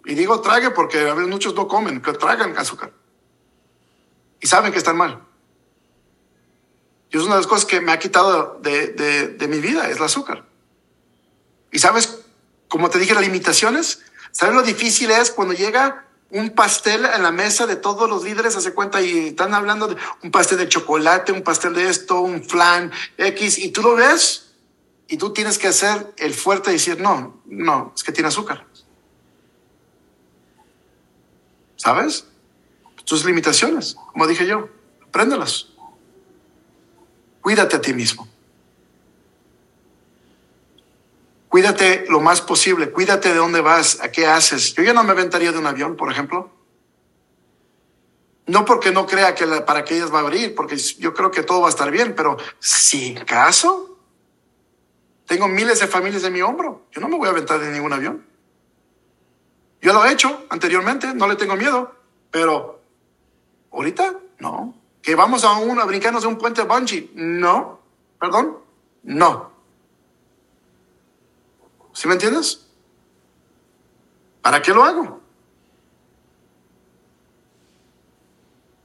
Y 0.05 0.15
digo 0.15 0.43
trague 0.43 0.73
porque 0.73 1.09
a 1.09 1.15
veces 1.15 1.31
muchos 1.31 1.55
no 1.55 1.67
comen, 1.67 2.03
que 2.03 2.13
tragan 2.13 2.59
azúcar 2.59 2.93
y 4.45 4.47
saben 4.47 4.73
que 4.73 4.79
están 4.79 4.99
mal. 4.99 5.23
Y 7.11 7.17
es 7.17 7.23
una 7.23 7.37
de 7.37 7.41
las 7.41 7.47
cosas 7.47 7.65
que 7.65 7.81
me 7.81 7.93
ha 7.93 7.99
quitado 7.99 8.61
de, 8.61 8.89
de, 8.89 9.49
mi 9.49 9.59
vida, 9.59 9.89
es 9.89 9.97
el 9.97 10.03
azúcar. 10.03 10.45
Y 11.73 11.79
sabes, 11.79 12.19
como 12.69 12.91
te 12.91 12.99
dije, 12.99 13.15
las 13.15 13.23
limitaciones, 13.23 14.03
¿sabes 14.33 14.55
lo 14.55 14.63
difícil 14.63 15.11
es 15.11 15.31
cuando 15.31 15.55
llega 15.55 16.05
un 16.29 16.51
pastel 16.51 17.07
en 17.07 17.23
la 17.23 17.31
mesa 17.31 17.67
de 17.67 17.77
todos 17.77 18.07
los 18.07 18.23
líderes, 18.23 18.55
hace 18.55 18.75
cuenta, 18.75 19.01
y 19.01 19.29
están 19.29 19.55
hablando 19.55 19.89
de 19.89 19.97
un 20.23 20.31
pastel 20.31 20.59
de 20.59 20.69
chocolate, 20.69 21.33
un 21.33 21.41
pastel 21.41 21.73
de 21.73 21.89
esto, 21.89 22.21
un 22.21 22.45
flan, 22.45 22.93
X, 23.17 23.57
y 23.57 23.71
tú 23.71 23.81
lo 23.81 23.95
ves 23.95 24.53
y 25.09 25.17
tú 25.17 25.33
tienes 25.33 25.57
que 25.57 25.69
hacer 25.69 26.13
el 26.19 26.35
fuerte 26.35 26.69
y 26.69 26.75
decir, 26.75 27.01
no, 27.01 27.41
no, 27.47 27.95
es 27.97 28.05
que 28.05 28.13
tiene 28.13 28.29
azúcar. 28.29 28.67
¿Sabes? 31.77 32.27
Tus 33.05 33.25
limitaciones, 33.25 33.97
como 34.13 34.27
dije 34.27 34.47
yo, 34.47 34.69
apréndelas. 35.07 35.69
Cuídate 37.41 37.77
a 37.77 37.81
ti 37.81 37.93
mismo. 37.93 38.29
Cuídate 41.49 42.07
lo 42.09 42.21
más 42.21 42.41
posible, 42.41 42.91
cuídate 42.91 43.29
de 43.29 43.37
dónde 43.37 43.61
vas, 43.61 44.01
a 44.01 44.11
qué 44.11 44.27
haces. 44.27 44.75
Yo 44.75 44.83
ya 44.83 44.93
no 44.93 45.05
me 45.05 45.13
aventaría 45.13 45.53
de 45.53 45.59
un 45.59 45.67
avión, 45.67 45.97
por 45.97 46.11
ejemplo. 46.11 46.51
No 48.47 48.65
porque 48.65 48.91
no 48.91 49.07
crea 49.07 49.35
que 49.35 49.47
la 49.47 49.65
paracaídas 49.65 50.13
va 50.13 50.19
a 50.19 50.23
abrir, 50.23 50.55
porque 50.55 50.77
yo 50.77 51.15
creo 51.15 51.31
que 51.31 51.43
todo 51.43 51.61
va 51.61 51.69
a 51.69 51.71
estar 51.71 51.91
bien, 51.91 52.15
pero 52.17 52.37
si 52.59 53.15
caso, 53.15 53.99
tengo 55.27 55.47
miles 55.49 55.81
de 55.81 55.87
familias 55.87 56.25
en 56.25 56.33
mi 56.33 56.43
hombro. 56.43 56.87
Yo 56.91 57.01
no 57.01 57.09
me 57.09 57.17
voy 57.17 57.29
a 57.29 57.31
aventar 57.31 57.61
de 57.61 57.71
ningún 57.71 57.93
avión. 57.93 58.27
Yo 59.81 59.93
lo 59.93 60.05
he 60.05 60.13
hecho 60.13 60.47
anteriormente, 60.49 61.15
no 61.15 61.29
le 61.29 61.37
tengo 61.37 61.57
miedo, 61.57 61.95
pero 62.31 62.84
Ahorita, 63.75 64.15
no. 64.39 64.75
Que 65.03 65.15
vamos 65.15 65.45
a, 65.45 65.53
un, 65.59 65.79
a 65.81 65.85
brincarnos 65.85 66.23
de 66.23 66.29
un 66.29 66.39
puente 66.39 66.63
bungee. 66.63 67.11
No. 67.15 67.81
Perdón. 68.21 68.59
No. 69.03 69.51
¿Sí 71.93 72.09
me 72.09 72.15
entiendes? 72.15 72.67
¿Para 74.41 74.63
qué 74.63 74.73
lo 74.73 74.85
hago? 74.85 75.21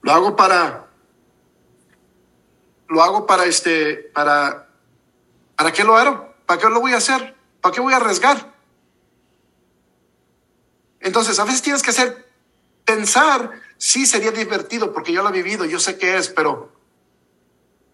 Lo 0.02 0.12
hago 0.12 0.36
para. 0.36 0.88
Lo 2.88 3.04
hago 3.04 3.26
para 3.26 3.46
este. 3.46 3.96
Para. 4.14 4.68
¿Para 5.56 5.72
qué 5.72 5.84
lo 5.84 5.98
hago? 5.98 6.34
¿Para 6.46 6.60
qué 6.60 6.70
lo 6.70 6.80
voy 6.80 6.94
a 6.94 6.98
hacer? 6.98 7.36
¿Para 7.62 7.76
qué 7.76 7.82
voy 7.82 7.94
a 7.94 7.98
arriesgar? 7.98 8.54
Entonces, 11.02 11.40
a 11.40 11.44
veces 11.44 11.62
tienes 11.62 11.84
que 11.84 11.92
hacer 11.92 12.29
pensar 12.90 13.52
sí 13.78 14.08
sería 14.08 14.32
divertido 14.32 14.92
porque 14.92 15.14
yo 15.14 15.22
lo 15.22 15.30
he 15.30 15.32
vivido, 15.32 15.64
yo 15.66 15.80
sé 15.80 16.00
qué 16.00 16.18
es, 16.18 16.28
pero 16.30 16.72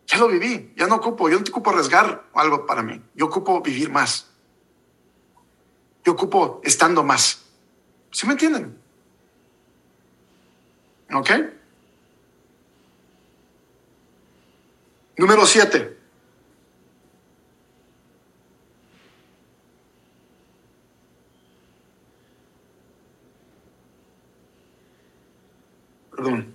ya 0.08 0.18
lo 0.18 0.30
viví, 0.30 0.74
ya 0.78 0.88
no 0.88 0.96
ocupo, 0.96 1.30
yo 1.30 1.38
no 1.38 1.44
ocupo 1.46 1.72
arriesgar 1.72 2.24
algo 2.34 2.66
para 2.66 2.82
mí, 2.82 3.02
yo 3.14 3.26
ocupo 3.26 3.62
vivir 3.62 3.90
más. 3.92 4.28
Yo 6.06 6.14
ocupo 6.14 6.62
estando 6.64 7.04
más. 7.04 7.44
¿Sí 8.12 8.26
me 8.26 8.34
entienden? 8.34 8.78
¿Ok? 11.12 11.32
Número 15.18 15.46
siete. 15.46 15.95
Perdón. 26.16 26.54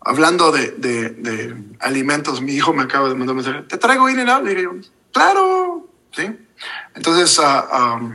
Hablando 0.00 0.52
de, 0.52 0.70
de, 0.72 1.56
alimentos, 1.80 2.42
mi 2.42 2.52
hijo 2.52 2.72
me 2.74 2.82
acaba 2.82 3.08
de 3.08 3.14
mandar 3.14 3.36
un 3.36 3.42
mensaje. 3.42 3.62
¿Te 3.62 3.78
traigo 3.78 4.08
in 4.08 4.20
and 4.20 4.48
yo, 4.48 4.72
claro. 5.12 5.88
¿Sí? 6.12 6.30
Entonces, 6.94 7.38
uh, 7.38 8.14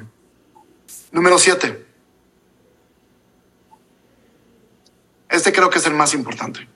número 1.11 1.37
siete. 1.39 1.85
Este 5.29 5.51
creo 5.51 5.69
que 5.69 5.79
es 5.79 5.85
el 5.85 5.93
más 5.93 6.13
importante. 6.13 6.67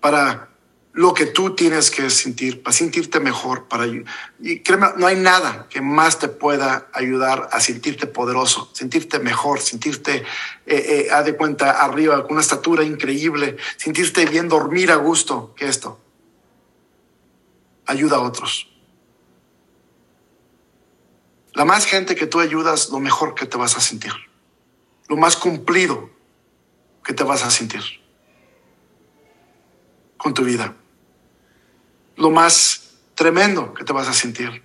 Para 0.00 0.53
lo 0.94 1.12
que 1.12 1.26
tú 1.26 1.56
tienes 1.56 1.90
que 1.90 2.08
sentir, 2.08 2.62
para 2.62 2.72
sentirte 2.72 3.18
mejor, 3.18 3.66
para 3.66 3.84
y 3.86 4.60
créeme, 4.60 4.90
no 4.96 5.08
hay 5.08 5.16
nada 5.16 5.66
que 5.68 5.80
más 5.80 6.20
te 6.20 6.28
pueda 6.28 6.88
ayudar 6.92 7.48
a 7.50 7.58
sentirte 7.58 8.06
poderoso, 8.06 8.70
sentirte 8.72 9.18
mejor, 9.18 9.60
sentirte, 9.60 10.24
eh, 10.66 11.08
eh 11.10 11.22
de 11.24 11.36
cuenta, 11.36 11.82
arriba, 11.82 12.22
con 12.22 12.34
una 12.34 12.42
estatura 12.42 12.84
increíble, 12.84 13.56
sentirte 13.76 14.24
bien, 14.26 14.48
dormir 14.48 14.92
a 14.92 14.96
gusto, 14.96 15.52
que 15.56 15.66
esto. 15.66 15.98
Ayuda 17.86 18.16
a 18.16 18.20
otros. 18.20 18.68
La 21.54 21.64
más 21.64 21.86
gente 21.86 22.14
que 22.14 22.28
tú 22.28 22.38
ayudas, 22.38 22.90
lo 22.90 23.00
mejor 23.00 23.34
que 23.34 23.46
te 23.46 23.56
vas 23.56 23.76
a 23.76 23.80
sentir. 23.80 24.12
Lo 25.08 25.16
más 25.16 25.36
cumplido 25.36 26.10
que 27.04 27.14
te 27.14 27.24
vas 27.24 27.42
a 27.42 27.50
sentir 27.50 27.82
con 30.16 30.32
tu 30.32 30.44
vida 30.44 30.76
lo 32.16 32.30
más 32.30 32.94
tremendo 33.14 33.74
que 33.74 33.84
te 33.84 33.92
vas 33.92 34.08
a 34.08 34.12
sentir. 34.12 34.62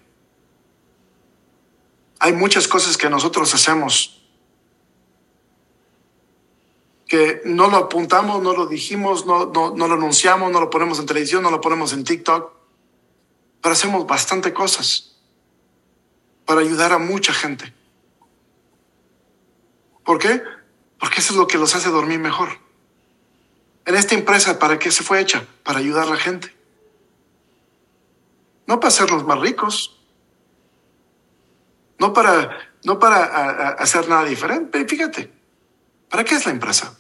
Hay 2.20 2.34
muchas 2.34 2.68
cosas 2.68 2.98
que 2.98 3.10
nosotros 3.10 3.54
hacemos 3.54 4.16
que 7.08 7.42
no 7.44 7.70
lo 7.70 7.78
apuntamos, 7.78 8.44
no 8.44 8.54
lo 8.54 8.68
dijimos, 8.68 9.26
no, 9.26 9.48
no, 9.48 9.88
lo 9.88 9.94
anunciamos, 9.96 10.52
no 10.52 10.60
lo 10.60 10.70
ponemos 10.70 11.00
en 11.00 11.08
televisión, 11.08 11.42
no 11.42 11.50
lo 11.50 11.60
ponemos 11.60 11.92
en 11.92 12.04
TikTok, 12.04 12.54
pero 13.62 13.74
hacemos 13.74 14.06
bastante 14.06 14.54
cosas 14.54 15.16
para 16.46 16.62
ayudar 16.62 16.94
a 16.94 17.00
mucha 17.00 17.34
gente. 17.34 17.74
¿Por 20.04 20.20
qué? 20.20 20.44
Porque 21.00 21.20
eso 21.20 21.34
es 21.34 21.40
lo 21.40 21.48
que 21.48 21.58
los 21.58 21.74
hace 21.74 21.90
dormir 21.90 22.20
mejor. 22.20 22.50
En 23.86 23.96
esta 23.96 24.14
empresa, 24.14 24.60
¿para 24.60 24.78
qué 24.78 24.92
se 24.92 25.04
fue 25.04 25.20
hecha? 25.20 25.48
Para 25.64 25.80
ayudar 25.80 26.08
a 26.08 26.12
la 26.12 26.18
gente 26.18 26.59
no 28.70 28.80
para 28.80 28.90
hacernos 28.90 29.26
más 29.26 29.40
ricos, 29.40 30.00
no 31.98 32.14
para, 32.14 32.72
no 32.84 33.00
para 33.00 33.70
hacer 33.72 34.08
nada 34.08 34.26
diferente. 34.26 34.86
Fíjate, 34.86 35.34
¿para 36.08 36.24
qué 36.24 36.36
es 36.36 36.46
la 36.46 36.52
empresa? 36.52 36.96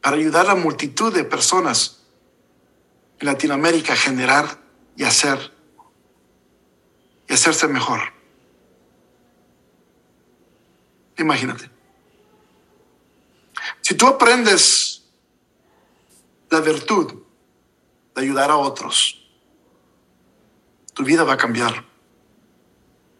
Para 0.00 0.16
ayudar 0.16 0.48
a 0.48 0.54
multitud 0.54 1.12
de 1.12 1.24
personas 1.24 2.06
en 3.18 3.26
Latinoamérica 3.26 3.92
a 3.92 3.96
generar 3.96 4.46
y 4.96 5.04
hacer 5.04 5.52
y 7.28 7.34
hacerse 7.34 7.68
mejor. 7.68 8.00
Imagínate. 11.18 11.70
Si 13.82 13.94
tú 13.94 14.06
aprendes 14.06 15.04
la 16.48 16.60
virtud 16.60 17.12
de 18.14 18.22
ayudar 18.22 18.50
a 18.50 18.56
otros, 18.56 19.19
tu 20.94 21.04
vida 21.04 21.24
va 21.24 21.34
a 21.34 21.36
cambiar. 21.36 21.84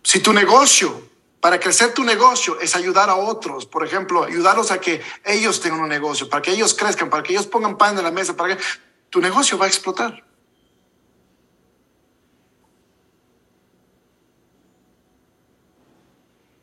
Si 0.03 0.21
tu 0.21 0.33
negocio, 0.33 1.09
para 1.41 1.59
crecer 1.59 1.95
tu 1.95 2.05
negocio, 2.05 2.61
es 2.61 2.77
ayudar 2.77 3.09
a 3.09 3.17
otros, 3.17 3.67
por 3.67 3.85
ejemplo, 3.85 4.25
ayudarlos 4.25 4.71
a 4.71 4.81
que 4.81 5.01
ellos 5.25 5.61
tengan 5.61 5.81
un 5.81 5.89
negocio, 5.89 6.29
para 6.29 6.43
que 6.43 6.53
ellos 6.53 6.75
crezcan, 6.75 7.09
para 7.09 7.23
que 7.23 7.33
ellos 7.33 7.47
pongan 7.47 7.79
pan 7.79 7.97
en 7.97 8.05
la 8.05 8.11
mesa, 8.11 8.37
para 8.37 8.57
que 8.57 8.63
tu 9.09 9.21
negocio 9.21 9.57
va 9.59 9.67
a 9.67 9.69
explotar. 9.69 10.25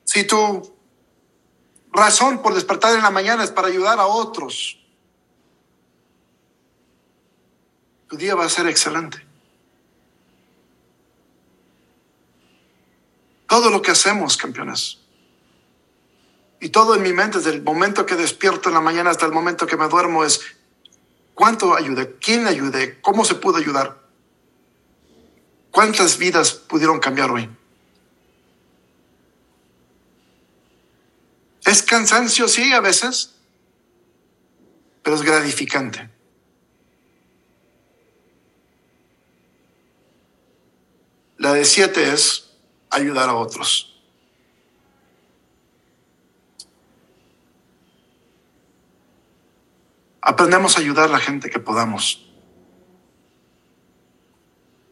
Si 0.04 0.24
tu 0.24 0.76
razón 1.92 2.42
por 2.42 2.54
despertar 2.54 2.96
en 2.96 3.04
la 3.04 3.12
mañana 3.12 3.44
es 3.44 3.52
para 3.52 3.68
ayudar 3.68 4.00
a 4.00 4.08
otros, 4.08 4.80
tu 8.08 8.16
día 8.16 8.36
va 8.36 8.46
a 8.46 8.50
ser 8.50 8.68
excelente. 8.68 9.27
Todo 13.48 13.70
lo 13.70 13.82
que 13.82 13.92
hacemos, 13.92 14.38
campeones. 14.38 15.00
Y 16.60 16.70
todo 16.70 16.96
en 16.96 17.04
mi 17.04 17.14
mente, 17.14 17.38
desde 17.38 17.52
el 17.52 17.64
momento 17.64 18.06
que 18.06 18.16
despierto 18.16 18.70
en 18.70 18.76
la 18.76 18.82
mañana 18.82 19.10
hasta 19.10 19.26
el 19.26 19.32
momento 19.32 19.68
que 19.68 19.78
me 19.78 19.88
duermo, 19.88 20.26
es 20.26 20.42
cuánto 21.34 21.76
ayudé, 21.76 22.16
quién 22.20 22.48
ayudé, 22.48 23.00
cómo 23.02 23.24
se 23.24 23.36
pudo 23.36 23.58
ayudar, 23.58 24.02
cuántas 25.72 26.18
vidas 26.18 26.52
pudieron 26.52 27.00
cambiar 27.00 27.32
hoy. 27.32 27.50
Es 31.64 31.84
cansancio, 31.84 32.48
sí, 32.48 32.74
a 32.74 32.80
veces, 32.80 33.36
pero 35.04 35.16
es 35.16 35.22
gratificante. 35.22 36.10
La 41.38 41.54
de 41.54 41.66
siete 41.66 42.14
es 42.14 42.47
ayudar 42.90 43.30
a 43.30 43.36
otros. 43.36 43.94
Aprendemos 50.22 50.78
a 50.78 50.82
ayudar 50.82 51.06
a 51.06 51.12
la 51.14 51.20
gente 51.20 51.50
que 51.50 51.60
podamos. 51.60 52.30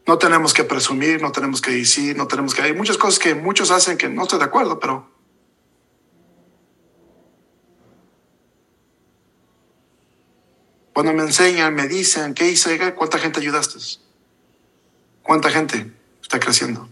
No 0.06 0.18
tenemos 0.18 0.54
que 0.54 0.64
presumir, 0.64 1.20
no 1.20 1.32
tenemos 1.32 1.60
que 1.60 1.72
decir, 1.72 2.16
no 2.16 2.26
tenemos 2.26 2.54
que... 2.54 2.62
Hay 2.62 2.72
muchas 2.72 2.96
cosas 2.96 3.18
que 3.18 3.34
muchos 3.34 3.70
hacen 3.70 3.98
que 3.98 4.08
no 4.08 4.22
estoy 4.22 4.38
de 4.38 4.44
acuerdo, 4.44 4.78
pero... 4.78 5.10
Cuando 10.94 11.12
me 11.12 11.24
enseñan, 11.24 11.74
me 11.74 11.86
dicen, 11.88 12.32
¿qué 12.32 12.48
hice? 12.48 12.94
¿Cuánta 12.94 13.18
gente 13.18 13.40
ayudaste? 13.40 13.78
¿Cuánta 15.22 15.50
gente 15.50 15.92
está 16.22 16.40
creciendo? 16.40 16.88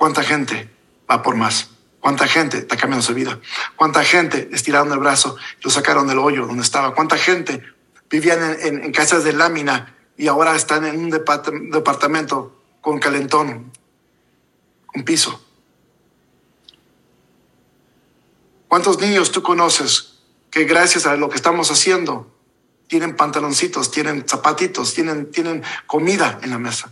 ¿Cuánta 0.00 0.22
gente 0.22 0.70
va 1.10 1.22
por 1.22 1.36
más? 1.36 1.72
¿Cuánta 2.00 2.26
gente 2.26 2.56
está 2.56 2.78
cambiando 2.78 3.06
su 3.06 3.12
vida? 3.12 3.38
¿Cuánta 3.76 4.02
gente 4.02 4.48
estiraron 4.50 4.90
el 4.92 4.98
brazo 4.98 5.36
y 5.60 5.64
lo 5.64 5.68
sacaron 5.68 6.06
del 6.06 6.16
hoyo 6.16 6.46
donde 6.46 6.62
estaba? 6.62 6.94
¿Cuánta 6.94 7.18
gente 7.18 7.62
vivían 8.08 8.56
en, 8.62 8.92
casas 8.92 9.24
de 9.24 9.34
lámina 9.34 9.94
y 10.16 10.26
ahora 10.28 10.56
están 10.56 10.86
en 10.86 10.98
un 10.98 11.10
departamento 11.10 12.62
con 12.80 12.98
calentón, 12.98 13.70
un 14.94 15.04
piso? 15.04 15.38
¿Cuántos 18.68 19.00
niños 19.00 19.32
tú 19.32 19.42
conoces 19.42 20.20
que 20.50 20.64
gracias 20.64 21.04
a 21.04 21.16
lo 21.16 21.28
que 21.28 21.36
estamos 21.36 21.70
haciendo 21.70 22.34
tienen 22.86 23.16
pantaloncitos, 23.16 23.90
tienen 23.90 24.26
zapatitos, 24.26 24.94
tienen, 24.94 25.30
tienen 25.30 25.62
comida 25.86 26.38
en 26.42 26.48
la 26.48 26.58
mesa? 26.58 26.90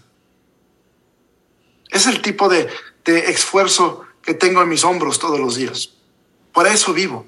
Es 1.90 2.06
el 2.06 2.20
tipo 2.20 2.48
de, 2.48 2.68
esfuerzo 3.16 4.04
que 4.22 4.34
tengo 4.34 4.62
en 4.62 4.68
mis 4.68 4.84
hombros 4.84 5.18
todos 5.18 5.40
los 5.40 5.56
días. 5.56 5.94
Por 6.52 6.66
eso 6.66 6.92
vivo. 6.92 7.26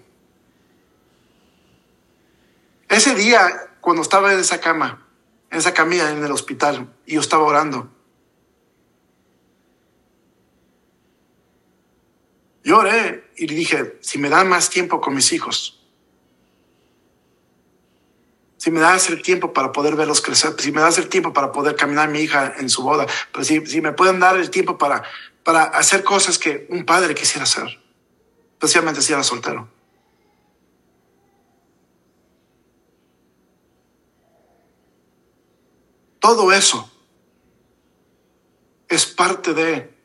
Ese 2.88 3.14
día, 3.14 3.70
cuando 3.80 4.02
estaba 4.02 4.32
en 4.32 4.40
esa 4.40 4.60
cama, 4.60 5.06
en 5.50 5.58
esa 5.58 5.72
camilla 5.72 6.10
en 6.10 6.24
el 6.24 6.32
hospital, 6.32 6.92
y 7.06 7.14
yo 7.14 7.20
estaba 7.20 7.44
orando, 7.44 7.88
yo 12.64 12.78
oré 12.78 13.30
y 13.36 13.46
dije, 13.46 13.98
si 14.00 14.18
me 14.18 14.28
dan 14.28 14.48
más 14.48 14.70
tiempo 14.70 15.00
con 15.00 15.14
mis 15.14 15.32
hijos, 15.32 15.80
si 18.56 18.70
me 18.70 18.80
das 18.80 19.08
el 19.08 19.22
tiempo 19.22 19.54
para 19.54 19.72
poder 19.72 19.96
verlos 19.96 20.20
crecer, 20.20 20.54
si 20.58 20.70
me 20.70 20.82
das 20.82 20.98
el 20.98 21.08
tiempo 21.08 21.32
para 21.32 21.50
poder 21.50 21.76
caminar 21.76 22.10
mi 22.10 22.20
hija 22.20 22.54
en 22.58 22.68
su 22.68 22.82
boda, 22.82 23.06
pero 23.32 23.44
si 23.44 23.80
me 23.80 23.92
pueden 23.92 24.20
dar 24.20 24.36
el 24.36 24.50
tiempo 24.50 24.76
para 24.76 25.02
para 25.44 25.64
hacer 25.64 26.04
cosas 26.04 26.38
que 26.38 26.66
un 26.70 26.84
padre 26.84 27.14
quisiera 27.14 27.44
hacer, 27.44 27.80
especialmente 28.52 29.02
si 29.02 29.12
era 29.12 29.22
soltero. 29.22 29.68
Todo 36.20 36.52
eso 36.52 36.90
es 38.88 39.06
parte 39.06 39.54
de, 39.54 39.98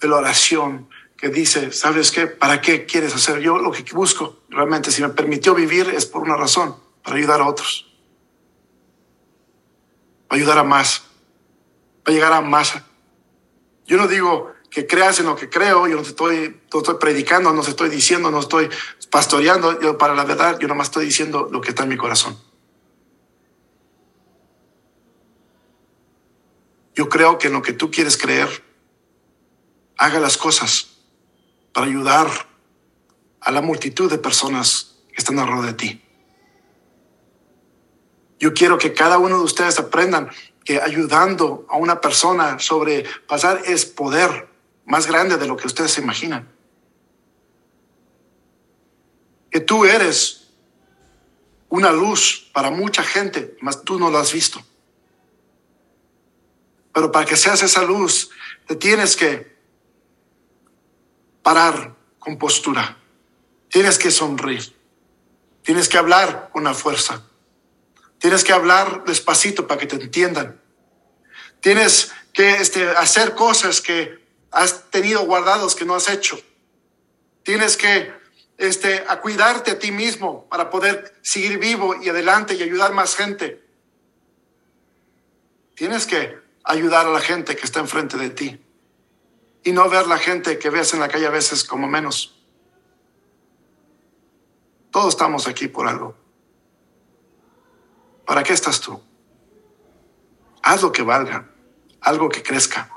la 0.00 0.16
oración 0.16 0.90
que 1.16 1.30
dice, 1.30 1.72
¿sabes 1.72 2.10
qué? 2.10 2.26
¿Para 2.26 2.60
qué 2.60 2.84
quieres 2.84 3.14
hacer? 3.14 3.40
Yo 3.40 3.56
lo 3.56 3.72
que 3.72 3.82
busco, 3.94 4.40
realmente, 4.50 4.90
si 4.90 5.00
me 5.00 5.08
permitió 5.08 5.54
vivir 5.54 5.88
es 5.88 6.04
por 6.04 6.22
una 6.22 6.36
razón, 6.36 6.76
para 7.02 7.16
ayudar 7.16 7.40
a 7.40 7.48
otros, 7.48 7.90
para 10.28 10.38
ayudar 10.40 10.58
a 10.58 10.64
más, 10.64 11.04
para 12.04 12.14
llegar 12.14 12.32
a 12.32 12.40
más. 12.40 12.74
Yo 13.86 13.96
no 13.96 14.06
digo 14.06 14.52
que 14.70 14.86
creas 14.86 15.20
en 15.20 15.26
lo 15.26 15.36
que 15.36 15.48
creo, 15.48 15.86
yo 15.86 15.96
no 15.96 16.02
estoy, 16.02 16.60
no 16.72 16.80
estoy 16.80 16.96
predicando, 17.00 17.52
no 17.52 17.62
estoy 17.62 17.88
diciendo, 17.88 18.30
no 18.30 18.40
estoy 18.40 18.68
pastoreando, 19.10 19.80
yo 19.80 19.96
para 19.96 20.14
la 20.14 20.24
verdad, 20.24 20.58
yo 20.58 20.68
nomás 20.68 20.88
estoy 20.88 21.06
diciendo 21.06 21.48
lo 21.50 21.60
que 21.60 21.70
está 21.70 21.84
en 21.84 21.88
mi 21.88 21.96
corazón. 21.96 22.38
Yo 26.94 27.08
creo 27.08 27.38
que 27.38 27.48
en 27.48 27.54
lo 27.54 27.62
que 27.62 27.72
tú 27.72 27.90
quieres 27.90 28.16
creer, 28.16 28.48
haga 29.96 30.20
las 30.20 30.36
cosas 30.36 30.98
para 31.72 31.86
ayudar 31.86 32.28
a 33.40 33.50
la 33.50 33.60
multitud 33.60 34.10
de 34.10 34.18
personas 34.18 34.96
que 35.08 35.18
están 35.18 35.38
alrededor 35.38 35.66
de 35.66 35.74
ti. 35.74 36.02
Yo 38.38 38.52
quiero 38.52 38.78
que 38.78 38.92
cada 38.92 39.18
uno 39.18 39.38
de 39.38 39.44
ustedes 39.44 39.78
aprendan 39.78 40.30
que 40.64 40.80
ayudando 40.80 41.66
a 41.68 41.76
una 41.76 42.00
persona 42.00 42.58
sobre 42.58 43.04
pasar 43.26 43.62
es 43.66 43.84
poder 43.84 44.48
más 44.86 45.06
grande 45.06 45.36
de 45.36 45.46
lo 45.46 45.56
que 45.56 45.66
ustedes 45.66 45.92
se 45.92 46.00
imaginan. 46.00 46.50
Que 49.50 49.60
tú 49.60 49.84
eres 49.84 50.48
una 51.68 51.92
luz 51.92 52.50
para 52.52 52.70
mucha 52.70 53.02
gente, 53.02 53.56
mas 53.60 53.84
tú 53.84 53.98
no 53.98 54.10
lo 54.10 54.18
has 54.18 54.32
visto. 54.32 54.64
Pero 56.92 57.10
para 57.10 57.26
que 57.26 57.36
seas 57.36 57.62
esa 57.62 57.82
luz, 57.82 58.30
te 58.66 58.76
tienes 58.76 59.16
que 59.16 59.54
parar 61.42 61.94
con 62.18 62.38
postura. 62.38 62.96
Tienes 63.68 63.98
que 63.98 64.10
sonreír. 64.10 64.74
Tienes 65.62 65.88
que 65.88 65.98
hablar 65.98 66.50
con 66.52 66.64
la 66.64 66.74
fuerza. 66.74 67.26
Tienes 68.24 68.42
que 68.42 68.54
hablar 68.54 69.04
despacito 69.04 69.66
para 69.66 69.78
que 69.78 69.86
te 69.86 69.96
entiendan. 69.96 70.58
Tienes 71.60 72.10
que 72.32 72.52
este, 72.52 72.88
hacer 72.88 73.34
cosas 73.34 73.82
que 73.82 74.18
has 74.50 74.88
tenido 74.88 75.26
guardados 75.26 75.74
que 75.74 75.84
no 75.84 75.94
has 75.94 76.08
hecho. 76.08 76.40
Tienes 77.42 77.76
que 77.76 78.14
este, 78.56 79.04
cuidarte 79.20 79.72
a 79.72 79.78
ti 79.78 79.92
mismo 79.92 80.48
para 80.48 80.70
poder 80.70 81.14
seguir 81.20 81.58
vivo 81.58 82.02
y 82.02 82.08
adelante 82.08 82.54
y 82.54 82.62
ayudar 82.62 82.94
más 82.94 83.14
gente. 83.14 83.62
Tienes 85.74 86.06
que 86.06 86.38
ayudar 86.64 87.04
a 87.06 87.10
la 87.10 87.20
gente 87.20 87.54
que 87.54 87.66
está 87.66 87.80
enfrente 87.80 88.16
de 88.16 88.30
ti 88.30 88.58
y 89.64 89.72
no 89.72 89.86
ver 89.90 90.06
la 90.06 90.16
gente 90.16 90.58
que 90.58 90.70
ves 90.70 90.94
en 90.94 91.00
la 91.00 91.08
calle 91.08 91.26
a 91.26 91.30
veces 91.30 91.62
como 91.62 91.86
menos. 91.88 92.42
Todos 94.90 95.10
estamos 95.10 95.46
aquí 95.46 95.68
por 95.68 95.86
algo. 95.86 96.23
¿Para 98.26 98.42
qué 98.42 98.52
estás 98.52 98.80
tú? 98.80 99.00
Haz 100.62 100.82
lo 100.82 100.92
que 100.92 101.02
valga, 101.02 101.50
algo 102.00 102.28
que 102.28 102.42
crezca. 102.42 102.90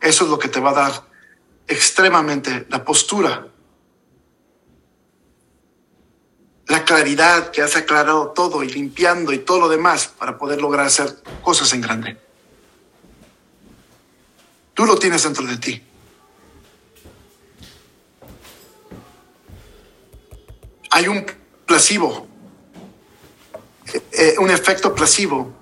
Eso 0.00 0.24
es 0.24 0.30
lo 0.30 0.38
que 0.38 0.48
te 0.48 0.60
va 0.60 0.70
a 0.70 0.74
dar 0.74 0.92
extremadamente 1.68 2.66
la 2.68 2.84
postura, 2.84 3.48
la 6.66 6.84
claridad 6.84 7.50
que 7.50 7.62
has 7.62 7.76
aclarado 7.76 8.32
todo 8.32 8.62
y 8.62 8.68
limpiando 8.68 9.32
y 9.32 9.38
todo 9.38 9.60
lo 9.60 9.68
demás 9.68 10.08
para 10.08 10.36
poder 10.36 10.60
lograr 10.60 10.86
hacer 10.86 11.22
cosas 11.42 11.72
en 11.72 11.80
grande. 11.80 12.20
Tú 14.74 14.84
lo 14.84 14.98
tienes 14.98 15.22
dentro 15.22 15.46
de 15.46 15.56
ti. 15.56 15.82
hay 20.96 21.08
un 21.08 21.26
placebo, 21.66 22.25
eh, 24.12 24.34
un 24.38 24.50
efecto 24.50 24.94
placebo, 24.94 25.52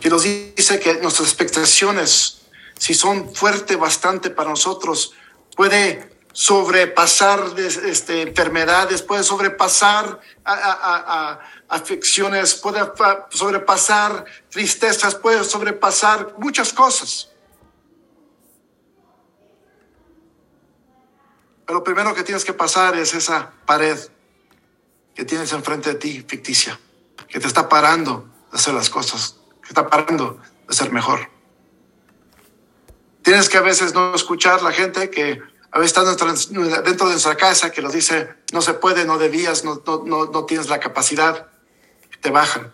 que 0.00 0.08
nos 0.08 0.22
dice 0.22 0.80
que 0.80 0.94
nuestras 0.94 1.28
expectaciones, 1.28 2.42
si 2.78 2.94
son 2.94 3.34
fuertes 3.34 3.78
bastante 3.78 4.30
para 4.30 4.50
nosotros, 4.50 5.12
puede 5.56 6.10
sobrepasar 6.32 7.54
este, 7.58 8.22
enfermedades, 8.22 9.02
puede 9.02 9.22
sobrepasar 9.22 10.20
a, 10.44 11.40
afecciones, 11.68 12.54
puede 12.54 12.80
sobrepasar 13.30 14.24
tristezas, 14.50 15.14
puede 15.14 15.44
sobrepasar 15.44 16.34
muchas 16.38 16.72
cosas. 16.72 17.30
Pero 21.66 21.78
lo 21.78 21.84
primero 21.84 22.14
que 22.14 22.24
tienes 22.24 22.44
que 22.44 22.52
pasar 22.52 22.96
es 22.96 23.14
esa 23.14 23.52
pared 23.64 23.98
que 25.14 25.24
tienes 25.24 25.52
enfrente 25.52 25.90
de 25.90 25.94
ti, 25.96 26.24
ficticia, 26.26 26.78
que 27.28 27.40
te 27.40 27.46
está 27.46 27.68
parando 27.68 28.28
de 28.50 28.58
hacer 28.58 28.74
las 28.74 28.90
cosas, 28.90 29.36
que 29.62 29.68
está 29.68 29.88
parando 29.88 30.40
de 30.68 30.74
ser 30.74 30.92
mejor. 30.92 31.30
Tienes 33.22 33.48
que 33.48 33.58
a 33.58 33.62
veces 33.62 33.94
no 33.94 34.14
escuchar 34.14 34.62
la 34.62 34.72
gente 34.72 35.10
que 35.10 35.40
a 35.70 35.78
veces 35.78 35.96
está 35.96 36.04
dentro 36.82 37.06
de 37.06 37.12
nuestra 37.12 37.36
casa 37.36 37.70
que 37.70 37.80
nos 37.80 37.92
dice, 37.92 38.34
no 38.52 38.60
se 38.60 38.74
puede, 38.74 39.06
no 39.06 39.16
debías, 39.16 39.64
no, 39.64 39.82
no, 39.86 40.26
no, 40.26 40.44
tienes 40.44 40.68
la 40.68 40.80
capacidad, 40.80 41.48
te 42.20 42.30
bajan. 42.30 42.72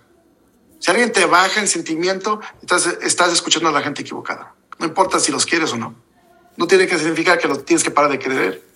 Si 0.80 0.90
alguien 0.90 1.12
te 1.12 1.24
baja 1.26 1.61
en 1.61 1.68
sentimiento, 1.68 2.40
estás, 2.61 2.86
estás 3.03 3.32
escuchando 3.32 3.68
a 3.68 3.72
la 3.72 3.82
gente 3.82 4.03
equivocada. 4.03 4.55
No 4.78 4.86
importa 4.86 5.20
si 5.20 5.30
los 5.30 5.46
quieres 5.46 5.72
o 5.72 5.76
no. 5.76 5.94
No 6.57 6.66
tiene 6.66 6.88
que 6.88 6.99
significar 6.99 7.38
que 7.38 7.46
lo 7.46 7.59
tienes 7.61 7.84
que 7.84 7.90
parar 7.90 8.11
de 8.11 8.18
querer 8.18 8.68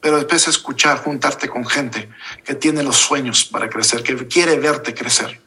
pero 0.00 0.16
después 0.16 0.46
escuchar, 0.48 1.02
juntarte 1.02 1.48
con 1.48 1.66
gente 1.66 2.08
que 2.44 2.54
tiene 2.54 2.82
los 2.82 2.96
sueños 2.96 3.44
para 3.44 3.68
crecer, 3.68 4.02
que 4.02 4.28
quiere 4.28 4.58
verte 4.58 4.94
crecer, 4.94 5.40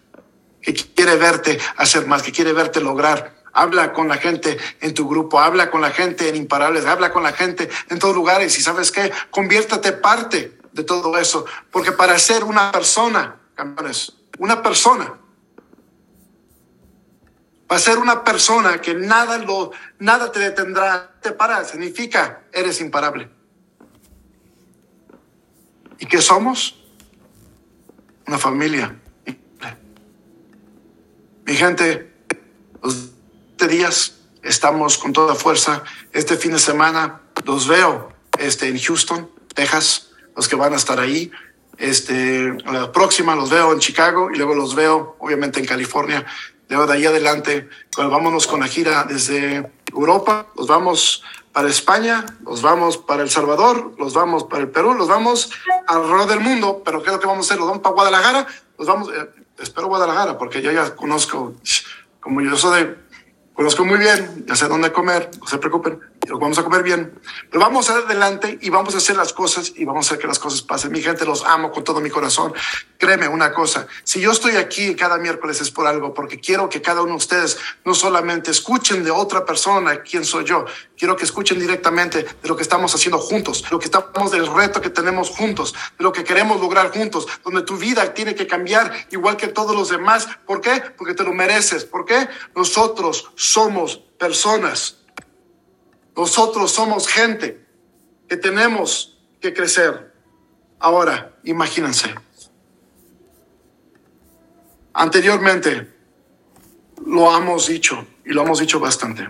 que 0.62 0.74
quiere 0.74 1.16
verte 1.16 1.60
hacer 1.78 2.06
más, 2.06 2.22
que 2.22 2.32
quiere 2.32 2.54
verte 2.54 2.82
lograr. 2.82 3.42
Habla 3.54 3.92
con 3.92 4.08
la 4.08 4.18
gente 4.18 4.58
en 4.80 4.94
tu 4.94 5.10
grupo, 5.10 5.40
habla 5.40 5.70
con 5.70 5.82
la 5.82 5.92
gente 5.92 6.30
en 6.30 6.36
Imparables, 6.36 6.86
habla 6.86 7.12
con 7.12 7.24
la 7.24 7.34
gente 7.34 7.70
en 7.90 8.00
todos 8.00 8.16
lugares 8.16 8.58
y 8.58 8.62
sabes 8.62 8.92
qué, 8.92 9.12
conviértate 9.30 9.92
parte 9.94 10.58
de 10.72 10.84
todo 10.84 11.18
eso, 11.18 11.46
porque 11.70 11.92
para 11.92 12.18
ser 12.18 12.44
una 12.44 12.72
persona, 12.72 13.42
campeones, 13.56 14.14
una 14.38 14.62
persona, 14.62 15.16
para 17.68 17.80
ser 17.80 17.98
una 17.98 18.24
persona 18.24 18.80
que 18.80 18.94
nada 18.94 19.38
lo, 19.38 19.72
nada 20.00 20.32
te 20.32 20.40
detendrá, 20.40 21.12
te 21.22 21.32
para, 21.32 21.64
significa 21.66 22.44
eres 22.52 22.80
imparable. 22.82 23.30
¿Y 26.02 26.08
qué 26.08 26.20
somos? 26.20 26.76
Una 28.26 28.40
familia. 28.40 29.00
Mi 31.46 31.54
gente, 31.54 32.12
los 32.82 33.12
días 33.70 34.16
estamos 34.42 34.98
con 34.98 35.14
toda 35.14 35.36
fuerza. 35.36 35.84
Este 36.12 36.38
fin 36.38 36.54
de 36.54 36.60
semana 36.60 37.22
los 37.46 37.68
veo 37.68 38.12
este, 38.40 38.68
en 38.68 38.80
Houston, 38.80 39.30
Texas, 39.54 40.10
los 40.36 40.48
que 40.50 40.56
van 40.56 40.74
a 40.74 40.78
estar 40.78 41.00
ahí. 41.00 41.32
Este, 41.78 42.52
la 42.66 42.92
próxima 42.92 43.36
los 43.36 43.52
veo 43.52 43.72
en 43.72 43.78
Chicago 43.78 44.32
y 44.34 44.38
luego 44.38 44.56
los 44.56 44.74
veo, 44.74 45.18
obviamente, 45.20 45.60
en 45.60 45.68
California. 45.68 46.26
Luego 46.68 46.88
de 46.88 46.94
ahí 46.94 47.06
adelante, 47.06 47.70
vámonos 47.96 48.48
con 48.48 48.62
la 48.62 48.68
gira 48.68 49.04
desde 49.04 49.72
Europa. 49.94 50.48
Los 50.56 50.66
vamos 50.66 51.22
para 51.52 51.68
España, 51.70 52.26
los 52.46 52.62
vamos 52.62 52.98
para 52.98 53.24
El 53.24 53.30
Salvador, 53.30 53.94
los 53.98 54.14
vamos 54.14 54.46
para 54.46 54.64
el 54.64 54.70
Perú, 54.70 54.94
los 54.94 55.08
vamos 55.08 55.52
alrededor 55.88 56.28
del 56.28 56.40
mundo, 56.40 56.82
pero 56.84 57.02
creo 57.02 57.20
que 57.20 57.28
vamos 57.28 57.46
a 57.46 57.48
hacer, 57.48 57.60
los 57.60 57.68
vamos 57.68 57.84
para 57.84 57.94
Guadalajara, 57.94 58.48
los 58.78 58.88
vamos, 58.88 59.10
eh, 59.10 59.30
espero 59.60 59.88
Guadalajara, 59.88 60.38
porque 60.38 60.62
yo 60.62 60.72
ya 60.72 60.96
conozco, 60.96 61.54
como 62.20 62.42
yo 62.42 62.56
soy 62.56 62.84
de, 62.84 62.98
conozco 63.54 63.84
muy 63.84 64.00
bien, 64.00 64.46
ya 64.48 64.56
sé 64.56 64.68
dónde 64.68 64.92
comer, 64.94 65.30
no 65.40 65.48
se 65.48 65.58
preocupen, 65.58 66.00
lo 66.28 66.40
vamos 66.40 66.58
a 66.60 66.64
comer 66.64 66.84
bien. 66.84 67.20
Pero 67.50 67.60
vamos 67.60 67.90
adelante 67.90 68.58
y 68.62 68.70
vamos 68.70 68.94
a 68.96 68.98
hacer 68.98 69.16
las 69.16 69.34
cosas 69.34 69.74
y 69.76 69.86
vamos 69.86 70.06
a 70.06 70.10
hacer 70.10 70.20
que 70.20 70.28
las 70.28 70.40
cosas 70.40 70.62
pasen. 70.62 70.92
Mi 70.92 71.02
gente, 71.02 71.26
los 71.26 71.44
amo 71.44 71.72
con 71.72 71.84
todo 71.84 72.00
mi 72.00 72.10
corazón. 72.10 72.54
Créeme 72.98 73.28
una 73.28 73.52
cosa, 73.52 73.88
si 74.04 74.22
yo 74.22 74.32
estoy 74.32 74.58
aquí 74.58 74.96
cada 74.96 75.18
miércoles 75.18 75.60
es 75.60 75.72
por 75.72 75.88
algo, 75.88 76.14
porque 76.14 76.40
quiero 76.40 76.70
que 76.70 76.82
cada 76.82 77.02
uno 77.02 77.14
de 77.14 77.18
ustedes 77.18 77.58
no 77.84 77.96
solamente 77.96 78.52
escuchen 78.52 79.04
de 79.04 79.10
otra 79.10 79.44
persona 79.44 80.04
quién 80.04 80.24
soy 80.24 80.46
yo, 80.46 80.66
quiero 80.96 81.16
que 81.16 81.26
escuchen 81.26 81.60
directamente 81.60 82.24
de 82.24 82.48
lo 82.48 82.56
que 82.56 82.62
estamos 82.62 82.94
haciendo 82.94 83.18
juntos, 83.18 83.66
lo 83.72 83.80
que 83.80 83.86
estamos 83.86 84.32
del 84.32 84.46
reto 84.46 84.82
que 84.82 84.92
tenemos 84.92 85.32
juntos, 85.32 85.74
de 85.98 86.04
lo 86.04 86.12
que 86.12 86.24
queremos 86.24 86.62
lograr 86.62 86.92
juntos, 86.92 87.28
donde 87.44 87.64
tu 87.64 87.76
vida 87.78 88.14
tiene 88.14 88.36
que 88.36 88.46
cambiar 88.46 89.08
igual 89.10 89.36
que 89.36 89.48
todos 89.48 89.76
los 89.76 89.90
demás. 89.90 90.28
¿Por 90.46 90.62
qué? 90.62 90.84
Porque 90.96 91.16
te 91.16 91.24
lo 91.24 91.34
mereces. 91.34 91.86
¿Por 91.86 92.06
qué? 92.06 92.30
Nosotros 92.56 93.32
somos 93.36 93.98
personas 94.20 95.01
nosotros 96.16 96.72
somos 96.72 97.08
gente 97.08 97.66
que 98.28 98.38
tenemos 98.38 99.18
que 99.40 99.54
crecer. 99.54 100.14
Ahora, 100.80 101.38
imagínense. 101.44 102.14
Anteriormente 104.94 105.90
lo 107.06 107.36
hemos 107.36 107.68
dicho 107.68 108.06
y 108.26 108.30
lo 108.30 108.44
hemos 108.44 108.60
dicho 108.60 108.80
bastante. 108.80 109.28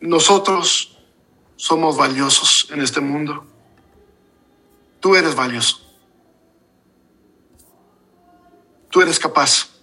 Nosotros 0.00 0.98
somos 1.56 1.96
valiosos 1.96 2.68
en 2.70 2.80
este 2.80 3.00
mundo. 3.00 3.46
Tú 5.00 5.16
eres 5.16 5.34
valioso. 5.34 5.80
Tú 8.90 9.00
eres 9.00 9.18
capaz. 9.18 9.73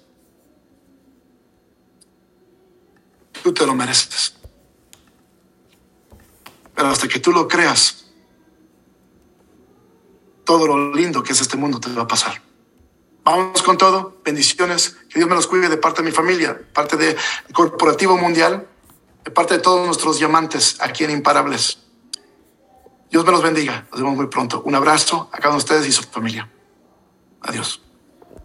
Tú 3.43 3.53
te 3.53 3.65
lo 3.65 3.73
mereces. 3.75 4.35
Pero 6.75 6.87
hasta 6.87 7.07
que 7.07 7.19
tú 7.19 7.31
lo 7.31 7.47
creas, 7.47 8.05
todo 10.45 10.67
lo 10.67 10.93
lindo 10.93 11.23
que 11.23 11.33
es 11.33 11.41
este 11.41 11.57
mundo 11.57 11.79
te 11.79 11.91
va 11.91 12.03
a 12.03 12.07
pasar. 12.07 12.41
Vamos 13.23 13.61
con 13.61 13.77
todo. 13.77 14.21
Bendiciones. 14.23 14.97
Que 15.09 15.19
Dios 15.19 15.29
me 15.29 15.35
los 15.35 15.47
cuide 15.47 15.69
de 15.69 15.77
parte 15.77 16.01
de 16.01 16.09
mi 16.09 16.11
familia, 16.11 16.59
parte 16.73 16.97
de 16.97 17.15
Corporativo 17.53 18.17
Mundial, 18.17 18.67
de 19.23 19.31
parte 19.31 19.55
de 19.55 19.59
todos 19.59 19.85
nuestros 19.85 20.17
diamantes 20.17 20.77
aquí 20.79 21.03
en 21.03 21.11
Imparables. 21.11 21.79
Dios 23.11 23.25
me 23.25 23.31
los 23.31 23.43
bendiga. 23.43 23.87
Nos 23.91 24.01
vemos 24.01 24.15
muy 24.15 24.27
pronto. 24.27 24.61
Un 24.65 24.75
abrazo 24.75 25.29
a 25.31 25.37
cada 25.37 25.49
uno 25.49 25.57
de 25.57 25.63
ustedes 25.63 25.87
y 25.87 25.91
su 25.91 26.03
familia. 26.03 26.49
Adiós. 27.41 27.81